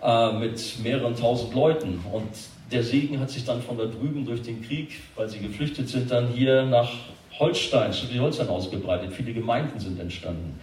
äh, 0.00 0.32
mit 0.32 0.78
mehreren 0.82 1.16
tausend 1.16 1.54
Leuten. 1.54 2.04
Und 2.12 2.28
der 2.72 2.82
Segen 2.82 3.20
hat 3.20 3.30
sich 3.30 3.44
dann 3.44 3.62
von 3.62 3.78
da 3.78 3.84
drüben 3.84 4.24
durch 4.24 4.42
den 4.42 4.62
Krieg, 4.62 5.00
weil 5.14 5.28
sie 5.28 5.38
geflüchtet 5.38 5.88
sind, 5.88 6.10
dann 6.10 6.28
hier 6.28 6.64
nach 6.64 6.90
Holstein, 7.38 7.92
Schleswig-Holstein 7.92 8.48
ausgebreitet. 8.48 9.12
Viele 9.12 9.32
Gemeinden 9.32 9.78
sind 9.78 9.98
entstanden. 10.00 10.58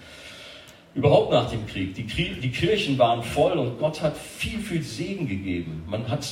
Überhaupt 0.96 1.32
nach 1.32 1.50
dem 1.50 1.66
Krieg. 1.68 1.94
Die, 1.96 2.04
die 2.04 2.52
Kirchen 2.52 2.98
waren 2.98 3.24
voll 3.24 3.58
und 3.58 3.80
Gott 3.80 4.02
hat 4.02 4.18
viel, 4.18 4.60
viel 4.60 4.82
Segen 4.82 5.28
gegeben. 5.28 5.84
Man 5.88 6.08
hat 6.10 6.28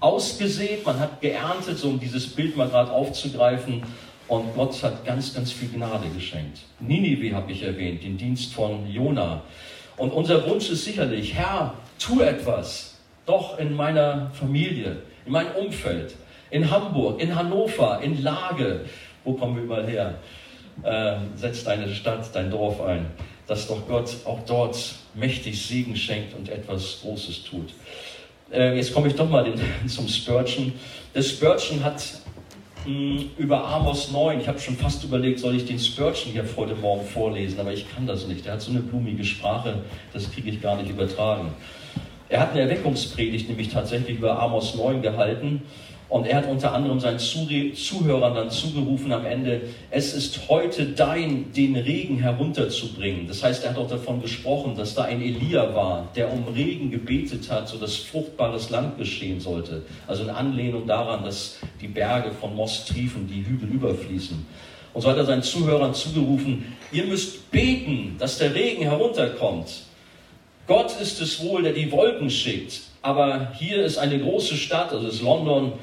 ausgesät, 0.00 0.84
man 0.84 0.98
hat 0.98 1.20
geerntet, 1.20 1.78
so 1.78 1.88
um 1.88 2.00
dieses 2.00 2.26
Bild 2.26 2.56
mal 2.56 2.68
gerade 2.68 2.90
aufzugreifen. 2.90 3.82
Und 4.26 4.54
Gott 4.54 4.82
hat 4.82 5.04
ganz, 5.04 5.34
ganz 5.34 5.52
viel 5.52 5.68
Gnade 5.68 6.08
geschenkt. 6.14 6.60
Ninive 6.80 7.34
habe 7.34 7.52
ich 7.52 7.62
erwähnt, 7.62 8.02
den 8.02 8.16
Dienst 8.16 8.54
von 8.54 8.90
Jona. 8.90 9.42
Und 9.96 10.10
unser 10.12 10.48
Wunsch 10.48 10.70
ist 10.70 10.84
sicherlich, 10.84 11.34
Herr, 11.34 11.74
tu 11.98 12.20
etwas 12.20 12.93
doch 13.26 13.58
in 13.58 13.74
meiner 13.74 14.30
Familie, 14.32 14.98
in 15.26 15.32
meinem 15.32 15.52
Umfeld, 15.52 16.14
in 16.50 16.70
Hamburg, 16.70 17.20
in 17.20 17.34
Hannover, 17.34 18.00
in 18.02 18.22
Lage, 18.22 18.84
wo 19.24 19.32
kommen 19.32 19.56
wir 19.56 19.62
überall 19.64 19.86
her? 19.86 20.14
Äh, 20.82 21.16
setz 21.36 21.64
deine 21.64 21.88
Stadt, 21.94 22.28
dein 22.34 22.50
Dorf 22.50 22.80
ein, 22.80 23.06
dass 23.46 23.68
doch 23.68 23.86
Gott 23.86 24.14
auch 24.24 24.40
dort 24.46 24.76
mächtig 25.14 25.60
Segen 25.66 25.96
schenkt 25.96 26.34
und 26.34 26.48
etwas 26.48 27.00
Großes 27.02 27.44
tut. 27.44 27.72
Äh, 28.52 28.76
jetzt 28.76 28.92
komme 28.92 29.08
ich 29.08 29.14
doch 29.14 29.28
mal 29.28 29.44
den, 29.44 29.60
zum 29.88 30.08
Spurgeon. 30.08 30.72
Der 31.14 31.22
Spurgeon 31.22 31.82
hat 31.82 32.02
mh, 32.84 33.20
hm, 33.20 33.30
über 33.38 33.64
Amos 33.66 34.10
9, 34.10 34.40
ich 34.40 34.48
habe 34.48 34.58
schon 34.58 34.76
fast 34.76 35.02
überlegt, 35.04 35.38
soll 35.38 35.56
ich 35.56 35.64
den 35.64 35.78
Spurgeon 35.78 36.32
hier 36.32 36.44
heute 36.56 36.74
Morgen 36.74 37.06
vorlesen, 37.06 37.60
aber 37.60 37.72
ich 37.72 37.86
kann 37.94 38.06
das 38.06 38.26
nicht. 38.26 38.44
Der 38.44 38.54
hat 38.54 38.60
so 38.60 38.70
eine 38.70 38.80
blumige 38.80 39.24
Sprache, 39.24 39.78
das 40.12 40.30
kriege 40.30 40.50
ich 40.50 40.60
gar 40.60 40.76
nicht 40.76 40.90
übertragen. 40.90 41.52
Er 42.28 42.40
hat 42.40 42.52
eine 42.52 42.62
Erweckungspredigt 42.62 43.48
nämlich 43.48 43.68
tatsächlich 43.68 44.18
über 44.18 44.40
Amos 44.40 44.74
9 44.74 45.02
gehalten 45.02 45.62
und 46.08 46.26
er 46.26 46.36
hat 46.36 46.48
unter 46.48 46.72
anderem 46.72 47.00
seinen 47.00 47.18
Zuhörern 47.18 48.34
dann 48.34 48.50
zugerufen 48.50 49.12
am 49.12 49.26
Ende, 49.26 49.62
es 49.90 50.14
ist 50.14 50.48
heute 50.48 50.86
dein, 50.86 51.52
den 51.52 51.74
Regen 51.76 52.18
herunterzubringen. 52.18 53.26
Das 53.26 53.42
heißt, 53.42 53.64
er 53.64 53.70
hat 53.70 53.78
auch 53.78 53.88
davon 53.88 54.22
gesprochen, 54.22 54.76
dass 54.76 54.94
da 54.94 55.04
ein 55.04 55.20
Elia 55.20 55.74
war, 55.74 56.08
der 56.14 56.32
um 56.32 56.44
Regen 56.54 56.90
gebetet 56.90 57.50
hat, 57.50 57.68
sodass 57.68 57.96
fruchtbares 57.96 58.70
Land 58.70 58.96
geschehen 58.98 59.40
sollte. 59.40 59.82
Also 60.06 60.22
in 60.22 60.30
Anlehnung 60.30 60.86
daran, 60.86 61.24
dass 61.24 61.58
die 61.80 61.88
Berge 61.88 62.30
von 62.32 62.54
Most 62.54 62.88
triefen, 62.88 63.26
die 63.26 63.44
Hügel 63.44 63.68
überfließen. 63.70 64.46
Und 64.92 65.00
so 65.00 65.10
hat 65.10 65.16
er 65.16 65.24
seinen 65.24 65.42
Zuhörern 65.42 65.94
zugerufen, 65.94 66.76
ihr 66.92 67.06
müsst 67.06 67.50
beten, 67.50 68.14
dass 68.18 68.38
der 68.38 68.54
Regen 68.54 68.82
herunterkommt. 68.84 69.82
Gott 70.66 70.98
ist 71.00 71.20
es 71.20 71.44
wohl, 71.44 71.62
der 71.62 71.72
die 71.72 71.90
Wolken 71.92 72.30
schickt. 72.30 72.82
Aber 73.02 73.52
hier 73.58 73.84
ist 73.84 73.98
eine 73.98 74.18
große 74.18 74.56
Stadt, 74.56 74.92
also 74.92 75.08
ist 75.08 75.20
London, 75.20 75.74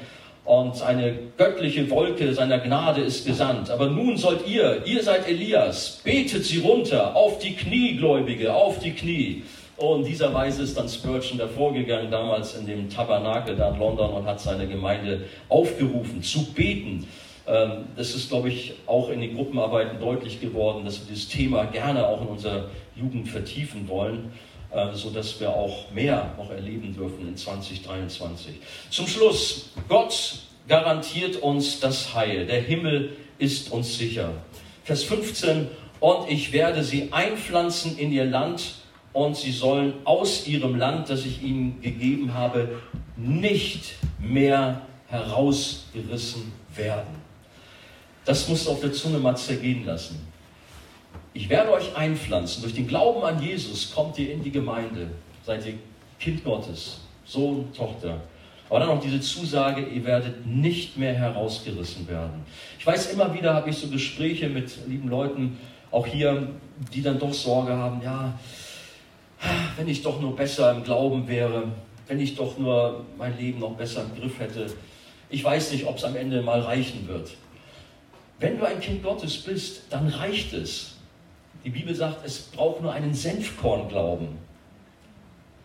und 0.44 0.82
eine 0.82 1.14
göttliche 1.36 1.88
Wolke 1.88 2.34
seiner 2.34 2.58
Gnade 2.58 3.00
ist 3.00 3.24
gesandt. 3.24 3.70
Aber 3.70 3.86
nun 3.86 4.16
sollt 4.16 4.46
ihr, 4.46 4.82
ihr 4.84 5.02
seid 5.02 5.28
Elias, 5.28 6.00
betet 6.02 6.44
sie 6.44 6.58
runter, 6.58 7.14
auf 7.14 7.38
die 7.38 7.54
Knie, 7.54 7.96
Gläubige, 7.96 8.52
auf 8.52 8.80
die 8.80 8.90
Knie. 8.90 9.44
Und 9.76 10.00
in 10.00 10.06
dieser 10.06 10.34
Weise 10.34 10.64
ist 10.64 10.76
dann 10.76 10.88
Spurgeon 10.88 11.38
davor 11.38 11.72
gegangen, 11.72 12.10
damals 12.10 12.56
in 12.56 12.66
dem 12.66 12.90
Tabernakel 12.90 13.56
da 13.56 13.70
in 13.70 13.78
London 13.78 14.12
und 14.14 14.26
hat 14.26 14.40
seine 14.40 14.66
Gemeinde 14.66 15.22
aufgerufen, 15.48 16.22
zu 16.22 16.52
beten. 16.52 17.06
Ähm, 17.46 17.84
das 17.96 18.14
ist, 18.14 18.28
glaube 18.28 18.48
ich, 18.48 18.74
auch 18.86 19.10
in 19.10 19.20
den 19.20 19.34
Gruppenarbeiten 19.34 20.00
deutlich 20.00 20.40
geworden, 20.40 20.84
dass 20.84 21.00
wir 21.00 21.06
dieses 21.08 21.28
Thema 21.28 21.64
gerne 21.64 22.06
auch 22.06 22.20
in 22.20 22.28
unserer 22.28 22.64
Jugend 22.96 23.28
vertiefen 23.28 23.88
wollen, 23.88 24.32
sodass 24.94 25.38
wir 25.40 25.50
auch 25.50 25.90
mehr 25.90 26.34
noch 26.38 26.50
erleben 26.50 26.94
dürfen 26.94 27.28
in 27.28 27.36
2023. 27.36 28.54
Zum 28.90 29.06
Schluss, 29.06 29.70
Gott 29.88 30.38
garantiert 30.68 31.36
uns 31.36 31.80
das 31.80 32.14
Heil. 32.14 32.46
Der 32.46 32.62
Himmel 32.62 33.16
ist 33.38 33.70
uns 33.72 33.98
sicher. 33.98 34.30
Vers 34.84 35.04
15, 35.04 35.68
und 36.00 36.28
ich 36.28 36.52
werde 36.52 36.82
sie 36.82 37.12
einpflanzen 37.12 37.98
in 37.98 38.12
ihr 38.12 38.24
Land 38.24 38.74
und 39.12 39.36
sie 39.36 39.52
sollen 39.52 39.94
aus 40.04 40.46
ihrem 40.46 40.76
Land, 40.76 41.10
das 41.10 41.24
ich 41.26 41.42
ihnen 41.42 41.80
gegeben 41.80 42.34
habe, 42.34 42.80
nicht 43.16 43.94
mehr 44.18 44.82
herausgerissen 45.08 46.52
werden. 46.74 47.22
Das 48.24 48.48
musst 48.48 48.66
du 48.66 48.70
auf 48.70 48.80
der 48.80 48.92
Zunge 48.92 49.18
mal 49.18 49.36
zergehen 49.36 49.84
lassen. 49.84 50.31
Ich 51.34 51.48
werde 51.48 51.72
euch 51.72 51.96
einpflanzen. 51.96 52.62
Durch 52.62 52.74
den 52.74 52.86
Glauben 52.86 53.22
an 53.22 53.42
Jesus 53.42 53.92
kommt 53.94 54.18
ihr 54.18 54.32
in 54.32 54.42
die 54.42 54.50
Gemeinde. 54.50 55.08
Seid 55.44 55.66
ihr 55.66 55.74
Kind 56.20 56.44
Gottes, 56.44 57.00
Sohn, 57.24 57.72
Tochter. 57.72 58.20
Aber 58.68 58.80
dann 58.80 58.88
noch 58.88 59.02
diese 59.02 59.20
Zusage, 59.20 59.86
ihr 59.86 60.04
werdet 60.04 60.46
nicht 60.46 60.96
mehr 60.96 61.14
herausgerissen 61.14 62.06
werden. 62.08 62.44
Ich 62.78 62.86
weiß, 62.86 63.12
immer 63.12 63.34
wieder 63.34 63.54
habe 63.54 63.70
ich 63.70 63.76
so 63.76 63.88
Gespräche 63.88 64.48
mit 64.48 64.86
lieben 64.86 65.08
Leuten, 65.08 65.58
auch 65.90 66.06
hier, 66.06 66.48
die 66.94 67.02
dann 67.02 67.18
doch 67.18 67.34
Sorge 67.34 67.72
haben, 67.72 68.00
ja, 68.02 68.38
wenn 69.76 69.88
ich 69.88 70.02
doch 70.02 70.20
nur 70.20 70.34
besser 70.36 70.70
im 70.72 70.84
Glauben 70.84 71.28
wäre, 71.28 71.64
wenn 72.08 72.20
ich 72.20 72.34
doch 72.34 72.56
nur 72.58 73.04
mein 73.18 73.36
Leben 73.36 73.58
noch 73.58 73.74
besser 73.74 74.04
im 74.04 74.20
Griff 74.20 74.38
hätte. 74.38 74.66
Ich 75.28 75.42
weiß 75.42 75.72
nicht, 75.72 75.86
ob 75.86 75.96
es 75.96 76.04
am 76.04 76.16
Ende 76.16 76.42
mal 76.42 76.60
reichen 76.60 77.08
wird. 77.08 77.30
Wenn 78.38 78.58
du 78.58 78.66
ein 78.66 78.80
Kind 78.80 79.02
Gottes 79.02 79.38
bist, 79.38 79.82
dann 79.90 80.08
reicht 80.08 80.52
es. 80.52 80.91
Die 81.64 81.70
Bibel 81.70 81.94
sagt, 81.94 82.26
es 82.26 82.38
braucht 82.38 82.82
nur 82.82 82.92
einen 82.92 83.14
Senfkorn-Glauben 83.14 84.28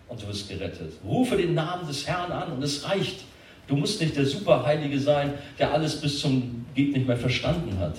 und 0.07 0.21
du 0.21 0.27
wirst 0.27 0.49
gerettet. 0.49 0.93
Rufe 1.03 1.37
den 1.37 1.53
Namen 1.53 1.87
des 1.87 2.07
Herrn 2.07 2.31
an 2.31 2.51
und 2.51 2.63
es 2.63 2.87
reicht. 2.87 3.21
Du 3.67 3.75
musst 3.75 3.99
nicht 3.99 4.15
der 4.15 4.25
Superheilige 4.25 4.99
sein, 4.99 5.33
der 5.59 5.73
alles 5.73 5.99
bis 5.99 6.19
zum 6.19 6.65
Geht 6.73 6.93
nicht 6.93 7.07
mehr 7.07 7.17
verstanden 7.17 7.77
hat. 7.79 7.97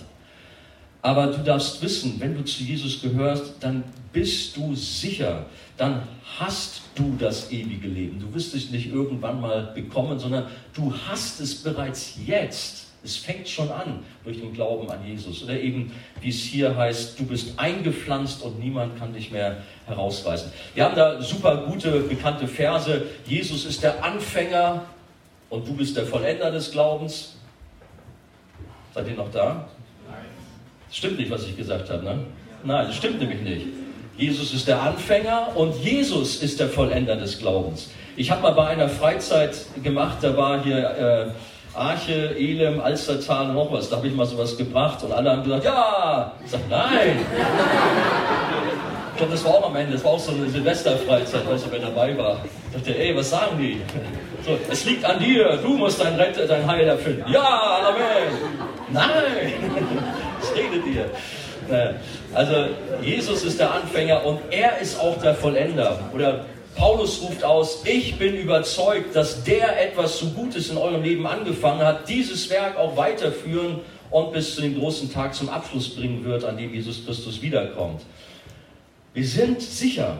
Aber 1.03 1.28
du 1.28 1.43
darfst 1.43 1.82
wissen, 1.82 2.16
wenn 2.18 2.34
du 2.34 2.45
zu 2.45 2.62
Jesus 2.62 3.01
gehörst, 3.01 3.55
dann 3.61 3.84
bist 4.12 4.57
du 4.57 4.74
sicher, 4.74 5.47
dann 5.76 6.03
hast 6.39 6.82
du 6.95 7.14
das 7.18 7.53
ewige 7.53 7.89
Leben. 7.89 8.18
Du 8.18 8.32
wirst 8.34 8.55
es 8.55 8.70
nicht 8.70 8.93
irgendwann 8.93 9.41
mal 9.41 9.72
bekommen, 9.74 10.18
sondern 10.18 10.47
du 10.74 10.93
hast 11.09 11.41
es 11.41 11.55
bereits 11.62 12.14
jetzt. 12.26 12.88
Es 13.05 13.16
fängt 13.16 13.49
schon 13.49 13.70
an 13.70 14.01
durch 14.24 14.40
den 14.40 14.53
Glauben 14.53 14.90
an 14.90 15.07
Jesus. 15.07 15.42
Oder 15.44 15.59
eben, 15.59 15.92
wie 16.20 16.30
es 16.30 16.40
hier 16.40 16.76
heißt, 16.76 17.18
du 17.18 17.24
bist 17.24 17.59
eingepflanzt 17.59 18.42
und 18.42 18.59
niemand 18.59 18.99
kann 18.99 19.12
dich 19.12 19.30
mehr 19.30 19.59
herausreißen. 19.86 20.51
Wir 20.74 20.84
haben 20.84 20.96
da 20.96 21.22
super 21.22 21.64
gute, 21.68 22.01
bekannte 22.01 22.49
Verse. 22.49 23.03
Jesus 23.26 23.64
ist 23.64 23.82
der 23.82 24.05
Anfänger 24.05 24.84
und 25.49 25.66
du 25.66 25.74
bist 25.74 25.96
der 25.96 26.07
Vollender 26.07 26.51
des 26.51 26.72
Glaubens. 26.72 27.36
Seid 28.94 29.09
ihr 29.09 29.14
noch 29.14 29.30
da? 29.30 29.68
Nein. 30.09 30.18
Stimmt 30.90 31.18
nicht, 31.18 31.30
was 31.30 31.44
ich 31.44 31.57
gesagt 31.57 31.88
habe, 31.90 32.05
ne? 32.05 32.18
Nein, 32.64 32.86
das 32.86 32.96
stimmt 32.96 33.20
nämlich 33.20 33.40
nicht. 33.40 33.66
Jesus 34.16 34.53
ist 34.53 34.66
der 34.66 34.82
Anfänger 34.82 35.57
und 35.57 35.76
Jesus 35.76 36.42
ist 36.42 36.59
der 36.59 36.68
Vollender 36.68 37.14
des 37.14 37.38
Glaubens. 37.38 37.90
Ich 38.16 38.32
habe 38.32 38.42
mal 38.42 38.51
bei 38.51 38.66
einer 38.66 38.88
Freizeit 38.88 39.57
gemacht, 39.84 40.18
da 40.22 40.36
war 40.36 40.64
hier 40.64 40.76
äh, 40.76 41.30
Arche, 41.79 42.35
Elem, 42.37 42.81
Alstertal, 42.81 43.49
noch 43.53 43.72
was. 43.72 43.89
Da 43.89 43.97
habe 43.97 44.09
ich 44.09 44.14
mal 44.14 44.26
sowas 44.26 44.57
gebracht 44.57 45.03
und 45.03 45.12
alle 45.12 45.31
haben 45.31 45.45
gesagt, 45.45 45.64
ja. 45.64 46.33
Ich 46.45 46.51
sage, 46.51 46.64
nein. 46.68 47.24
ich 49.12 49.16
glaube, 49.16 49.33
das 49.33 49.45
war 49.45 49.53
auch 49.53 49.66
am 49.66 49.76
Ende, 49.76 49.93
das 49.93 50.05
war 50.05 50.12
auch 50.12 50.18
so 50.18 50.33
eine 50.33 50.49
Silvesterfreizeit, 50.49 51.43
weil 51.49 51.59
wer 51.70 51.79
dabei 51.79 52.18
war. 52.18 52.39
Ich 52.70 52.76
dachte, 52.76 52.99
ey, 52.99 53.16
was 53.16 53.31
sagen 53.31 53.59
die? 53.59 53.81
So, 54.45 54.59
es 54.70 54.85
liegt 54.85 55.05
an 55.05 55.18
dir, 55.18 55.59
du 55.62 55.76
musst 55.76 56.01
dein, 56.01 56.14
Rette, 56.14 56.47
dein 56.47 56.66
Heil 56.66 56.87
erfüllen. 56.89 57.24
Ja, 57.29 57.89
Amen. 57.89 58.59
Nein, 58.91 59.53
es 60.43 60.55
redet 60.55 60.85
dir. 60.87 61.05
Also 62.35 62.55
Jesus 63.03 63.45
ist 63.45 63.61
der 63.61 63.72
Anfänger 63.72 64.24
und 64.24 64.41
er 64.51 64.79
ist 64.79 64.99
auch 64.99 65.18
der 65.20 65.35
Vollender. 65.35 65.99
Oder 66.14 66.47
Paulus 66.79 67.20
ruft 67.20 67.43
aus, 67.43 67.83
ich 67.85 68.16
bin 68.18 68.37
überzeugt, 68.37 69.16
dass 69.16 69.43
der 69.43 69.85
etwas 69.85 70.20
so 70.20 70.26
Gutes 70.26 70.70
in 70.70 70.76
eurem 70.76 71.03
Leben 71.03 71.26
angefangen 71.26 71.81
hat, 71.81 72.09
dieses 72.09 72.49
Werk 72.51 72.76
auch 72.79 72.97
weiterführen 72.97 73.81
und 74.11 74.33
bis 74.33 74.55
zu 74.55 74.62
dem 74.62 74.79
großen 74.79 75.12
Tag 75.12 75.35
zum 75.35 75.49
Abschluss 75.49 75.97
bringen 75.97 76.24
wird, 76.24 76.45
an 76.45 76.57
dem 76.57 76.72
Jesus 76.72 77.05
Christus 77.05 77.43
wiederkommt. 77.43 78.03
Wir 79.12 79.26
sind 79.26 79.61
sicher. 79.61 80.18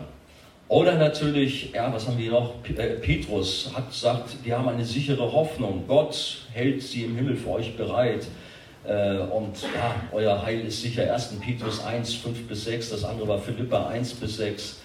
Oder 0.67 0.95
natürlich, 0.95 1.71
ja, 1.71 1.91
was 1.93 2.05
haben 2.05 2.17
wir 2.17 2.29
noch? 2.29 2.55
Äh, 2.67 2.95
Petrus 2.95 3.71
hat 3.73 3.89
gesagt, 3.89 4.35
wir 4.43 4.57
haben 4.57 4.67
eine 4.67 4.83
sichere 4.83 5.31
Hoffnung. 5.31 5.85
Gott 5.87 6.39
hält 6.51 6.83
sie 6.83 7.05
im 7.05 7.15
Himmel 7.15 7.37
für 7.37 7.51
euch 7.51 7.77
bereit. 7.77 8.27
Äh, 8.85 9.19
und 9.19 9.61
ja, 9.61 9.95
euer 10.11 10.45
Heil 10.45 10.67
ist 10.67 10.81
sicher. 10.81 11.11
1. 11.11 11.39
Petrus 11.39 11.81
1, 11.83 12.15
5 12.15 12.47
bis 12.49 12.65
6, 12.65 12.89
das 12.89 13.05
andere 13.05 13.29
war 13.29 13.39
Philippa 13.39 13.87
1 13.87 14.13
bis 14.15 14.35
6. 14.35 14.78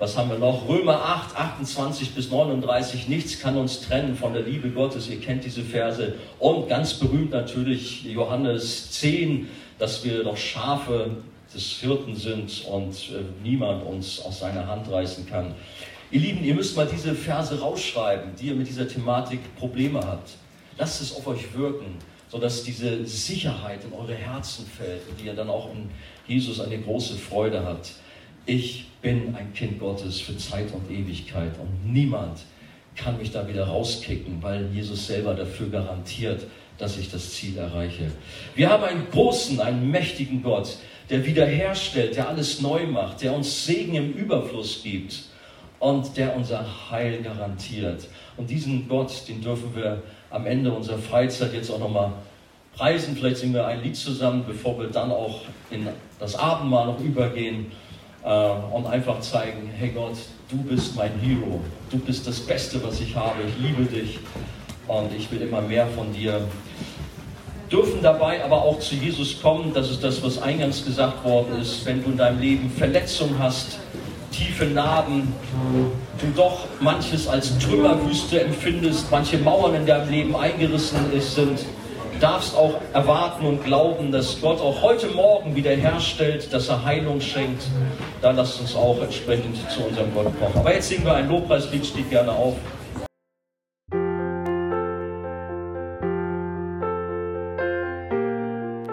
Was 0.00 0.16
haben 0.16 0.30
wir 0.30 0.38
noch? 0.38 0.66
Römer 0.66 0.94
8, 0.94 1.36
28 1.36 2.14
bis 2.14 2.30
39. 2.30 3.08
Nichts 3.08 3.38
kann 3.38 3.58
uns 3.58 3.82
trennen 3.82 4.16
von 4.16 4.32
der 4.32 4.40
Liebe 4.40 4.70
Gottes. 4.70 5.10
Ihr 5.10 5.20
kennt 5.20 5.44
diese 5.44 5.62
Verse. 5.62 6.14
Und 6.38 6.70
ganz 6.70 6.94
berühmt 6.94 7.32
natürlich 7.32 8.02
Johannes 8.04 8.92
10, 8.92 9.50
dass 9.78 10.02
wir 10.02 10.24
doch 10.24 10.38
Schafe 10.38 11.18
des 11.54 11.80
Hirten 11.80 12.16
sind 12.16 12.64
und 12.64 12.94
äh, 12.94 13.24
niemand 13.44 13.84
uns 13.84 14.22
aus 14.22 14.40
seiner 14.40 14.66
Hand 14.66 14.90
reißen 14.90 15.26
kann. 15.28 15.54
Ihr 16.10 16.20
Lieben, 16.20 16.42
ihr 16.44 16.54
müsst 16.54 16.78
mal 16.78 16.88
diese 16.90 17.14
Verse 17.14 17.60
rausschreiben, 17.60 18.34
die 18.40 18.46
ihr 18.46 18.54
mit 18.54 18.68
dieser 18.68 18.88
Thematik 18.88 19.54
Probleme 19.56 20.00
habt. 20.00 20.30
Lasst 20.78 21.02
es 21.02 21.14
auf 21.14 21.26
euch 21.26 21.52
wirken, 21.52 21.98
sodass 22.30 22.62
diese 22.62 23.04
Sicherheit 23.04 23.84
in 23.84 23.92
eure 23.92 24.14
Herzen 24.14 24.64
fällt 24.64 25.02
und 25.10 25.22
ihr 25.22 25.34
dann 25.34 25.50
auch 25.50 25.70
in 25.74 25.90
Jesus 26.26 26.58
eine 26.58 26.78
große 26.78 27.16
Freude 27.16 27.62
habt. 27.62 27.92
Ich 28.46 28.86
bin 29.02 29.34
ein 29.34 29.52
Kind 29.52 29.78
Gottes 29.78 30.20
für 30.20 30.36
Zeit 30.36 30.72
und 30.72 30.90
Ewigkeit 30.90 31.52
und 31.58 31.92
niemand 31.92 32.40
kann 32.96 33.18
mich 33.18 33.30
da 33.30 33.46
wieder 33.46 33.64
rauskicken, 33.64 34.42
weil 34.42 34.68
Jesus 34.72 35.06
selber 35.06 35.34
dafür 35.34 35.68
garantiert, 35.68 36.46
dass 36.78 36.98
ich 36.98 37.10
das 37.10 37.34
Ziel 37.34 37.56
erreiche. 37.56 38.10
Wir 38.54 38.70
haben 38.70 38.84
einen 38.84 39.06
großen, 39.10 39.60
einen 39.60 39.90
mächtigen 39.90 40.42
Gott, 40.42 40.78
der 41.08 41.24
wiederherstellt, 41.24 42.16
der 42.16 42.28
alles 42.28 42.60
neu 42.60 42.86
macht, 42.86 43.22
der 43.22 43.34
uns 43.34 43.66
Segen 43.66 43.94
im 43.94 44.12
Überfluss 44.12 44.82
gibt 44.82 45.24
und 45.78 46.16
der 46.16 46.36
unser 46.36 46.90
Heil 46.90 47.22
garantiert. 47.22 48.08
Und 48.36 48.50
diesen 48.50 48.88
Gott, 48.88 49.28
den 49.28 49.40
dürfen 49.40 49.74
wir 49.74 50.02
am 50.30 50.46
Ende 50.46 50.72
unserer 50.72 50.98
Freizeit 50.98 51.52
jetzt 51.52 51.70
auch 51.70 51.78
nochmal 51.78 52.12
preisen. 52.74 53.16
Vielleicht 53.16 53.38
singen 53.38 53.54
wir 53.54 53.66
ein 53.66 53.82
Lied 53.82 53.96
zusammen, 53.96 54.44
bevor 54.46 54.78
wir 54.78 54.88
dann 54.88 55.10
auch 55.10 55.42
in 55.70 55.86
das 56.18 56.34
Abendmahl 56.36 56.86
noch 56.86 57.00
übergehen 57.00 57.66
äh, 58.24 58.50
und 58.72 58.86
einfach 58.86 59.20
zeigen, 59.20 59.70
hey 59.78 59.90
Gott, 59.90 60.16
du 60.50 60.56
bist 60.58 60.96
mein 60.96 61.12
Hero, 61.20 61.60
du 61.90 61.98
bist 61.98 62.26
das 62.26 62.40
Beste, 62.40 62.82
was 62.82 63.00
ich 63.00 63.14
habe, 63.14 63.36
ich 63.46 63.66
liebe 63.66 63.84
dich. 63.84 64.18
Und 64.86 65.14
ich 65.14 65.30
will 65.30 65.42
immer 65.42 65.60
mehr 65.60 65.86
von 65.86 66.12
dir. 66.12 66.40
Dürfen 67.70 68.02
dabei 68.02 68.44
aber 68.44 68.62
auch 68.62 68.80
zu 68.80 68.96
Jesus 68.96 69.40
kommen, 69.40 69.72
das 69.72 69.88
ist 69.88 70.02
das, 70.02 70.20
was 70.24 70.42
eingangs 70.42 70.84
gesagt 70.84 71.24
worden 71.24 71.60
ist, 71.60 71.86
wenn 71.86 72.02
du 72.02 72.10
in 72.10 72.16
deinem 72.16 72.40
Leben 72.40 72.70
Verletzungen 72.70 73.38
hast, 73.38 73.78
tiefe 74.32 74.64
Narben, 74.64 75.32
du 76.20 76.26
doch 76.34 76.66
manches 76.80 77.28
als 77.28 77.56
Trümmerwüste 77.58 78.42
empfindest, 78.42 79.08
manche 79.12 79.38
Mauern 79.38 79.76
in 79.76 79.86
deinem 79.86 80.10
Leben 80.10 80.34
eingerissen 80.34 80.98
sind 81.20 81.60
darfst 82.20 82.54
auch 82.54 82.74
erwarten 82.92 83.46
und 83.46 83.64
glauben, 83.64 84.12
dass 84.12 84.40
Gott 84.40 84.60
auch 84.60 84.82
heute 84.82 85.08
Morgen 85.08 85.56
wiederherstellt, 85.56 86.52
dass 86.52 86.68
er 86.68 86.84
Heilung 86.84 87.20
schenkt. 87.20 87.62
Dann 88.22 88.36
lasst 88.36 88.60
uns 88.60 88.76
auch 88.76 89.00
entsprechend 89.02 89.56
zu 89.70 89.82
unserem 89.82 90.12
Gott 90.14 90.26
kommen. 90.38 90.54
Aber 90.54 90.74
jetzt 90.74 90.88
singen 90.88 91.04
wir 91.04 91.14
ein 91.14 91.28
Lobpreislied, 91.28 91.84
steht 91.84 92.10
gerne 92.10 92.32
auf. 92.32 92.54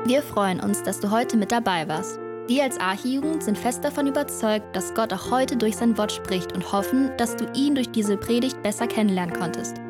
Wir 0.06 0.24
freuen 0.24 0.62
uns, 0.62 0.84
dass 0.84 1.02
du 1.02 1.12
heute 1.12 1.36
mit 1.36 1.52
dabei 1.52 1.88
warst. 1.90 2.18
Wir 2.48 2.64
als 2.64 2.80
Archijugend 2.80 3.44
sind 3.44 3.58
fest 3.58 3.84
davon 3.84 4.08
überzeugt, 4.08 4.74
dass 4.74 4.94
Gott 4.94 5.12
auch 5.12 5.32
heute 5.32 5.58
durch 5.58 5.76
sein 5.76 5.98
Wort 5.98 6.14
spricht 6.14 6.54
und 6.54 6.72
hoffen, 6.72 7.12
dass 7.18 7.36
du 7.36 7.46
ihn 7.54 7.76
durch 7.76 7.92
diese 7.92 8.16
Predigt 8.16 8.64
besser 8.64 8.88
kennenlernen 8.88 9.36
konntest. 9.36 9.82